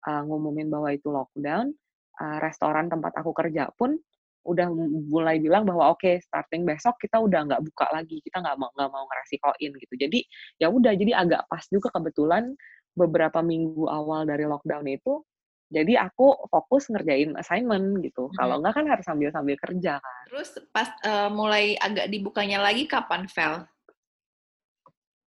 uh, 0.06 0.22
ngumumin 0.24 0.70
bahwa 0.70 0.94
itu 0.94 1.10
lockdown, 1.10 1.74
uh, 2.22 2.38
restoran 2.40 2.86
tempat 2.86 3.12
aku 3.18 3.34
kerja 3.34 3.68
pun 3.74 3.98
udah 4.46 4.66
mulai 5.10 5.42
bilang 5.42 5.66
bahwa 5.66 5.92
oke 5.92 6.02
okay, 6.02 6.22
starting 6.22 6.64
besok 6.64 6.96
kita 7.02 7.18
udah 7.18 7.44
nggak 7.48 7.62
buka 7.62 7.86
lagi 7.90 8.22
kita 8.22 8.40
nggak 8.40 8.56
mau 8.56 8.70
nggak 8.72 8.90
mau 8.90 9.04
ngerasikoin 9.10 9.70
gitu 9.76 9.94
jadi 9.98 10.20
ya 10.62 10.66
udah 10.72 10.92
jadi 10.94 11.12
agak 11.26 11.42
pas 11.50 11.64
juga 11.68 11.92
kebetulan 11.92 12.54
beberapa 12.96 13.44
minggu 13.44 13.86
awal 13.86 14.24
dari 14.24 14.48
lockdown 14.48 14.86
itu 14.88 15.22
jadi 15.68 16.00
aku 16.00 16.48
fokus 16.48 16.88
ngerjain 16.88 17.36
assignment 17.36 18.00
gitu. 18.00 18.32
Hmm. 18.32 18.36
Kalau 18.40 18.56
nggak 18.64 18.72
kan 18.72 18.86
harus 18.88 19.04
sambil-sambil 19.04 19.56
kerja 19.60 20.00
kan. 20.00 20.24
Terus 20.32 20.50
pas 20.72 20.88
uh, 21.04 21.28
mulai 21.28 21.76
agak 21.76 22.08
dibukanya 22.08 22.64
lagi 22.64 22.88
kapan, 22.88 23.28
Vel? 23.28 23.68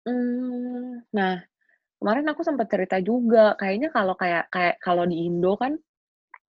Hmm, 0.08 1.04
nah 1.12 1.44
kemarin 2.00 2.24
aku 2.32 2.40
sempat 2.40 2.72
cerita 2.72 2.96
juga 3.04 3.52
kayaknya 3.60 3.92
kalau 3.92 4.16
kayak 4.16 4.48
kayak 4.48 4.80
kalau 4.80 5.04
di 5.04 5.28
Indo 5.28 5.60
kan 5.60 5.76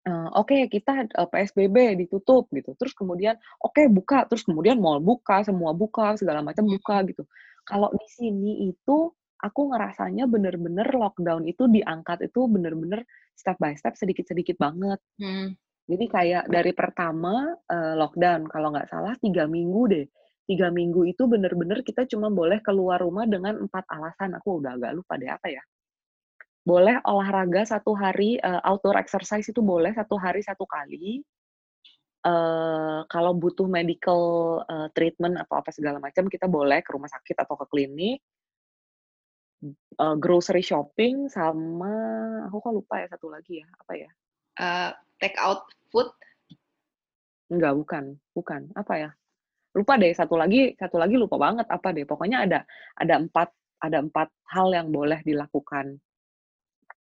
uh, 0.08 0.30
oke 0.34 0.50
okay, 0.50 0.62
kita 0.72 1.06
uh, 1.14 1.30
PSBB 1.30 2.00
ditutup 2.06 2.50
gitu. 2.54 2.74
Terus 2.78 2.94
kemudian 2.98 3.38
oke 3.62 3.76
okay, 3.78 3.86
buka, 3.92 4.26
terus 4.26 4.46
kemudian 4.46 4.82
mall 4.82 5.02
buka, 5.04 5.46
semua 5.46 5.74
buka, 5.76 6.18
segala 6.18 6.42
macam 6.42 6.66
buka 6.66 7.06
gitu. 7.10 7.24
Kalau 7.68 7.94
di 7.94 8.08
sini 8.10 8.52
itu 8.70 9.14
aku 9.42 9.62
ngerasanya 9.74 10.26
bener-bener 10.30 10.86
lockdown 10.94 11.46
itu 11.50 11.66
diangkat 11.70 12.30
itu 12.30 12.46
bener-bener 12.46 13.06
step 13.34 13.58
by 13.62 13.74
step 13.78 13.98
sedikit-sedikit 13.98 14.58
banget. 14.58 14.98
Hmm. 15.18 15.54
Jadi 15.90 16.06
kayak 16.08 16.44
dari 16.48 16.72
pertama 16.72 17.58
uh, 17.68 17.94
lockdown, 17.98 18.48
kalau 18.48 18.72
nggak 18.74 18.90
salah 18.90 19.14
tiga 19.22 19.46
minggu 19.50 19.82
deh. 19.90 20.06
Tiga 20.42 20.68
minggu 20.74 21.08
itu 21.08 21.30
bener-bener 21.30 21.86
kita 21.86 22.04
cuma 22.10 22.28
boleh 22.28 22.60
keluar 22.60 23.00
rumah 23.00 23.24
dengan 23.30 23.62
empat 23.62 23.88
alasan. 23.88 24.36
Aku 24.42 24.60
udah 24.60 24.76
agak 24.76 24.98
lupa 24.98 25.16
deh 25.16 25.30
apa 25.30 25.48
ya 25.48 25.62
boleh 26.62 27.02
olahraga 27.10 27.66
satu 27.66 27.98
hari 27.98 28.38
uh, 28.38 28.62
outdoor 28.62 28.98
exercise 29.02 29.50
itu 29.50 29.66
boleh 29.66 29.94
satu 29.98 30.16
hari 30.18 30.46
satu 30.46 30.66
kali. 30.70 31.26
Uh, 32.22 33.02
kalau 33.10 33.34
butuh 33.34 33.66
medical 33.66 34.22
uh, 34.70 34.86
treatment 34.94 35.42
atau 35.42 35.58
apa 35.58 35.74
segala 35.74 35.98
macam 35.98 36.30
kita 36.30 36.46
boleh 36.46 36.86
ke 36.86 36.94
rumah 36.94 37.10
sakit 37.10 37.34
atau 37.34 37.58
ke 37.58 37.66
klinik. 37.66 38.22
Uh, 39.98 40.18
grocery 40.18 40.66
shopping 40.66 41.30
sama 41.30 41.94
aku 42.50 42.66
kok 42.66 42.74
lupa 42.74 42.96
ya 42.98 43.08
satu 43.10 43.30
lagi 43.30 43.62
ya 43.62 43.68
apa 43.74 43.94
ya? 43.98 44.10
Uh, 44.58 44.92
take 45.18 45.38
out 45.42 45.66
food? 45.90 46.10
Enggak 47.50 47.74
bukan 47.74 48.04
bukan. 48.38 48.70
Apa 48.78 48.94
ya? 49.02 49.10
Lupa 49.74 49.98
deh 49.98 50.14
satu 50.14 50.38
lagi 50.38 50.78
satu 50.78 51.02
lagi 51.02 51.18
lupa 51.18 51.42
banget 51.42 51.66
apa 51.74 51.90
deh. 51.90 52.06
Pokoknya 52.06 52.46
ada 52.46 52.60
ada 53.02 53.18
empat 53.18 53.50
ada 53.82 53.98
empat 53.98 54.30
hal 54.54 54.70
yang 54.78 54.94
boleh 54.94 55.26
dilakukan 55.26 55.98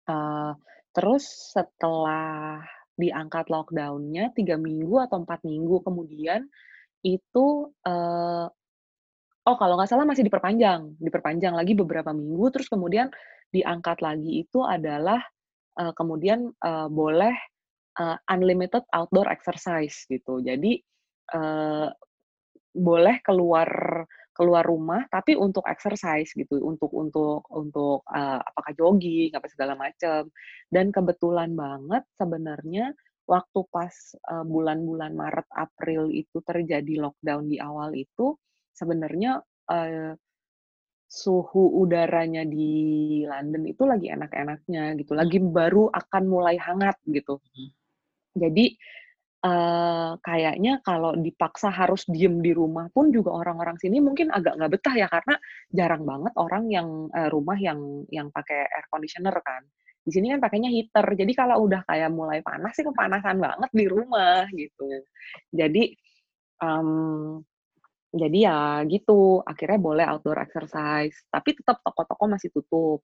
Uh, 0.09 0.57
terus 0.89 1.53
setelah 1.53 2.65
diangkat 2.97 3.45
lockdown-nya 3.47 4.33
tiga 4.33 4.57
minggu 4.57 4.97
atau 5.05 5.21
empat 5.21 5.45
minggu 5.45 5.85
kemudian 5.85 6.49
itu, 7.05 7.69
uh, 7.85 8.49
oh 9.45 9.55
kalau 9.61 9.77
nggak 9.77 9.87
salah 9.93 10.09
masih 10.09 10.25
diperpanjang 10.25 10.97
diperpanjang 10.97 11.53
lagi 11.53 11.77
beberapa 11.77 12.09
minggu 12.09 12.49
terus 12.49 12.67
kemudian 12.67 13.13
diangkat 13.53 14.01
lagi 14.01 14.43
itu 14.43 14.65
adalah, 14.65 15.21
uh, 15.77 15.93
kemudian, 15.93 16.49
uh, 16.65 16.89
boleh, 16.89 17.37
uh, 18.01 18.17
unlimited 18.33 18.81
outdoor 18.91 19.29
exercise 19.29 20.09
gitu. 20.09 20.41
Jadi, 20.41 20.81
uh, 21.37 21.89
boleh 22.73 23.17
keluar 23.25 23.69
keluar 24.39 24.63
rumah 24.63 25.03
tapi 25.11 25.35
untuk 25.35 25.67
exercise 25.67 26.31
gitu 26.31 26.63
untuk 26.63 26.95
untuk 26.95 27.43
untuk 27.51 28.07
uh, 28.07 28.39
apakah 28.39 28.71
jogging 28.71 29.35
apa 29.35 29.51
segala 29.51 29.75
macam 29.75 30.31
dan 30.71 30.95
kebetulan 30.95 31.51
banget 31.59 32.07
sebenarnya 32.15 32.95
waktu 33.27 33.59
pas 33.67 33.91
uh, 34.31 34.47
bulan-bulan 34.47 35.11
Maret 35.11 35.47
April 35.51 36.07
itu 36.15 36.39
terjadi 36.39 37.03
lockdown 37.03 37.51
di 37.51 37.59
awal 37.59 37.91
itu 37.99 38.39
sebenarnya 38.71 39.43
uh, 39.67 40.15
suhu 41.09 41.83
udaranya 41.83 42.47
di 42.47 42.71
London 43.27 43.67
itu 43.67 43.83
lagi 43.83 44.07
enak-enaknya 44.07 44.95
gitu 45.03 45.19
lagi 45.19 45.43
baru 45.43 45.91
akan 45.91 46.23
mulai 46.31 46.55
hangat 46.55 46.95
gitu 47.11 47.43
hmm. 47.43 47.69
jadi 48.39 48.65
Kayaknya 50.19 50.83
kalau 50.83 51.15
dipaksa 51.15 51.71
harus 51.71 52.03
diem 52.11 52.43
di 52.43 52.51
rumah 52.51 52.91
pun 52.91 53.07
juga 53.07 53.31
orang-orang 53.39 53.79
sini 53.79 54.03
mungkin 54.03 54.27
agak 54.35 54.59
nggak 54.59 54.71
betah 54.75 54.95
ya 54.99 55.07
karena 55.07 55.39
jarang 55.71 56.03
banget 56.03 56.33
orang 56.35 56.67
yang 56.67 57.07
uh, 57.15 57.31
rumah 57.31 57.55
yang 57.55 58.03
yang 58.11 58.27
pakai 58.35 58.67
air 58.67 58.85
conditioner 58.91 59.31
kan. 59.39 59.63
Di 60.03 60.11
sini 60.11 60.35
kan 60.35 60.43
pakainya 60.43 60.67
heater. 60.67 61.07
Jadi 61.15 61.31
kalau 61.31 61.63
udah 61.63 61.87
kayak 61.87 62.11
mulai 62.11 62.43
panas 62.43 62.75
sih 62.75 62.83
kepanasan 62.83 63.39
banget 63.39 63.71
di 63.71 63.85
rumah 63.87 64.43
gitu. 64.51 65.07
Jadi 65.55 65.95
um, 66.59 67.39
jadi 68.11 68.37
ya 68.49 68.59
gitu, 68.91 69.39
akhirnya 69.45 69.79
boleh 69.79 70.05
outdoor 70.09 70.41
exercise, 70.41 71.15
tapi 71.29 71.55
tetap 71.55 71.79
toko-toko 71.85 72.25
masih 72.27 72.49
tutup. 72.51 72.99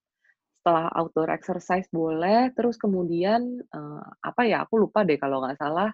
Setelah 0.59 0.89
outdoor 0.97 1.29
exercise 1.31 1.85
boleh, 1.93 2.49
terus 2.57 2.75
kemudian 2.75 3.61
uh, 3.71 4.03
apa 4.25 4.49
ya? 4.49 4.65
Aku 4.65 4.81
lupa 4.81 5.05
deh 5.07 5.15
kalau 5.21 5.39
nggak 5.45 5.61
salah 5.61 5.93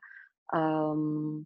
um, 0.51 1.43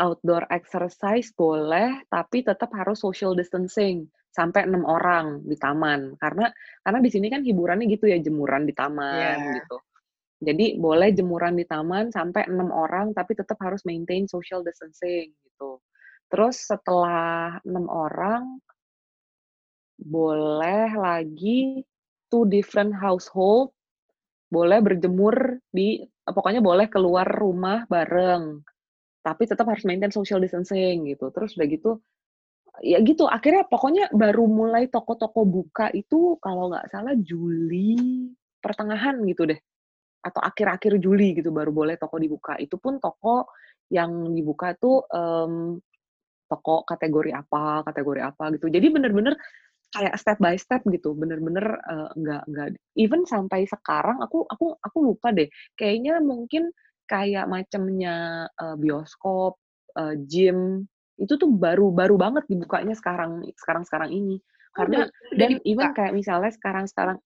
outdoor 0.00 0.44
exercise 0.50 1.30
boleh, 1.32 2.02
tapi 2.10 2.42
tetap 2.42 2.72
harus 2.74 3.00
social 3.00 3.32
distancing 3.38 4.10
sampai 4.34 4.66
enam 4.66 4.82
orang 4.82 5.46
di 5.46 5.54
taman. 5.54 6.18
Karena 6.18 6.50
karena 6.82 6.98
di 6.98 7.10
sini 7.12 7.30
kan 7.30 7.46
hiburannya 7.46 7.86
gitu 7.86 8.10
ya 8.10 8.18
jemuran 8.18 8.66
di 8.66 8.74
taman 8.74 9.36
yeah. 9.38 9.54
gitu. 9.62 9.78
Jadi 10.44 10.76
boleh 10.76 11.14
jemuran 11.14 11.54
di 11.56 11.64
taman 11.64 12.10
sampai 12.10 12.50
enam 12.50 12.74
orang, 12.74 13.14
tapi 13.14 13.38
tetap 13.38 13.56
harus 13.62 13.86
maintain 13.86 14.26
social 14.26 14.60
distancing 14.66 15.30
gitu. 15.46 15.78
Terus 16.28 16.66
setelah 16.66 17.62
enam 17.62 17.86
orang 17.86 18.58
boleh 19.94 20.90
lagi 20.98 21.86
two 22.26 22.44
different 22.50 22.90
household 22.98 23.70
boleh 24.50 24.82
berjemur 24.82 25.62
di 25.70 26.02
pokoknya 26.24 26.64
boleh 26.64 26.88
keluar 26.88 27.28
rumah 27.28 27.84
bareng 27.88 28.64
tapi 29.24 29.48
tetap 29.48 29.64
harus 29.68 29.88
maintain 29.88 30.12
social 30.12 30.36
distancing 30.40 31.08
gitu. 31.08 31.32
Terus 31.32 31.56
udah 31.56 31.68
gitu 31.68 31.90
ya 32.82 32.98
gitu 33.06 33.30
akhirnya 33.30 33.70
pokoknya 33.70 34.10
baru 34.10 34.50
mulai 34.50 34.90
toko-toko 34.90 35.46
buka 35.46 35.94
itu 35.94 36.36
kalau 36.42 36.74
nggak 36.74 36.90
salah 36.90 37.14
Juli 37.14 37.94
pertengahan 38.58 39.22
gitu 39.30 39.46
deh 39.46 39.60
atau 40.24 40.40
akhir-akhir 40.42 40.98
Juli 40.98 41.38
gitu 41.38 41.52
baru 41.52 41.70
boleh 41.70 42.00
toko 42.00 42.16
dibuka. 42.16 42.56
Itu 42.56 42.80
pun 42.80 42.96
toko 42.96 43.52
yang 43.92 44.32
dibuka 44.32 44.72
tuh 44.80 45.04
um, 45.12 45.76
toko 46.48 46.84
kategori 46.88 47.30
apa 47.36 47.84
kategori 47.84 48.20
apa 48.24 48.44
gitu. 48.56 48.72
Jadi 48.72 48.86
bener-bener 48.88 49.36
kayak 49.94 50.14
step 50.18 50.38
by 50.42 50.58
step 50.58 50.82
gitu 50.90 51.14
bener-bener 51.14 51.78
uh, 51.86 52.10
nggak 52.18 52.42
nggak 52.50 52.68
even 52.98 53.22
sampai 53.22 53.62
sekarang 53.70 54.18
aku 54.18 54.42
aku 54.50 54.74
aku 54.82 54.98
lupa 55.00 55.30
deh 55.30 55.46
kayaknya 55.78 56.18
mungkin 56.18 56.74
kayak 57.06 57.46
macamnya 57.46 58.48
uh, 58.58 58.74
bioskop 58.74 59.54
uh, 59.94 60.14
gym 60.26 60.90
itu 61.14 61.38
tuh 61.38 61.46
baru 61.46 61.94
baru 61.94 62.18
banget 62.18 62.44
dibukanya 62.50 62.98
sekarang 62.98 63.46
sekarang 63.54 63.86
sekarang 63.86 64.10
ini 64.10 64.42
oh, 64.42 64.74
karena 64.74 64.98
udah, 65.06 65.38
dan 65.38 65.50
dibuka. 65.62 65.70
even 65.70 65.88
kayak 65.94 66.12
misalnya 66.18 66.50
sekarang 66.50 66.84
sekarang 66.90 67.18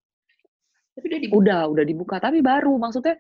udah 0.99 1.19
dibuka. 1.25 1.39
udah 1.41 1.61
udah 1.73 1.85
dibuka 1.89 2.17
tapi 2.21 2.39
baru 2.45 2.77
maksudnya 2.77 3.17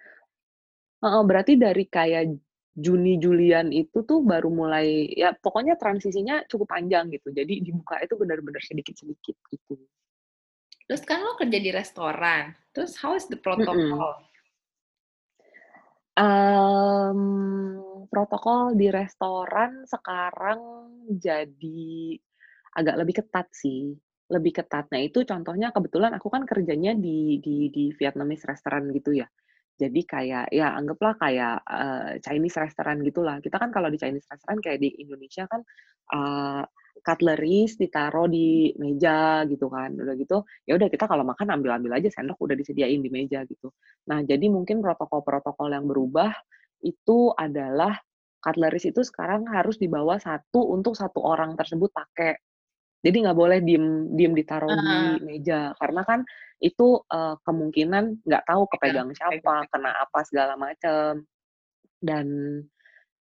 uh, 1.03 1.25
berarti 1.25 1.57
dari 1.57 1.85
kayak 1.89 2.37
Juni 2.79 3.19
Julian 3.19 3.75
itu 3.75 4.07
tuh 4.07 4.23
baru 4.23 4.55
mulai 4.55 5.11
ya 5.11 5.35
pokoknya 5.35 5.75
transisinya 5.75 6.47
cukup 6.47 6.79
panjang 6.79 7.11
gitu. 7.11 7.35
Jadi 7.35 7.59
dibuka 7.59 7.99
itu 7.99 8.15
benar-benar 8.15 8.63
sedikit-sedikit 8.63 9.37
gitu. 9.51 9.75
Terus 10.87 11.03
kan 11.03 11.21
lo 11.27 11.35
kerja 11.35 11.59
di 11.59 11.71
restoran. 11.75 12.55
Terus 12.71 12.95
how 13.03 13.19
is 13.19 13.27
the 13.27 13.37
protocol? 13.37 14.23
Um, 16.19 17.21
protokol 18.07 18.79
di 18.79 18.91
restoran 18.91 19.83
sekarang 19.87 20.61
jadi 21.19 22.15
agak 22.79 22.95
lebih 22.95 23.15
ketat 23.23 23.51
sih 23.51 23.99
lebih 24.29 24.61
ketat. 24.61 24.93
Nah 24.93 25.01
itu 25.01 25.25
contohnya 25.25 25.73
kebetulan 25.73 26.13
aku 26.13 26.29
kan 26.29 26.45
kerjanya 26.45 26.93
di 26.93 27.41
di 27.41 27.73
di 27.73 27.91
Vietnamese 27.97 28.45
restaurant 28.45 28.87
gitu 28.93 29.17
ya. 29.17 29.27
Jadi 29.79 30.01
kayak 30.03 30.51
ya 30.51 30.75
anggaplah 30.75 31.15
kayak 31.23 31.63
uh, 31.63 32.19
Chinese 32.19 32.59
restaurant 32.59 32.99
gitulah. 33.07 33.39
Kita 33.39 33.63
kan 33.63 33.71
kalau 33.71 33.87
di 33.87 33.99
Chinese 33.99 34.27
restaurant 34.27 34.59
kayak 34.59 34.83
di 34.83 34.91
Indonesia 34.99 35.47
kan 35.47 35.63
uh, 36.19 36.63
cutleries 36.99 37.79
ditaruh 37.79 38.27
di 38.27 38.75
meja 38.75 39.47
gitu 39.47 39.71
kan. 39.71 39.95
Udah 39.95 40.19
gitu 40.19 40.43
ya 40.67 40.75
udah 40.75 40.91
kita 40.91 41.07
kalau 41.07 41.23
makan 41.23 41.47
ambil-ambil 41.55 41.95
aja 42.03 42.11
sendok 42.11 42.43
udah 42.43 42.59
disediain 42.59 42.99
di 42.99 43.11
meja 43.11 43.47
gitu. 43.47 43.71
Nah, 44.11 44.27
jadi 44.27 44.51
mungkin 44.51 44.83
protokol-protokol 44.83 45.71
yang 45.71 45.87
berubah 45.87 46.35
itu 46.83 47.31
adalah 47.39 47.95
cutleries 48.43 48.87
itu 48.91 49.03
sekarang 49.03 49.47
harus 49.51 49.79
dibawa 49.79 50.19
satu 50.19 50.75
untuk 50.75 50.95
satu 50.95 51.23
orang 51.23 51.55
tersebut 51.59 51.91
pakai 51.91 52.39
jadi 52.99 53.17
nggak 53.31 53.39
boleh 53.39 53.59
diem 53.63 54.11
diem 54.15 54.35
ditaruh 54.35 54.75
uh. 54.75 54.79
di 54.79 54.99
meja 55.23 55.71
karena 55.79 56.03
kan 56.03 56.21
itu 56.59 56.99
uh, 57.07 57.39
kemungkinan 57.47 58.27
nggak 58.27 58.45
tahu 58.47 58.67
kepegang 58.75 59.15
siapa, 59.15 59.67
kena 59.71 59.95
apa 59.95 60.21
segala 60.27 60.59
macam. 60.59 61.23
Dan 61.99 62.59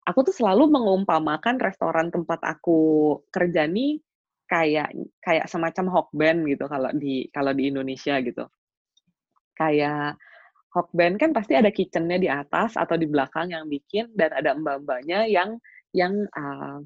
aku 0.03 0.19
tuh 0.27 0.35
selalu 0.35 0.67
mengumpamakan 0.67 1.59
restoran 1.59 2.11
tempat 2.11 2.43
aku 2.43 2.79
kerja 3.31 3.67
nih 3.67 3.99
kayak 4.51 4.91
kayak 5.23 5.47
semacam 5.47 5.87
hokben 5.87 6.43
gitu 6.51 6.67
kalau 6.67 6.91
di 6.91 7.31
kalau 7.31 7.55
di 7.55 7.71
Indonesia 7.71 8.19
gitu. 8.19 8.43
Kayak 9.55 10.19
hokben 10.75 11.15
kan 11.15 11.31
pasti 11.31 11.55
ada 11.55 11.71
kitchennya 11.71 12.19
di 12.19 12.27
atas 12.27 12.75
atau 12.75 12.99
di 12.99 13.07
belakang 13.07 13.55
yang 13.55 13.71
bikin 13.71 14.11
dan 14.15 14.35
ada 14.35 14.55
mbak-mbaknya 14.55 15.27
yang 15.31 15.55
yang 15.95 16.27
uh, 16.35 16.83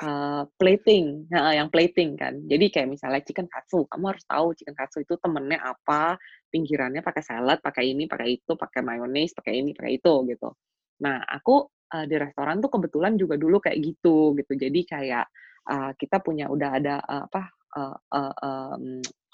Uh, 0.00 0.42
plating, 0.56 1.28
nah, 1.28 1.52
yang 1.54 1.68
plating 1.68 2.16
kan. 2.16 2.40
Jadi 2.48 2.72
kayak 2.72 2.88
misalnya 2.94 3.22
chicken 3.22 3.46
katsu, 3.46 3.84
kamu 3.86 4.16
harus 4.16 4.24
tahu 4.24 4.56
chicken 4.56 4.74
katsu 4.74 5.04
itu 5.04 5.14
temennya 5.20 5.60
apa, 5.60 6.16
pinggirannya 6.48 7.04
pakai 7.04 7.22
salad, 7.22 7.58
pakai 7.60 7.92
ini, 7.92 8.08
pakai 8.08 8.40
itu, 8.40 8.52
pakai 8.56 8.80
mayones, 8.80 9.36
pakai 9.36 9.60
ini, 9.60 9.76
pakai 9.76 10.00
itu 10.00 10.12
gitu. 10.26 10.48
Nah, 11.04 11.22
aku 11.22 11.68
uh, 11.68 12.04
di 12.08 12.16
restoran 12.18 12.58
tuh 12.58 12.70
kebetulan 12.72 13.14
juga 13.14 13.36
dulu 13.38 13.62
kayak 13.62 13.78
gitu 13.78 14.34
gitu. 14.34 14.52
Jadi 14.56 14.80
kayak 14.88 15.26
uh, 15.70 15.92
kita 15.94 16.24
punya 16.24 16.50
udah 16.50 16.70
ada 16.74 16.96
uh, 17.04 17.22
apa 17.28 17.42
uh, 17.76 17.96
uh, 18.14 18.34
um, 18.42 18.84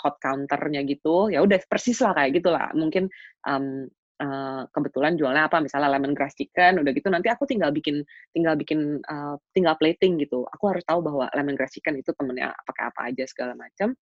hot 0.02 0.16
counternya 0.20 0.84
gitu. 0.84 1.32
Ya 1.32 1.40
udah 1.40 1.56
persis 1.64 1.98
lah 2.04 2.12
kayak 2.12 2.42
gitulah. 2.42 2.68
Mungkin 2.76 3.08
um, 3.48 3.88
uh, 4.24 4.64
kebetulan 4.72 5.20
jualnya 5.20 5.52
apa 5.52 5.60
misalnya 5.60 5.92
lemon 5.92 6.16
grass 6.16 6.32
chicken 6.32 6.80
udah 6.80 6.92
gitu 6.96 7.12
nanti 7.12 7.28
aku 7.28 7.44
tinggal 7.44 7.68
bikin 7.70 8.00
tinggal 8.32 8.56
bikin 8.56 9.04
uh, 9.04 9.36
tinggal 9.52 9.76
plating 9.76 10.16
gitu. 10.16 10.48
Aku 10.48 10.72
harus 10.72 10.82
tahu 10.88 11.04
bahwa 11.04 11.28
lemon 11.36 11.54
grass 11.54 11.76
chicken 11.76 12.00
itu 12.00 12.16
temennya 12.16 12.56
pakai 12.64 12.84
apa 12.88 13.00
aja 13.12 13.24
segala 13.28 13.52
macam. 13.52 13.92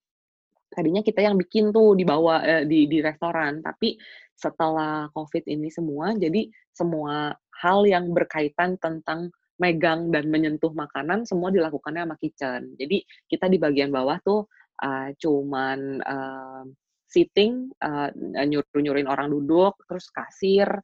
Tadinya 0.72 1.02
kita 1.04 1.20
yang 1.20 1.36
bikin 1.36 1.74
tuh 1.74 1.98
di 1.98 2.06
bawah 2.06 2.40
eh, 2.40 2.64
di 2.64 2.88
di 2.88 3.04
restoran 3.04 3.60
tapi 3.60 3.98
setelah 4.32 5.12
covid 5.12 5.44
ini 5.44 5.68
semua 5.68 6.16
jadi 6.16 6.48
semua 6.72 7.36
hal 7.60 7.84
yang 7.84 8.08
berkaitan 8.16 8.80
tentang 8.80 9.28
megang 9.60 10.08
dan 10.10 10.26
menyentuh 10.32 10.72
makanan 10.72 11.28
semua 11.28 11.52
dilakukannya 11.52 12.02
sama 12.08 12.16
kitchen. 12.18 12.74
Jadi 12.74 13.04
kita 13.28 13.46
di 13.46 13.60
bagian 13.60 13.92
bawah 13.92 14.18
tuh 14.24 14.48
uh, 14.82 15.14
cuman 15.14 16.02
uh, 16.02 16.64
sitting 17.12 17.68
uh, 17.84 18.08
nyuruh-nyuruhin 18.16 19.04
orang 19.04 19.28
duduk 19.28 19.76
terus 19.84 20.08
kasir 20.08 20.80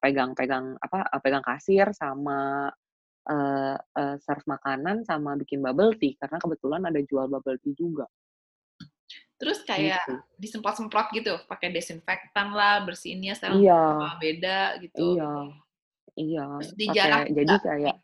pegang-pegang 0.00 0.78
uh, 0.78 0.84
apa 0.84 1.04
uh, 1.12 1.20
pegang 1.20 1.44
kasir 1.44 1.92
sama 1.92 2.72
uh, 3.28 3.76
uh, 3.76 4.16
serve 4.24 4.44
makanan 4.48 5.04
sama 5.04 5.36
bikin 5.36 5.60
bubble 5.60 5.92
tea 6.00 6.16
karena 6.16 6.40
kebetulan 6.40 6.82
ada 6.88 7.00
jual 7.04 7.28
bubble 7.28 7.60
tea 7.60 7.76
juga. 7.76 8.08
Terus 9.38 9.62
kayak 9.62 10.02
gitu. 10.02 10.14
disemprot-semprot 10.34 11.14
gitu, 11.14 11.38
pakai 11.46 11.70
desinfektan 11.70 12.50
lah, 12.50 12.82
bersihinnya 12.82 13.38
sekarang 13.38 13.62
iya. 13.62 14.18
beda 14.18 14.60
gitu. 14.82 15.14
Iya. 15.14 15.32
Iya. 16.18 16.46
Terus 16.58 16.74
dijarak 16.74 17.26
jadi 17.30 17.54
kayak. 17.62 17.94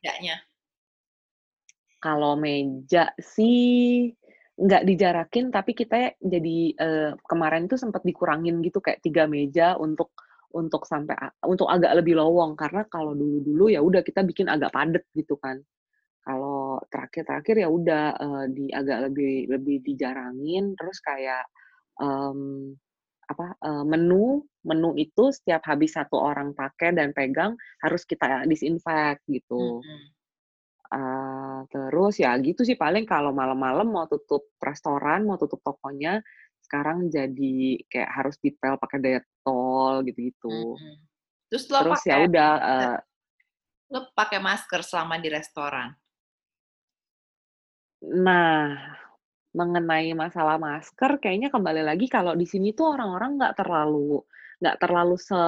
Kalau 1.99 2.37
meja 2.37 3.11
sih 3.19 4.13
nggak 4.55 4.87
dijarakin 4.87 5.51
tapi 5.51 5.75
kita 5.75 6.15
jadi 6.23 6.59
uh, 6.79 7.11
kemarin 7.27 7.67
tuh 7.67 7.75
sempat 7.75 8.07
dikurangin 8.07 8.63
gitu 8.63 8.79
kayak 8.79 9.03
tiga 9.03 9.27
meja 9.27 9.75
untuk 9.75 10.15
untuk 10.55 10.87
sampai 10.87 11.19
untuk 11.43 11.67
agak 11.67 11.99
lebih 11.99 12.15
lowong 12.15 12.55
karena 12.55 12.87
kalau 12.87 13.13
dulu-dulu 13.19 13.67
ya 13.75 13.83
udah 13.83 14.07
kita 14.07 14.23
bikin 14.23 14.47
agak 14.47 14.71
padet 14.71 15.05
gitu 15.19 15.35
kan. 15.35 15.59
Kalau 16.25 16.79
terakhir-terakhir 16.89 17.67
ya 17.67 17.69
udah 17.69 18.05
uh, 18.17 18.45
di 18.49 18.71
agak 18.71 19.11
lebih 19.11 19.51
lebih 19.51 19.83
dijarangin 19.83 20.79
terus 20.79 21.03
kayak 21.03 21.45
um, 21.99 22.73
apa 23.27 23.59
uh, 23.61 23.85
menu 23.85 24.47
menu 24.63 24.95
itu 24.97 25.35
setiap 25.35 25.67
habis 25.69 25.99
satu 25.99 26.17
orang 26.17 26.55
pakai 26.55 26.95
dan 26.97 27.11
pegang 27.11 27.59
harus 27.83 28.07
kita 28.07 28.47
disinfect 28.47 29.27
gitu. 29.27 29.83
Mm 29.83 29.85
-hmm. 29.85 30.14
Uh, 30.85 31.65
terus 31.73 32.21
ya 32.21 32.37
gitu 32.39 32.63
sih 32.63 32.77
paling 32.77 33.09
kalau 33.09 33.33
malam-malam 33.33 33.89
mau 33.89 34.07
tutup 34.07 34.53
restoran, 34.61 35.25
mau 35.25 35.41
tutup 35.41 35.59
tokonya, 35.65 36.21
sekarang 36.65 37.09
jadi 37.09 37.83
kayak 37.89 38.11
harus 38.11 38.37
dipel 38.41 38.77
pakai 38.77 38.99
detol 39.01 40.05
gitu-gitu. 40.07 40.77
Hmm. 40.77 40.97
Terus 41.49 41.65
lo 41.73 41.79
Terus 41.89 42.03
ya 42.05 42.17
udah 42.25 42.51
uh, 42.61 42.97
lo 43.93 44.01
pakai 44.13 44.39
masker 44.41 44.81
selama 44.85 45.21
di 45.21 45.29
restoran? 45.33 45.93
Nah, 48.05 48.77
mengenai 49.55 50.13
masalah 50.13 50.61
masker 50.61 51.23
kayaknya 51.23 51.49
kembali 51.49 51.87
lagi 51.87 52.11
kalau 52.11 52.35
di 52.35 52.45
sini 52.45 52.75
tuh 52.75 52.93
orang-orang 52.93 53.39
nggak 53.39 53.55
terlalu 53.55 54.21
nggak 54.61 54.77
terlalu 54.83 55.17
se 55.17 55.41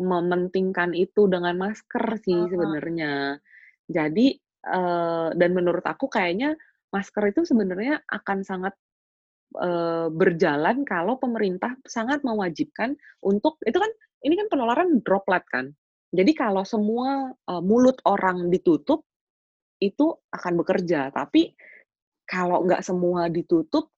mementingkan 0.00 0.96
itu 0.96 1.28
dengan 1.28 1.52
masker 1.60 2.16
sih 2.24 2.48
sebenarnya. 2.48 3.36
Jadi 3.84 4.32
uh, 4.66 5.30
dan 5.32 5.50
menurut 5.56 5.84
aku 5.84 6.10
kayaknya 6.10 6.56
masker 6.90 7.30
itu 7.30 7.46
sebenarnya 7.46 8.02
akan 8.10 8.42
sangat 8.42 8.74
uh, 9.56 10.10
berjalan 10.10 10.82
kalau 10.82 11.16
pemerintah 11.16 11.78
sangat 11.86 12.20
mewajibkan 12.26 12.98
untuk 13.22 13.56
itu 13.64 13.78
kan 13.78 13.90
ini 14.26 14.34
kan 14.36 14.48
penularan 14.52 15.00
droplet 15.00 15.44
kan. 15.48 15.72
Jadi 16.10 16.34
kalau 16.34 16.66
semua 16.66 17.30
uh, 17.30 17.62
mulut 17.62 18.02
orang 18.04 18.50
ditutup 18.50 19.06
itu 19.80 20.12
akan 20.34 20.60
bekerja, 20.60 21.08
tapi 21.14 21.54
kalau 22.26 22.66
nggak 22.66 22.82
semua 22.84 23.30
ditutup 23.30 23.88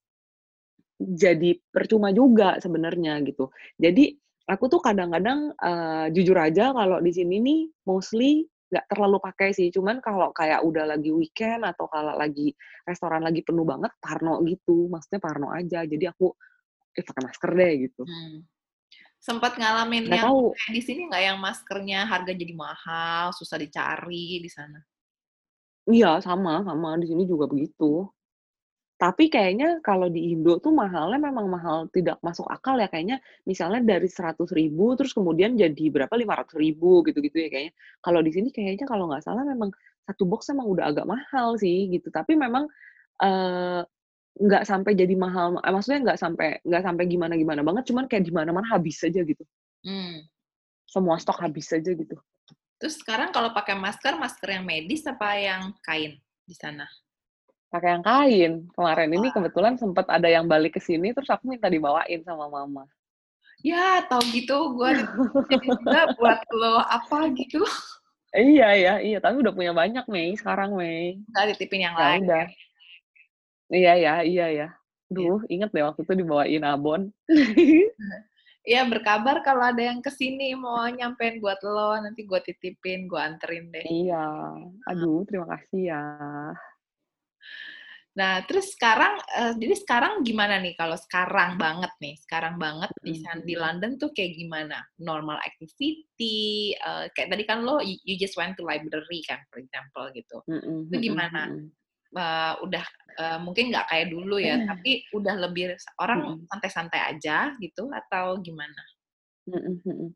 jadi 1.02 1.58
percuma 1.72 2.14
juga 2.14 2.60
sebenarnya 2.62 3.18
gitu. 3.26 3.50
Jadi 3.80 4.14
aku 4.46 4.64
tuh 4.70 4.80
kadang-kadang 4.84 5.56
uh, 5.58 6.06
jujur 6.14 6.36
aja 6.38 6.70
kalau 6.70 7.02
di 7.02 7.10
sini 7.10 7.42
nih 7.42 7.60
mostly 7.88 8.46
nggak 8.72 8.88
terlalu 8.88 9.20
pakai 9.20 9.52
sih. 9.52 9.68
Cuman 9.68 10.00
kalau 10.00 10.32
kayak 10.32 10.64
udah 10.64 10.96
lagi 10.96 11.12
weekend 11.12 11.68
atau 11.68 11.84
kalau 11.92 12.16
lagi 12.16 12.56
restoran 12.88 13.20
lagi 13.20 13.44
penuh 13.44 13.68
banget, 13.68 13.92
parno 14.00 14.40
gitu. 14.48 14.88
Maksudnya 14.88 15.20
parno 15.20 15.52
aja. 15.52 15.84
Jadi 15.84 16.08
aku 16.08 16.32
eh 16.96 17.04
pakai 17.04 17.22
masker 17.28 17.50
deh 17.52 17.72
gitu. 17.84 18.02
Hmm. 18.08 18.48
Sempat 19.22 19.54
ngalamin 19.54 20.10
gak 20.10 20.18
yang 20.18 20.26
tahu. 20.34 20.50
di 20.74 20.82
sini 20.82 21.06
nggak 21.06 21.22
yang 21.22 21.38
maskernya 21.38 22.08
harga 22.10 22.32
jadi 22.34 22.54
mahal, 22.58 23.30
susah 23.36 23.60
dicari 23.60 24.42
di 24.42 24.50
sana? 24.50 24.82
Iya, 25.86 26.18
sama, 26.24 26.64
sama. 26.66 26.98
Di 26.98 27.06
sini 27.06 27.28
juga 27.28 27.46
begitu. 27.46 28.08
Tapi 29.02 29.26
kayaknya 29.26 29.82
kalau 29.82 30.06
di 30.06 30.30
Indo 30.30 30.62
tuh 30.62 30.70
mahalnya 30.70 31.18
memang 31.18 31.50
mahal 31.50 31.90
tidak 31.90 32.22
masuk 32.22 32.46
akal 32.46 32.78
ya 32.78 32.86
kayaknya 32.86 33.18
misalnya 33.42 33.82
dari 33.82 34.06
seratus 34.06 34.54
ribu 34.54 34.94
terus 34.94 35.10
kemudian 35.10 35.58
jadi 35.58 35.90
berapa 35.90 36.14
lima 36.14 36.38
ratus 36.38 36.54
ribu 36.54 37.02
gitu-gitu 37.02 37.34
ya 37.34 37.50
kayaknya. 37.50 37.74
Kalau 37.98 38.22
di 38.22 38.30
sini 38.30 38.54
kayaknya 38.54 38.86
kalau 38.86 39.10
nggak 39.10 39.26
salah 39.26 39.42
memang 39.42 39.74
satu 40.06 40.22
box 40.22 40.54
emang 40.54 40.70
udah 40.70 40.94
agak 40.94 41.02
mahal 41.10 41.58
sih 41.58 41.90
gitu. 41.90 42.14
Tapi 42.14 42.38
memang 42.38 42.70
uh, 43.26 43.82
nggak 44.38 44.64
sampai 44.70 44.94
jadi 44.94 45.18
mahal, 45.18 45.58
eh, 45.58 45.72
maksudnya 45.74 46.00
nggak 46.06 46.18
sampai 46.22 46.48
nggak 46.62 46.82
sampai 46.86 47.04
gimana-gimana 47.10 47.60
banget, 47.66 47.90
cuman 47.90 48.06
kayak 48.06 48.22
di 48.22 48.30
mana-mana 48.30 48.70
habis 48.70 49.02
saja 49.02 49.26
gitu. 49.26 49.42
Hmm. 49.82 50.22
Semua 50.86 51.18
stok 51.18 51.42
habis 51.42 51.66
saja 51.66 51.90
gitu. 51.90 52.14
Terus 52.78 53.02
sekarang 53.02 53.34
kalau 53.34 53.50
pakai 53.50 53.74
masker, 53.74 54.14
masker 54.14 54.62
yang 54.62 54.62
medis 54.62 55.02
apa 55.10 55.34
yang 55.42 55.74
kain 55.82 56.22
di 56.46 56.54
sana? 56.54 56.86
Pakai 57.72 57.88
yang 57.96 58.04
kain. 58.04 58.52
Kemarin 58.76 59.10
ini 59.16 59.28
kebetulan 59.32 59.80
sempat 59.80 60.04
ada 60.12 60.28
yang 60.28 60.44
balik 60.44 60.76
ke 60.76 60.80
sini, 60.84 61.16
terus 61.16 61.32
aku 61.32 61.48
minta 61.48 61.72
dibawain 61.72 62.20
sama 62.20 62.52
mama. 62.52 62.84
Ya, 63.64 64.04
tau 64.10 64.20
gitu, 64.28 64.76
gue 64.76 64.90
juga 65.64 66.12
buat 66.18 66.40
lo 66.52 66.82
apa 66.84 67.32
gitu. 67.32 67.62
Iya 68.32 68.68
ya, 68.76 68.94
iya, 69.00 69.18
tapi 69.20 69.40
udah 69.44 69.52
punya 69.54 69.72
banyak, 69.72 70.04
Mei, 70.08 70.36
sekarang, 70.36 70.76
Mei. 70.76 71.20
Nggak 71.30 71.56
titipin 71.56 71.84
yang 71.88 71.96
Ya 71.96 72.00
lain 72.00 72.22
udah. 72.28 72.44
ya? 72.44 72.46
Iya 73.72 73.92
ya 73.96 74.14
iya 74.20 74.46
ya. 74.52 74.68
Iya. 74.68 74.68
Duh, 75.12 75.40
inget 75.48 75.70
deh 75.72 75.84
waktu 75.84 76.00
itu 76.04 76.12
dibawain 76.24 76.64
abon. 76.64 77.12
Iya, 78.64 78.82
berkabar 78.92 79.44
kalau 79.44 79.68
ada 79.68 79.80
yang 79.84 80.00
ke 80.00 80.08
sini 80.08 80.56
mau 80.56 80.80
nyampein 80.88 81.40
buat 81.40 81.60
lo, 81.60 82.00
nanti 82.00 82.24
gue 82.24 82.40
titipin, 82.40 83.04
gue 83.04 83.20
anterin 83.20 83.68
deh. 83.68 83.84
Iya. 83.84 84.24
Aduh, 84.88 85.28
terima 85.28 85.46
kasih 85.52 85.92
ya. 85.92 86.02
Nah, 88.12 88.44
terus 88.44 88.76
sekarang, 88.76 89.24
eee, 89.24 89.52
jadi 89.56 89.74
sekarang 89.84 90.12
gimana 90.20 90.60
nih 90.60 90.76
kalau 90.76 91.00
sekarang 91.00 91.56
banget 91.56 91.88
nih, 91.96 92.12
sekarang 92.20 92.60
banget 92.60 92.92
di 93.00 93.16
san 93.16 93.40
di 93.48 93.56
London 93.56 93.96
tuh 93.96 94.12
kayak 94.12 94.36
gimana? 94.36 94.84
Normal 95.00 95.40
activity, 95.40 96.76
eee, 96.76 97.04
kayak 97.16 97.28
tadi 97.32 97.44
kan 97.48 97.64
lo 97.64 97.80
you 97.80 98.14
just 98.20 98.36
went 98.36 98.52
to 98.60 98.64
library 98.68 99.24
kan, 99.24 99.40
for 99.48 99.56
example 99.64 100.04
gitu. 100.12 100.44
Mhm 100.46 100.88
Itu 100.92 100.96
mhm 101.08 101.08
gimana? 101.08 101.48
Eee, 102.16 102.54
udah, 102.66 102.84
eee, 103.20 103.38
mungkin 103.44 103.72
nggak 103.72 103.88
kayak 103.92 104.08
dulu 104.12 104.36
ya, 104.40 104.60
tapi 104.68 105.04
udah 105.16 105.36
lebih 105.48 105.76
orang 106.02 106.32
santai-santai 106.52 107.00
aja 107.16 107.52
gitu 107.60 107.88
atau 107.92 108.40
gimana? 108.44 108.82
Mhm 109.46 109.82
mhm. 109.84 110.08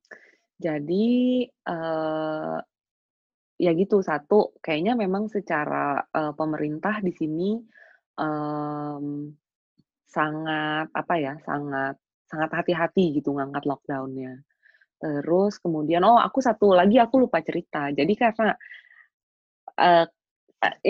Jadi, 0.61 1.07
eee, 1.49 2.57
ya 3.65 3.73
gitu, 3.77 3.97
satu, 4.05 4.57
kayaknya 4.65 4.95
memang 4.99 5.29
secara, 5.33 6.05
eee, 6.13 6.33
pemerintah 6.37 7.01
di 7.05 7.13
sini, 7.15 7.51
mmm, 8.21 9.35
sangat, 10.09 10.87
apa 10.95 11.15
ya, 11.21 11.35
sangat 11.47 11.97
sangat 12.31 12.51
hati-hati 12.55 13.19
gitu 13.21 13.35
ngangkat 13.37 13.65
lockdown-nya. 13.71 14.41
Terus 15.03 15.59
kemudian 15.63 16.03
oh, 16.07 16.19
aku 16.21 16.41
satu 16.45 16.73
lagi 16.77 16.99
aku 17.03 17.23
lupa 17.29 17.41
cerita. 17.45 17.91
Jadi 17.95 18.15
karena 18.19 18.55
e 19.79 19.89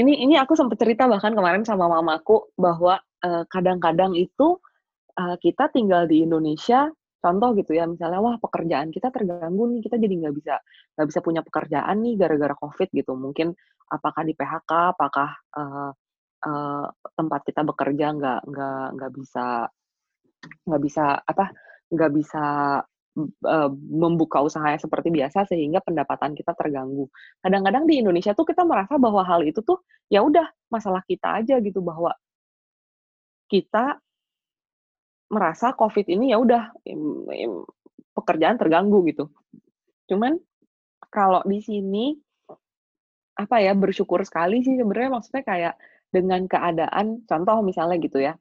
ini 0.00 0.22
ini 0.26 0.34
aku 0.40 0.54
sempet 0.58 0.78
cerita 0.80 1.06
bahkan 1.10 1.34
kemarin 1.36 1.64
sama 1.66 1.86
mamaku 1.90 2.50
bahwa, 2.58 2.98
eee, 3.24 3.44
kadang-kadang 3.50 4.14
itu, 4.18 4.58
eee, 5.18 5.36
kita 5.42 5.70
tinggal 5.74 6.06
di 6.10 6.24
Indonesia, 6.26 6.88
contoh 7.24 7.52
gitu 7.58 7.74
ya, 7.78 7.86
misalnya, 7.90 8.20
wah 8.24 8.36
pekerjaan 8.42 8.90
kita 8.94 9.10
terganggu 9.14 9.64
nih, 9.76 9.80
kita 9.86 9.96
jadi 10.02 10.14
nggak 10.26 10.34
bisa 10.38 10.54
nggak 10.98 11.08
bisa 11.12 11.20
punya 11.24 11.42
pekerjaan 11.46 11.96
nih 12.04 12.14
gara-gara 12.20 12.54
Covid 12.58 12.88
gitu. 12.94 13.12
Mungkin 13.18 13.54
apakah 13.92 14.22
di-PHK, 14.28 14.72
apakah, 14.96 15.30
eee 15.56 15.90
eee, 16.46 16.84
tempat 17.18 17.40
kita 17.48 17.62
bekerja 17.66 18.06
nggak 18.16 18.40
nggak 18.50 18.84
nggak 18.96 19.12
bisa 19.18 19.46
nggak 20.68 20.82
bisa, 20.84 21.04
apa, 21.26 21.46
nggak 21.92 22.12
bisa, 22.16 22.44
eee, 23.20 23.70
membuka 24.02 24.40
usahanya 24.44 24.78
seperti 24.82 25.08
biasa 25.14 25.46
sehingga 25.50 25.80
pendapatan 25.84 26.34
kita 26.38 26.52
terganggu. 26.58 27.06
Kadang-kadang 27.44 27.84
di 27.90 28.00
Indonesia 28.02 28.32
tuh 28.36 28.46
kita 28.48 28.62
merasa 28.68 28.96
bahwa 29.00 29.22
hal 29.26 29.42
itu 29.46 29.60
tuh, 29.64 29.82
ya 30.12 30.22
udah 30.26 30.46
masalah 30.72 31.02
kita 31.06 31.42
aja 31.42 31.58
gitu, 31.62 31.80
bahwa 31.84 32.14
kita 33.50 33.98
merasa 35.30 35.74
Covid 35.74 36.06
ini 36.06 36.30
ya 36.30 36.38
udah, 36.38 36.70
pekerjaan 38.14 38.56
terganggu 38.58 39.02
gitu. 39.10 39.26
Cuman 40.10 40.38
kalau 41.10 41.42
di 41.46 41.60
sini, 41.62 42.14
apa 43.38 43.56
ya, 43.62 43.72
bersyukur 43.76 44.22
sekali 44.26 44.62
sih 44.66 44.76
sebenarnya 44.78 45.10
maksudnya 45.20 45.44
kayak 45.46 45.74
dengan 46.16 46.42
keadaan 46.48 47.24
contoh 47.28 47.58
misalnya 47.66 47.96
gitu 48.02 48.18
ya, 48.24 48.34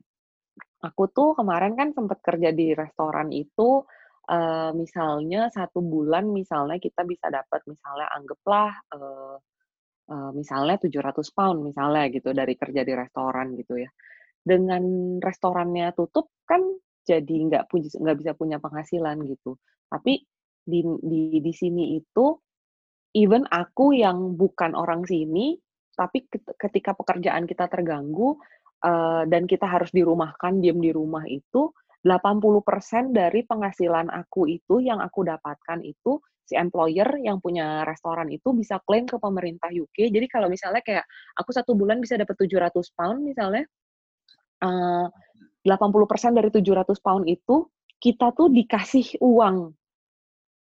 aku 0.86 1.03
tuh 1.13 1.30
kemarin 1.39 1.73
kan 1.80 1.89
sempet 1.97 2.19
kerja 2.26 2.51
di 2.55 2.73
restoran 2.78 3.30
itu, 3.36 3.84
eee, 4.32 4.71
misalnya 4.78 5.49
1 5.53 5.80
bulan 5.86 6.30
misalnya 6.32 6.78
kita 6.82 7.03
bisa 7.07 7.28
dapat 7.34 7.61
misalnya 7.69 8.07
anggaplah, 8.17 8.71
eee 8.95 9.36
eee, 10.11 10.32
misalnya 10.39 10.76
£700 10.82 11.61
misalnya 11.65 12.07
gitu 12.13 12.32
dari 12.36 12.55
kerja 12.59 12.82
di 12.88 12.93
restoran 12.97 13.55
gitu 13.59 13.76
ya. 13.84 13.89
Dengan 14.43 14.84
restorannya 15.23 15.93
tutup 15.97 16.32
kan 16.49 16.61
jadi 17.07 17.36
nggak 17.51 17.65
puji 17.71 17.95
nggak 18.01 18.17
bisa 18.21 18.34
punya 18.38 18.57
penghasilan 18.63 19.17
gitu. 19.30 19.57
Tapi 19.91 20.21
di 20.65 20.82
di 21.05 21.21
di 21.43 21.53
sini 21.55 21.97
itu, 21.99 22.36
even 23.17 23.45
aku 23.51 23.93
yang 23.97 24.36
bukan 24.39 24.73
orang 24.78 25.03
sini, 25.07 25.57
tapi 25.98 26.28
ket 26.30 26.43
ketika 26.60 26.93
pekerjaan 26.96 27.48
kita 27.50 27.66
terganggu, 27.72 28.38
eee, 28.86 29.24
dan 29.32 29.48
kita 29.50 29.66
harus 29.68 29.89
dirumahkan, 29.96 30.60
diem 30.64 30.78
di 30.84 30.91
rumah 30.96 31.24
itu, 31.28 31.72
80% 32.06 33.12
dari 33.16 33.41
penghasilan 33.48 34.12
aku 34.14 34.46
itu, 34.52 34.80
yang 34.84 35.02
aku 35.02 35.26
dapatkan 35.26 35.82
itu, 35.84 36.20
si 36.46 36.54
employer 36.60 37.10
yang 37.26 37.41
punya 37.41 37.82
restoran 37.89 38.30
itu 38.30 38.54
bisa 38.54 38.78
klaim 38.86 39.10
ke 39.10 39.18
pemerintah 39.18 39.72
UK. 39.74 40.14
Jadi 40.14 40.28
kalau 40.30 40.46
misalnya 40.52 40.82
kayak 40.86 41.06
aku 41.39 41.50
1 41.56 41.74
bulan 41.74 41.98
bisa 42.04 42.16
dapat 42.22 42.38
£700 42.38 43.18
misalnya, 43.26 43.66
eee, 44.64 45.08
80% 45.68 46.34
dari 46.38 46.50
£700 46.54 47.26
itu, 47.30 47.68
kita 48.02 48.32
tuh 48.38 48.50
dikasih 48.54 49.20
uang. 49.24 49.74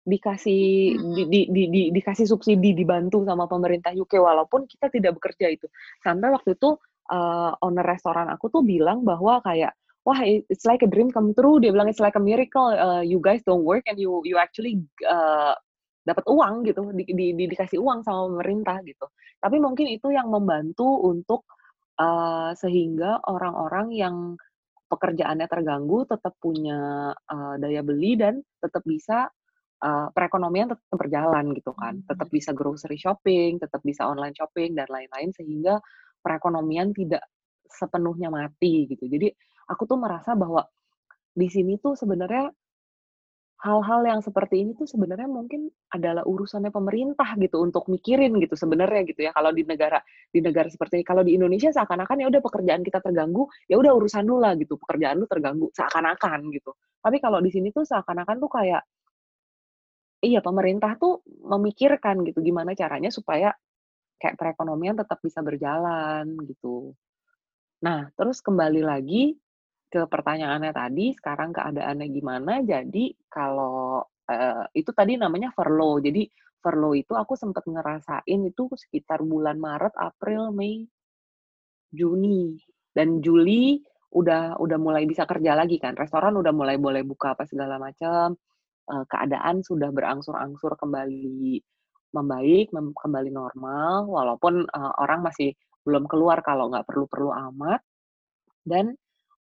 Dikasih 0.05 1.01
di 1.17 1.23
di 1.33 1.41
di 1.49 1.63
di 1.73 1.83
dikasih 1.89 2.29
subsidi, 2.29 2.77
dibantu 2.77 3.25
sama 3.25 3.49
pemerintah 3.49 3.89
UK 3.97 4.21
walaupun 4.21 4.69
kita 4.69 4.93
tidak 4.93 5.17
bekerja 5.17 5.49
itu. 5.49 5.65
Sampai 6.05 6.29
waktu 6.29 6.61
itu, 6.61 6.77
eee, 7.09 7.51
owner 7.65 7.81
restoran 7.89 8.29
aku 8.29 8.53
tuh 8.53 8.61
bilang 8.61 9.01
bahwa 9.01 9.41
kayak, 9.41 9.73
"Wah, 10.05 10.21
it's 10.29 10.69
like 10.69 10.85
a 10.85 10.91
dream 10.93 11.09
come 11.09 11.33
true," 11.33 11.57
dia 11.57 11.73
bilang, 11.73 11.89
"It's 11.89 12.05
like 12.05 12.21
a 12.21 12.21
miracle, 12.21 12.69
eee, 12.77 13.09
you 13.09 13.17
guys 13.17 13.41
don't 13.49 13.65
work 13.65 13.89
and 13.89 13.97
you 13.97 14.21
you 14.29 14.37
actually, 14.37 14.77
eee, 15.01 15.53
dapat 16.05 16.25
uang," 16.29 16.69
gitu, 16.69 16.85
di 16.93 17.09
di 17.09 17.27
di 17.33 17.45
dikasih 17.49 17.81
uang 17.81 18.05
sama 18.05 18.29
pemerintah 18.29 18.85
gitu. 18.85 19.09
Tapi 19.41 19.57
mungkin 19.57 19.89
itu 19.89 20.13
yang 20.13 20.29
membantu 20.29 21.01
untuk, 21.01 21.49
eee, 21.97 22.53
sehingga 22.61 23.25
orang-orang 23.25 23.89
yang 23.97 24.17
pekerjaannya 24.89 25.45
terganggu 25.53 26.09
tetap 26.09 26.33
punya, 26.41 27.13
eee, 27.29 27.55
daya 27.61 27.83
beli 27.85 28.17
dan 28.17 28.41
tetap 28.65 28.81
bisa, 28.89 29.29
eee, 29.85 30.07
perekonomian 30.17 30.73
tetap 30.73 30.97
berjalan 30.97 31.47
gitu 31.59 31.73
kan. 31.77 32.01
Tetap 32.09 32.29
Mmm. 32.29 32.35
bisa 32.37 32.51
grocery 32.57 32.99
shopping, 33.01 33.61
tetap 33.63 33.81
bisa 33.85 34.09
online 34.09 34.35
shopping 34.37 34.73
dan 34.79 34.89
lain-lain 34.91 35.31
sehingga 35.37 35.79
perekonomian 36.25 36.91
tidak 36.97 37.23
sepenuhnya 37.69 38.29
mati 38.33 38.89
gitu. 38.91 39.05
Jadi 39.09 39.29
aku 39.71 39.85
tuh 39.91 39.99
merasa 40.01 40.33
bahwa 40.39 40.65
di 41.35 41.49
sini 41.53 41.79
tuh 41.83 41.95
sebenarnya 41.99 42.51
hal-hal 43.65 44.05
yang 44.05 44.21
seperti 44.21 44.61
ini 44.61 44.77
tuh 44.77 44.85
sebenarnya 44.85 45.25
mungkin 45.31 45.73
adalah 45.89 46.21
urusannya 46.29 46.69
pemerintah 46.69 47.33
gitu 47.41 47.65
untuk 47.65 47.89
mikirin 47.89 48.37
gitu 48.43 48.53
sebenarnya 48.61 49.09
gitu 49.09 49.25
ya, 49.25 49.33
kalau 49.33 49.55
di 49.57 49.65
negara 49.65 50.03
di 50.29 50.45
negara 50.45 50.69
seperti 50.69 51.01
ini. 51.01 51.05
Kalau 51.07 51.23
di 51.25 51.33
Indonesia 51.39 51.73
seakan-akan 51.73 52.17
ya 52.21 52.27
udah 52.29 52.43
pekerjaan 52.45 52.83
kita 52.85 53.01
terganggu, 53.01 53.49
ya 53.71 53.81
udah 53.81 53.93
urusan 53.97 54.27
lu 54.29 54.37
lah 54.43 54.53
gitu, 54.61 54.77
pekerjaan 54.77 55.17
lu 55.23 55.27
terganggu, 55.31 55.73
seakan-akan 55.73 56.41
gitu. 56.53 56.77
Tapi 57.01 57.17
kalau 57.25 57.41
di 57.41 57.49
sini 57.55 57.73
tuh 57.73 57.89
seakan-akan 57.89 58.37
tuh 58.43 58.51
kayak 58.53 58.83
iya, 60.25 60.41
pemerintah 60.45 60.97
tuh 61.03 61.23
memikirkan 61.53 62.25
gitu, 62.29 62.39
gimana 62.45 62.73
caranya 62.81 63.11
supaya 63.13 63.53
kayak 64.21 64.37
perekonomian 64.41 64.97
tetap 65.01 65.19
bisa 65.27 65.41
berjalan 65.45 66.27
gitu. 66.51 66.95
Nah, 67.87 68.09
terus 68.19 68.39
kembali 68.47 68.83
lagi 68.85 69.37
ke 69.93 70.01
pertanyaannya 70.11 70.73
tadi, 70.75 71.07
sekarang 71.19 71.51
keadaannya 71.57 72.09
gimana, 72.11 72.53
jadi 72.65 73.05
kalau, 73.31 74.03
eee, 74.31 74.65
itu 74.85 74.91
tadi 74.97 75.15
namanya 75.21 75.51
furlough. 75.57 76.03
Jadi 76.03 76.27
furlough 76.63 76.97
itu 76.99 77.13
aku 77.15 77.35
sempet 77.39 77.65
ngerasain 77.69 78.41
itu 78.51 78.65
sekitar 78.75 79.21
bulan 79.25 79.57
Maret, 79.61 79.95
April, 79.99 80.51
Mei 80.55 80.87
Juni, 81.95 82.59
dan 82.97 83.23
Juli 83.25 83.79
udah 84.15 84.59
udah 84.63 84.79
mulai 84.79 85.05
bisa 85.11 85.27
kerja 85.27 85.53
lagi 85.59 85.77
kan, 85.83 85.95
restoran 85.99 86.35
udah 86.39 86.53
mulai 86.55 86.77
boleh 86.79 87.03
buka 87.03 87.35
apa 87.35 87.45
segala 87.51 87.77
macam, 87.83 88.35
eee, 88.91 89.05
keadaan 89.13 89.63
sudah 89.65 89.91
berangsur-angsur 89.95 90.75
kembali 90.81 91.61
membaik, 92.17 92.71
mem 92.77 92.93
kembali 92.97 93.31
normal, 93.35 94.07
walaupun, 94.09 94.65
eee, 94.69 94.93
orang 95.03 95.21
masih 95.27 95.51
belum 95.87 96.07
keluar 96.11 96.41
kalau 96.47 96.71
nggak 96.73 96.87
perlu-perlu 96.89 97.31
amat. 97.53 97.81
Dan, 98.65 98.95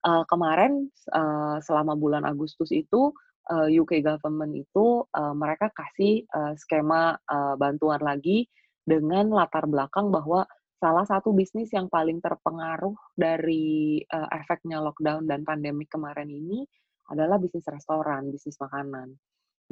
eee, 0.07 0.24
kemarin, 0.30 0.88
eee, 1.14 1.57
selama 1.64 1.95
bulan 1.99 2.24
Agustus 2.28 2.70
itu, 2.74 3.12
eee, 3.53 3.80
UK 3.80 4.01
government 4.05 4.53
itu, 4.57 5.05
eee, 5.16 5.34
mereka 5.36 5.68
kasih, 5.74 6.24
eee, 6.28 6.53
skema, 6.61 7.16
eee, 7.28 7.55
bantuan 7.61 8.01
lagi 8.05 8.47
dengan 8.84 9.28
latar 9.32 9.64
belakang 9.70 10.12
bahwa 10.12 10.45
salah 10.80 11.05
satu 11.09 11.32
bisnis 11.32 11.72
yang 11.72 11.88
paling 11.88 12.20
terpengaruh 12.20 12.95
dari, 13.16 14.01
eee, 14.05 14.28
efeknya 14.40 14.80
lockdown 14.84 15.24
dan 15.30 15.42
pandemi 15.49 15.86
kemarin 15.88 16.28
ini 16.28 16.64
adalah 17.12 17.36
bisnis 17.40 17.64
restoran, 17.68 18.28
bisnis 18.32 18.57
makanan. 18.61 19.16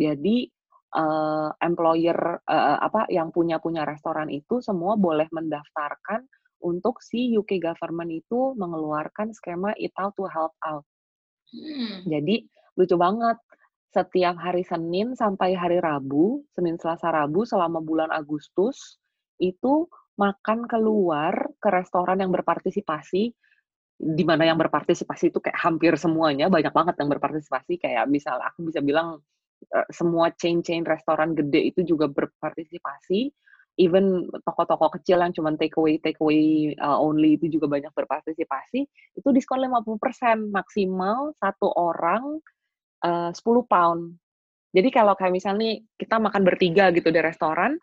Jadi, 0.00 0.48
eee, 0.96 1.48
employer, 1.60 2.18
eee, 2.48 2.76
apa, 2.80 3.06
yang 3.12 3.28
punya 3.34 3.60
punya 3.60 3.84
restoran 3.84 4.28
itu 4.32 4.60
semua 4.64 4.96
boleh 4.96 5.28
mendaftarkan 5.32 6.24
untuk 6.64 7.02
si 7.02 7.34
UK 7.36 7.58
government 7.60 8.10
itu 8.12 8.54
mengeluarkan 8.56 9.34
skema 9.34 9.74
Eat 9.76 9.92
Out 9.98 10.14
to 10.16 10.24
Help 10.30 10.54
Out. 10.64 10.86
Mmm. 11.52 12.08
Jadi 12.08 12.46
lucu 12.78 12.96
banget, 12.96 13.36
setiap 13.92 14.40
hari 14.40 14.64
Senin 14.64 15.12
sampai 15.12 15.52
hari 15.52 15.76
Rabu, 15.82 16.40
Senin, 16.56 16.80
Selasa, 16.80 17.12
Rabu 17.12 17.44
selama 17.44 17.84
bulan 17.84 18.08
Agustus 18.08 18.96
itu 19.36 19.84
makan 20.16 20.64
keluar 20.70 21.32
ke 21.60 21.68
restoran 21.68 22.20
yang 22.24 22.32
berpartisipasi 22.32 23.32
di 24.02 24.24
mana 24.26 24.48
yang 24.48 24.58
berpartisipasi 24.58 25.30
itu 25.32 25.38
kayak 25.44 25.58
hampir 25.60 25.94
semuanya 26.00 26.50
banyak 26.50 26.72
banget 26.74 26.94
yang 27.00 27.10
berpartisipasi 27.12 27.78
kayak 27.78 28.04
misal 28.10 28.38
aku 28.42 28.66
bisa 28.66 28.80
bilang 28.82 29.22
uh, 29.70 29.88
semua 29.92 30.34
chain-chain 30.34 30.82
restoran 30.82 31.36
gede 31.36 31.70
itu 31.74 31.86
juga 31.86 32.10
berpartisipasi 32.10 33.30
even 33.80 34.28
toko-toko 34.44 34.92
kecil 35.00 35.24
yang 35.24 35.32
cuma 35.32 35.56
take 35.56 35.72
away 35.80 35.96
take 35.96 36.20
away 36.20 36.76
uh, 36.76 37.00
only 37.00 37.40
itu 37.40 37.56
juga 37.56 37.72
banyak 37.72 37.88
berpartisipasi 37.96 38.80
itu 39.16 39.28
diskon 39.32 39.64
50% 39.64 40.52
maksimal 40.52 41.32
satu 41.40 41.72
orang 41.72 42.42
uh, 43.02 43.30
10 43.34 43.42
pound. 43.66 44.02
Jadi 44.72 44.88
kalau 44.88 45.12
kayak 45.12 45.34
misalnya 45.36 45.76
kita 46.00 46.16
makan 46.16 46.42
bertiga 46.48 46.88
gitu 46.96 47.12
di 47.12 47.20
restoran, 47.20 47.76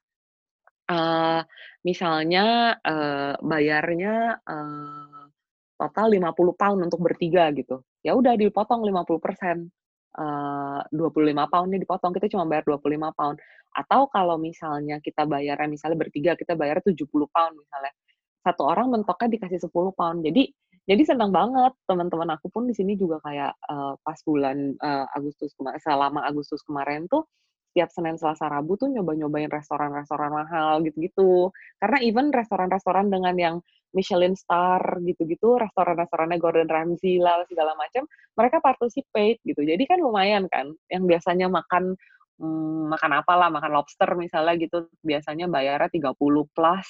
uh, 0.90 1.42
misalnya 1.86 2.74
uh, 2.82 3.38
bayarnya 3.38 4.42
uh, 4.42 5.30
total 5.78 6.08
50 6.10 6.34
pound 6.58 6.80
untuk 6.90 7.00
bertiga 7.06 7.54
gitu. 7.54 7.86
Ya 8.02 8.18
udah 8.18 8.34
dipotong 8.34 8.82
50 8.82 9.22
persen. 9.22 9.70
Uh, 10.10 10.82
25 10.89 11.51
pound 11.53 11.68
nih 11.70 11.82
dipotong, 11.86 12.12
kita 12.18 12.28
cuma 12.34 12.49
bayar 12.49 12.66
25 12.66 13.14
pound. 13.14 13.38
Atau 13.78 14.10
kalau 14.10 14.36
misalnya 14.41 14.97
kita 15.03 15.30
bayarnya 15.30 15.70
misalnya 15.70 15.97
bertiga, 16.01 16.34
kita 16.34 16.57
bayar 16.57 16.82
70 16.82 17.05
pound 17.30 17.53
misalnya. 17.55 17.93
Satu 18.41 18.66
orang 18.66 18.89
mentoknya 18.89 19.38
dikasih 19.38 19.60
10 19.70 19.93
pound. 19.93 20.26
Jadi 20.26 20.49
jadi 20.89 21.05
senang 21.05 21.30
banget 21.30 21.78
teman-teman 21.86 22.34
aku 22.34 22.49
pun 22.49 22.66
di 22.66 22.74
sini 22.74 22.97
juga 22.97 23.22
kayak 23.22 23.53
uh, 23.70 23.93
pas 24.01 24.18
bulan 24.26 24.74
uh, 24.82 25.05
Agustus 25.14 25.53
kemarin 25.53 25.78
selama 25.86 26.26
Agustus 26.26 26.66
kemarin 26.66 27.05
tuh 27.05 27.30
setiap 27.70 27.93
Senin 27.93 28.18
Selasa 28.18 28.49
Rabu 28.49 28.74
tuh 28.74 28.89
nyoba-nyobain 28.89 29.53
restoran-restoran 29.53 30.34
mahal 30.34 30.82
gitu-gitu 30.82 31.53
karena 31.78 32.01
even 32.01 32.34
restoran-restoran 32.34 33.14
dengan 33.14 33.38
yang 33.38 33.55
Michelin 33.94 34.38
star 34.38 35.02
gitu-gitu 35.02 35.58
restoran-restorannya 35.58 36.38
Gordon 36.38 36.70
Ramsay 36.70 37.18
lah 37.18 37.42
segala 37.50 37.74
macam 37.74 38.06
mereka 38.38 38.62
participate 38.62 39.42
gitu 39.46 39.66
jadi 39.66 39.82
kan 39.86 40.00
lumayan 40.02 40.46
kan 40.48 40.70
yang 40.90 41.10
biasanya 41.10 41.50
makan 41.50 41.98
hmm, 42.38 42.94
makan 42.94 43.12
apalah 43.18 43.50
makan 43.50 43.72
lobster 43.74 44.10
misalnya 44.14 44.56
gitu 44.62 44.86
biasanya 45.02 45.50
bayarnya 45.50 45.90
30 45.90 46.14
plus 46.54 46.90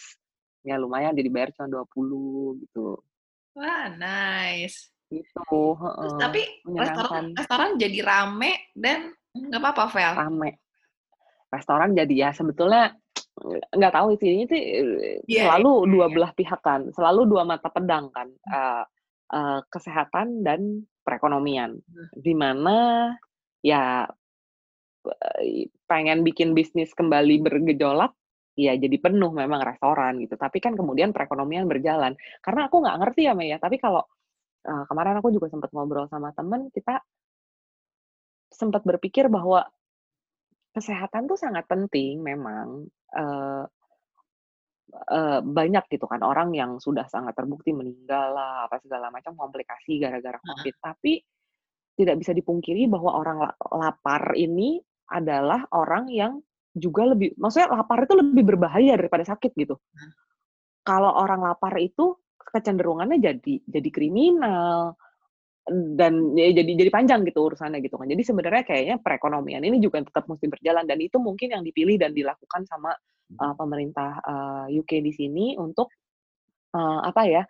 ya 0.68 0.76
lumayan 0.76 1.16
jadi 1.16 1.30
bayar 1.32 1.50
cuma 1.56 1.84
20 1.88 2.64
gitu 2.68 3.00
Wah, 3.58 3.92
nice. 3.92 4.88
Gitu, 5.10 5.58
Terus, 5.76 6.16
tapi 6.22 6.42
restoran, 6.70 7.34
restoran 7.34 7.70
jadi 7.82 8.00
rame 8.06 8.72
dan 8.78 9.12
nggak 9.34 9.60
apa-apa, 9.60 9.84
Vel? 9.92 10.14
Rame. 10.16 10.52
Restoran 11.50 11.98
jadi 11.98 12.14
ya 12.14 12.30
sebetulnya 12.30 12.94
nggak 13.76 13.96
tahu 13.96 14.20
sih 14.20 14.30
ini 14.36 14.46
sih 14.52 14.62
yeah, 15.26 15.48
selalu 15.48 15.72
yeah, 15.72 15.90
dua 15.92 16.06
belah 16.12 16.32
pihak 16.36 16.62
kan, 16.62 16.92
selalu 16.92 17.26
dua 17.26 17.44
mata 17.48 17.72
pedang 17.72 18.12
kan, 18.12 18.28
uh, 18.52 18.84
uh, 19.32 19.60
kesehatan 19.72 20.44
dan 20.44 20.84
perekonomian. 21.08 21.80
Hmm. 21.80 22.08
Di 22.14 22.34
mana 22.36 22.78
ya 23.64 24.08
pengen 25.88 26.28
bikin 26.28 26.52
bisnis 26.52 26.92
kembali 26.92 27.40
bergejolak, 27.42 28.12
ya 28.60 28.76
jadi 28.76 28.98
penuh 29.00 29.32
memang 29.32 29.64
restoran 29.64 30.20
gitu. 30.20 30.36
Tapi 30.36 30.60
kan 30.60 30.76
kemudian 30.76 31.16
perekonomian 31.16 31.66
berjalan. 31.66 32.20
Karena 32.44 32.68
aku 32.68 32.84
nggak 32.84 32.98
ngerti 33.00 33.22
ya 33.26 33.34
Mei 33.34 33.56
ya, 33.56 33.58
tapi 33.58 33.80
kalau 33.80 34.04
uh, 34.68 34.84
kemarin 34.92 35.18
aku 35.24 35.32
juga 35.32 35.48
sempat 35.48 35.72
ngobrol 35.72 36.12
sama 36.12 36.36
temen, 36.36 36.68
kita 36.76 37.00
sempat 38.52 38.84
berpikir 38.84 39.32
bahwa 39.32 39.64
kesehatan 40.74 41.30
tuh 41.30 41.38
sangat 41.40 41.66
penting 41.66 42.22
memang. 42.22 42.88
Uh, 43.10 43.66
uh, 45.10 45.40
banyak 45.42 45.86
gitu 45.90 46.06
kan 46.10 46.22
orang 46.26 46.54
yang 46.54 46.82
sudah 46.82 47.06
sangat 47.10 47.38
terbukti 47.38 47.74
meninggal 47.74 48.34
lah, 48.34 48.66
apa 48.66 48.82
segala 48.82 49.14
macam 49.14 49.38
komplikasi 49.38 50.02
gara-gara 50.02 50.38
COVID. 50.42 50.76
Uh. 50.78 50.82
Tapi 50.82 51.14
tidak 52.00 52.16
bisa 52.24 52.32
dipungkiri 52.32 52.88
bahwa 52.88 53.12
orang 53.20 53.38
lapar 53.76 54.32
ini 54.40 54.80
adalah 55.12 55.68
orang 55.76 56.08
yang 56.08 56.40
juga 56.72 57.12
lebih 57.12 57.36
maksudnya 57.36 57.76
lapar 57.76 58.08
itu 58.08 58.16
lebih 58.16 58.44
berbahaya 58.56 58.96
daripada 58.96 59.26
sakit 59.28 59.52
gitu. 59.58 59.76
Kalau 60.86 61.12
orang 61.12 61.44
lapar 61.44 61.76
itu 61.82 62.16
kecenderungannya 62.40 63.20
jadi 63.20 63.54
jadi 63.68 63.90
kriminal 63.92 64.96
dan 65.98 66.34
ya, 66.36 66.52
jadi 66.52 66.72
jadi 66.86 66.92
panjang 66.92 67.22
gitu 67.26 67.50
urusannya 67.50 67.80
gitu 67.86 67.96
kan. 67.96 68.10
Jadi 68.10 68.24
sebenarnya 68.26 68.64
kayaknya 68.66 68.96
perekonomian 69.00 69.64
ini 69.64 69.78
juga 69.80 70.02
tetap 70.04 70.26
mesti 70.26 70.50
berjalan 70.50 70.86
dan 70.90 71.00
itu 71.00 71.18
mungkin 71.22 71.56
yang 71.56 71.64
dipilih 71.64 72.02
dan 72.02 72.12
dilakukan 72.12 72.66
sama 72.66 72.94
uh, 73.38 73.54
pemerintah 73.56 74.20
uh, 74.26 74.66
eh, 74.68 74.82
UK 74.82 75.06
di 75.06 75.12
sini 75.14 75.46
untuk 75.56 75.94
uh, 76.74 77.00
apa 77.06 77.24
ya 77.30 77.44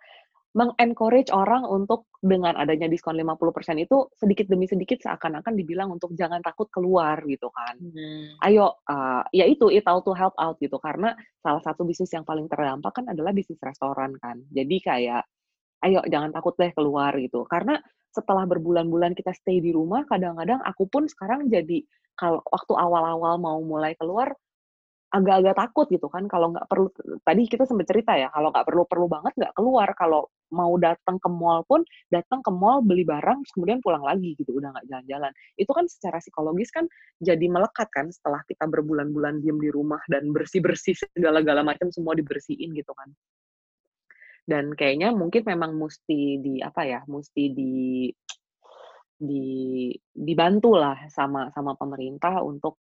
mengencourage 0.50 1.30
orang 1.30 1.62
untuk 1.62 2.10
dengan 2.18 2.58
adanya 2.58 2.90
diskon 2.90 3.14
50% 3.14 3.86
itu 3.86 4.10
sedikit 4.18 4.50
demi 4.50 4.66
sedikit 4.66 4.98
seakan-akan 4.98 5.54
dibilang 5.54 5.94
untuk 5.94 6.10
jangan 6.18 6.42
takut 6.42 6.66
keluar 6.74 7.22
gitu 7.22 7.54
kan. 7.54 7.78
Hmm. 7.78 8.34
Ayo, 8.42 8.82
uh, 8.90 9.22
ya 9.30 9.46
itu 9.46 9.70
it 9.70 9.86
out 9.86 10.02
to 10.02 10.10
help 10.10 10.34
out 10.42 10.58
gitu 10.58 10.74
karena 10.82 11.14
salah 11.38 11.62
satu 11.62 11.86
bisnis 11.86 12.10
yang 12.10 12.26
paling 12.26 12.50
terdampak 12.50 12.90
kan 12.98 13.06
adalah 13.06 13.30
bisnis 13.30 13.62
restoran 13.62 14.18
kan. 14.18 14.42
Jadi 14.50 14.76
kayak 14.82 15.22
ayo 15.86 16.02
jangan 16.10 16.34
takut 16.34 16.58
deh 16.58 16.74
keluar 16.74 17.14
gitu. 17.14 17.46
Karena 17.46 17.78
setelah 18.10 18.44
berbulan-bulan 18.46 19.14
kita 19.14 19.30
stay 19.34 19.62
di 19.62 19.70
rumah, 19.74 20.02
kadang-kadang 20.06 20.60
aku 20.66 20.86
pun 20.90 21.06
sekarang 21.06 21.46
jadi 21.46 21.82
kalau 22.18 22.42
waktu 22.50 22.72
awal-awal 22.76 23.38
mau 23.40 23.58
mulai 23.62 23.96
keluar 23.96 24.34
agak-agak 25.10 25.58
takut 25.58 25.86
gitu 25.90 26.06
kan 26.06 26.30
kalau 26.30 26.54
nggak 26.54 26.70
perlu 26.70 26.86
tadi 27.26 27.42
kita 27.50 27.66
sempat 27.66 27.90
cerita 27.90 28.14
ya 28.14 28.30
kalau 28.30 28.54
nggak 28.54 28.62
perlu 28.62 28.86
perlu 28.86 29.06
banget 29.10 29.34
nggak 29.34 29.54
keluar 29.58 29.90
kalau 29.98 30.30
mau 30.54 30.74
datang 30.78 31.18
ke 31.18 31.26
mall 31.30 31.66
pun 31.66 31.82
datang 32.14 32.42
ke 32.46 32.50
mall 32.54 32.78
beli 32.82 33.02
barang 33.02 33.42
kemudian 33.54 33.82
pulang 33.82 34.02
lagi 34.06 34.34
gitu 34.38 34.58
udah 34.58 34.70
nggak 34.74 34.86
jalan-jalan. 34.90 35.32
Itu 35.58 35.70
kan 35.74 35.86
secara 35.86 36.18
psikologis 36.18 36.70
kan 36.74 36.86
jadi 37.22 37.46
melekat 37.46 37.90
kan 37.90 38.10
setelah 38.10 38.42
kita 38.46 38.66
berbulan-bulan 38.66 39.42
diem 39.42 39.58
di 39.58 39.70
rumah 39.70 40.02
dan 40.10 40.30
bersih-bersih 40.30 40.94
segala-gala 41.14 41.66
macam 41.66 41.90
semua 41.94 42.14
dibersihin 42.18 42.74
gitu 42.74 42.94
kan 42.94 43.10
dan 44.48 44.72
kayaknya 44.74 45.12
mungkin 45.12 45.42
memang 45.46 45.76
mesti 45.76 46.40
di 46.40 46.54
apa 46.60 46.82
ya 46.86 47.00
mesti 47.06 47.42
di 47.52 48.08
di 49.20 49.44
dibantu 50.08 50.80
lah 50.80 50.96
sama 51.12 51.52
sama 51.52 51.76
pemerintah 51.76 52.40
untuk 52.40 52.80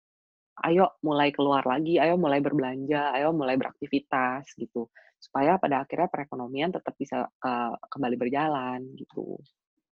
ayo 0.65 0.97
mulai 1.01 1.33
keluar 1.33 1.65
lagi, 1.65 1.97
ayo 1.97 2.17
mulai 2.17 2.37
berbelanja, 2.41 3.13
ayo 3.17 3.33
mulai 3.33 3.57
beraktivitas 3.57 4.53
gitu. 4.57 4.89
Supaya 5.17 5.57
pada 5.57 5.81
akhirnya 5.81 6.11
perekonomian 6.11 6.73
tetap 6.73 6.93
bisa 6.99 7.25
uh, 7.25 7.73
kembali 7.89 8.15
berjalan 8.19 8.81
gitu. 8.93 9.39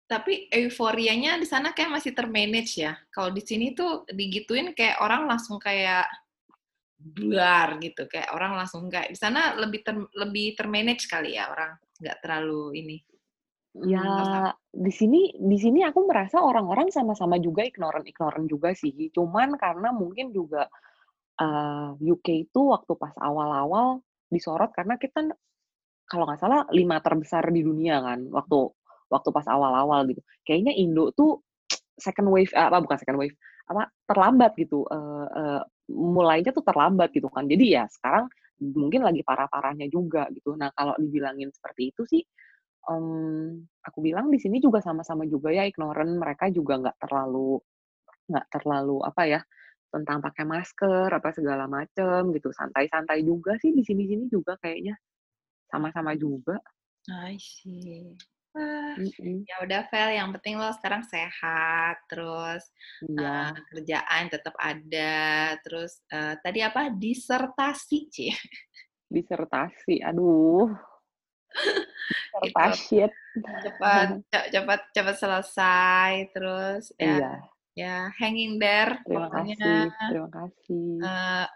Tapi 0.07 0.47
euforianya 0.55 1.35
di 1.37 1.45
sana 1.51 1.75
kayak 1.75 1.99
masih 1.99 2.15
termanage 2.15 2.79
ya. 2.79 2.95
Kalau 3.11 3.35
di 3.35 3.43
sini 3.43 3.75
tuh 3.75 4.07
digituin 4.07 4.71
kayak 4.71 5.03
orang 5.03 5.27
langsung 5.27 5.59
kayak 5.59 6.07
buar 6.97 7.77
gitu, 7.79 8.09
kayak 8.09 8.33
orang 8.33 8.57
langsung 8.57 8.89
kayak 8.89 9.13
di 9.13 9.19
sana 9.19 9.53
lebih 9.57 9.85
ter, 9.85 9.97
lebih 10.17 10.57
termanage 10.57 11.05
kali 11.07 11.37
ya 11.37 11.53
orang 11.53 11.77
nggak 12.01 12.19
terlalu 12.25 12.81
ini. 12.81 12.97
Ya, 13.85 14.57
di 14.73 14.89
sini 14.89 15.37
di 15.37 15.61
sini 15.61 15.85
aku 15.85 16.09
merasa 16.09 16.41
orang-orang 16.41 16.89
sama-sama 16.89 17.37
juga 17.37 17.61
ignoran-ignoran 17.61 18.49
juga 18.49 18.73
sih. 18.73 19.13
Cuman 19.13 19.61
karena 19.61 19.93
mungkin 19.93 20.33
juga 20.33 20.65
uh, 21.37 21.93
eh, 21.93 22.13
UK 22.13 22.49
itu 22.49 22.61
waktu 22.73 22.93
pas 22.97 23.13
awal-awal 23.21 24.01
disorot 24.33 24.73
karena 24.73 24.97
kita 24.97 25.29
kalau 26.09 26.25
nggak 26.25 26.41
salah 26.41 26.65
lima 26.73 27.05
terbesar 27.05 27.45
di 27.53 27.61
dunia 27.61 28.01
kan 28.01 28.25
waktu 28.33 28.73
waktu 29.13 29.29
pas 29.29 29.45
awal-awal 29.45 30.09
gitu. 30.09 30.25
Kayaknya 30.49 30.73
Indo 30.73 31.13
tuh 31.13 31.45
second 32.01 32.33
wave 32.33 32.53
uh, 32.57 32.73
apa 32.73 32.81
bukan 32.81 32.97
second 32.97 33.19
wave 33.21 33.37
apa 33.69 33.93
terlambat 34.09 34.57
gitu. 34.57 34.89
Uh, 34.89 35.29
uh, 35.29 35.63
mulainya 35.91 36.51
tuh 36.51 36.65
terlambat 36.67 37.15
gitu 37.15 37.31
kan. 37.31 37.47
Jadi 37.47 37.75
ya 37.77 37.85
sekarang 37.91 38.27
mungkin 38.61 39.05
lagi 39.05 39.21
parah-parahnya 39.23 39.87
juga 39.93 40.27
gitu. 40.33 40.57
Nah 40.57 40.73
kalau 40.73 40.97
dibilangin 40.97 41.53
seperti 41.53 41.93
itu 41.93 42.03
sih 42.09 42.23
um, 42.89 43.61
aku 43.83 43.99
bilang 44.01 44.31
di 44.33 44.39
sini 44.41 44.63
juga 44.63 44.81
sama-sama 44.81 45.27
juga 45.29 45.53
ya 45.53 45.67
ignorant 45.67 46.17
mereka 46.17 46.49
juga 46.49 46.81
nggak 46.81 46.99
terlalu 47.03 47.61
nggak 48.27 48.47
terlalu 48.51 48.97
apa 49.07 49.23
ya 49.27 49.41
tentang 49.91 50.19
pakai 50.19 50.45
masker 50.45 51.09
apa 51.11 51.31
segala 51.31 51.71
macem 51.71 52.35
gitu 52.35 52.51
santai-santai 52.51 53.23
juga 53.23 53.55
sih 53.63 53.71
di 53.71 53.87
sini-sini 53.87 54.27
juga 54.27 54.59
kayaknya 54.59 54.99
sama-sama 55.71 56.15
juga. 56.19 56.59
I 57.07 57.39
see. 57.39 58.19
Wah, 58.57 58.97
mm 58.97 59.11
-hmm. 59.13 59.39
ya 59.45 59.57
udah 59.61 59.81
Vel, 59.93 60.17
yang 60.17 60.33
penting 60.33 60.57
lo 60.57 60.73
sekarang 60.73 61.05
sehat, 61.05 62.01
terus 62.09 62.65
yeah. 63.05 63.13
Iya. 63.13 63.37
uh, 63.53 63.53
kerjaan 63.69 64.25
tetap 64.33 64.57
ada, 64.57 65.17
terus 65.61 66.01
uh, 66.09 66.41
tadi 66.41 66.65
apa 66.65 66.89
disertasi 66.89 67.99
sih? 68.09 68.33
Disertasi, 69.13 70.01
aduh 70.01 70.73
pasien 72.57 73.09
cepat 73.65 74.21
cepat 74.53 74.81
cepat 74.93 75.17
selesai 75.17 76.13
terus 76.37 76.93
ya 77.01 77.17
iya. 77.17 77.33
Ya, 77.77 78.09
hanging 78.17 78.57
there. 78.57 78.97
Terima 79.05 79.29
Pokoknya, 79.29 79.57
kasih, 79.61 80.09
terima 80.09 80.31
kasih. 80.33 80.89
Uh, 81.05 81.47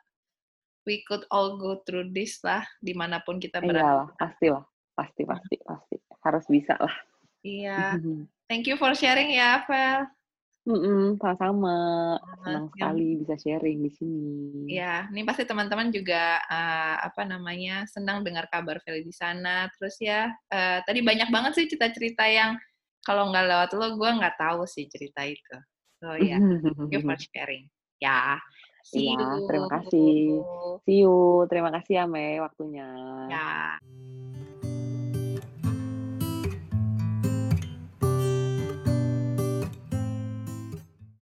we 0.84 1.00
could 1.08 1.24
all 1.32 1.56
go 1.56 1.80
through 1.88 2.12
this 2.12 2.44
lah, 2.44 2.60
di 2.84 2.92
mana 2.92 3.24
pun 3.24 3.40
kita 3.40 3.64
berada. 3.64 3.80
Iyalah, 3.80 4.08
pastilah, 4.20 4.64
pasti, 5.00 5.22
pasti, 5.24 5.56
pasti. 5.64 5.96
Harus 6.20 6.44
bisa 6.52 6.76
lah. 6.76 6.92
Iya. 7.40 7.96
Thank 8.44 8.68
you 8.68 8.76
for 8.76 8.92
sharing 8.92 9.32
ya, 9.32 9.64
Vel. 9.64 10.04
Mm-mm, 10.68 11.16
sama-sama. 11.16 11.76
Senang 12.44 12.68
ya. 12.68 12.70
sekali 12.76 13.06
bisa 13.16 13.34
sharing 13.40 13.80
di 13.80 13.90
sini. 13.96 14.36
Ya, 14.68 15.08
ini 15.08 15.24
pasti 15.24 15.48
teman-teman 15.48 15.88
juga 15.88 16.36
uh, 16.44 17.00
apa 17.00 17.24
namanya 17.24 17.88
senang 17.88 18.20
dengar 18.20 18.44
kabar 18.52 18.76
Feli 18.84 19.00
di 19.00 19.14
sana. 19.14 19.72
Terus 19.72 19.96
ya, 20.04 20.28
uh, 20.52 20.78
tadi 20.84 21.00
banyak 21.00 21.32
banget 21.32 21.52
sih 21.56 21.66
cerita-cerita 21.72 22.28
yang 22.28 22.60
kalau 23.00 23.32
nggak 23.32 23.48
lewat 23.48 23.70
lo, 23.72 23.96
gue 23.96 24.10
nggak 24.20 24.36
tahu 24.36 24.68
sih 24.68 24.84
cerita 24.92 25.24
itu. 25.24 25.56
So 26.04 26.12
ya, 26.20 26.36
yeah, 26.36 26.40
thank 26.76 26.92
you 26.92 27.00
for 27.00 27.16
sharing. 27.32 27.64
Ya, 27.96 28.36
see 28.84 29.08
ya, 29.08 29.16
you. 29.16 29.48
Terima 29.48 29.68
kasih. 29.80 30.16
See 30.84 30.98
you. 31.00 31.48
Terima 31.48 31.72
kasih 31.72 31.92
ya, 31.98 32.04
Mei, 32.04 32.36
waktunya. 32.36 32.88
Ya. 33.32 33.80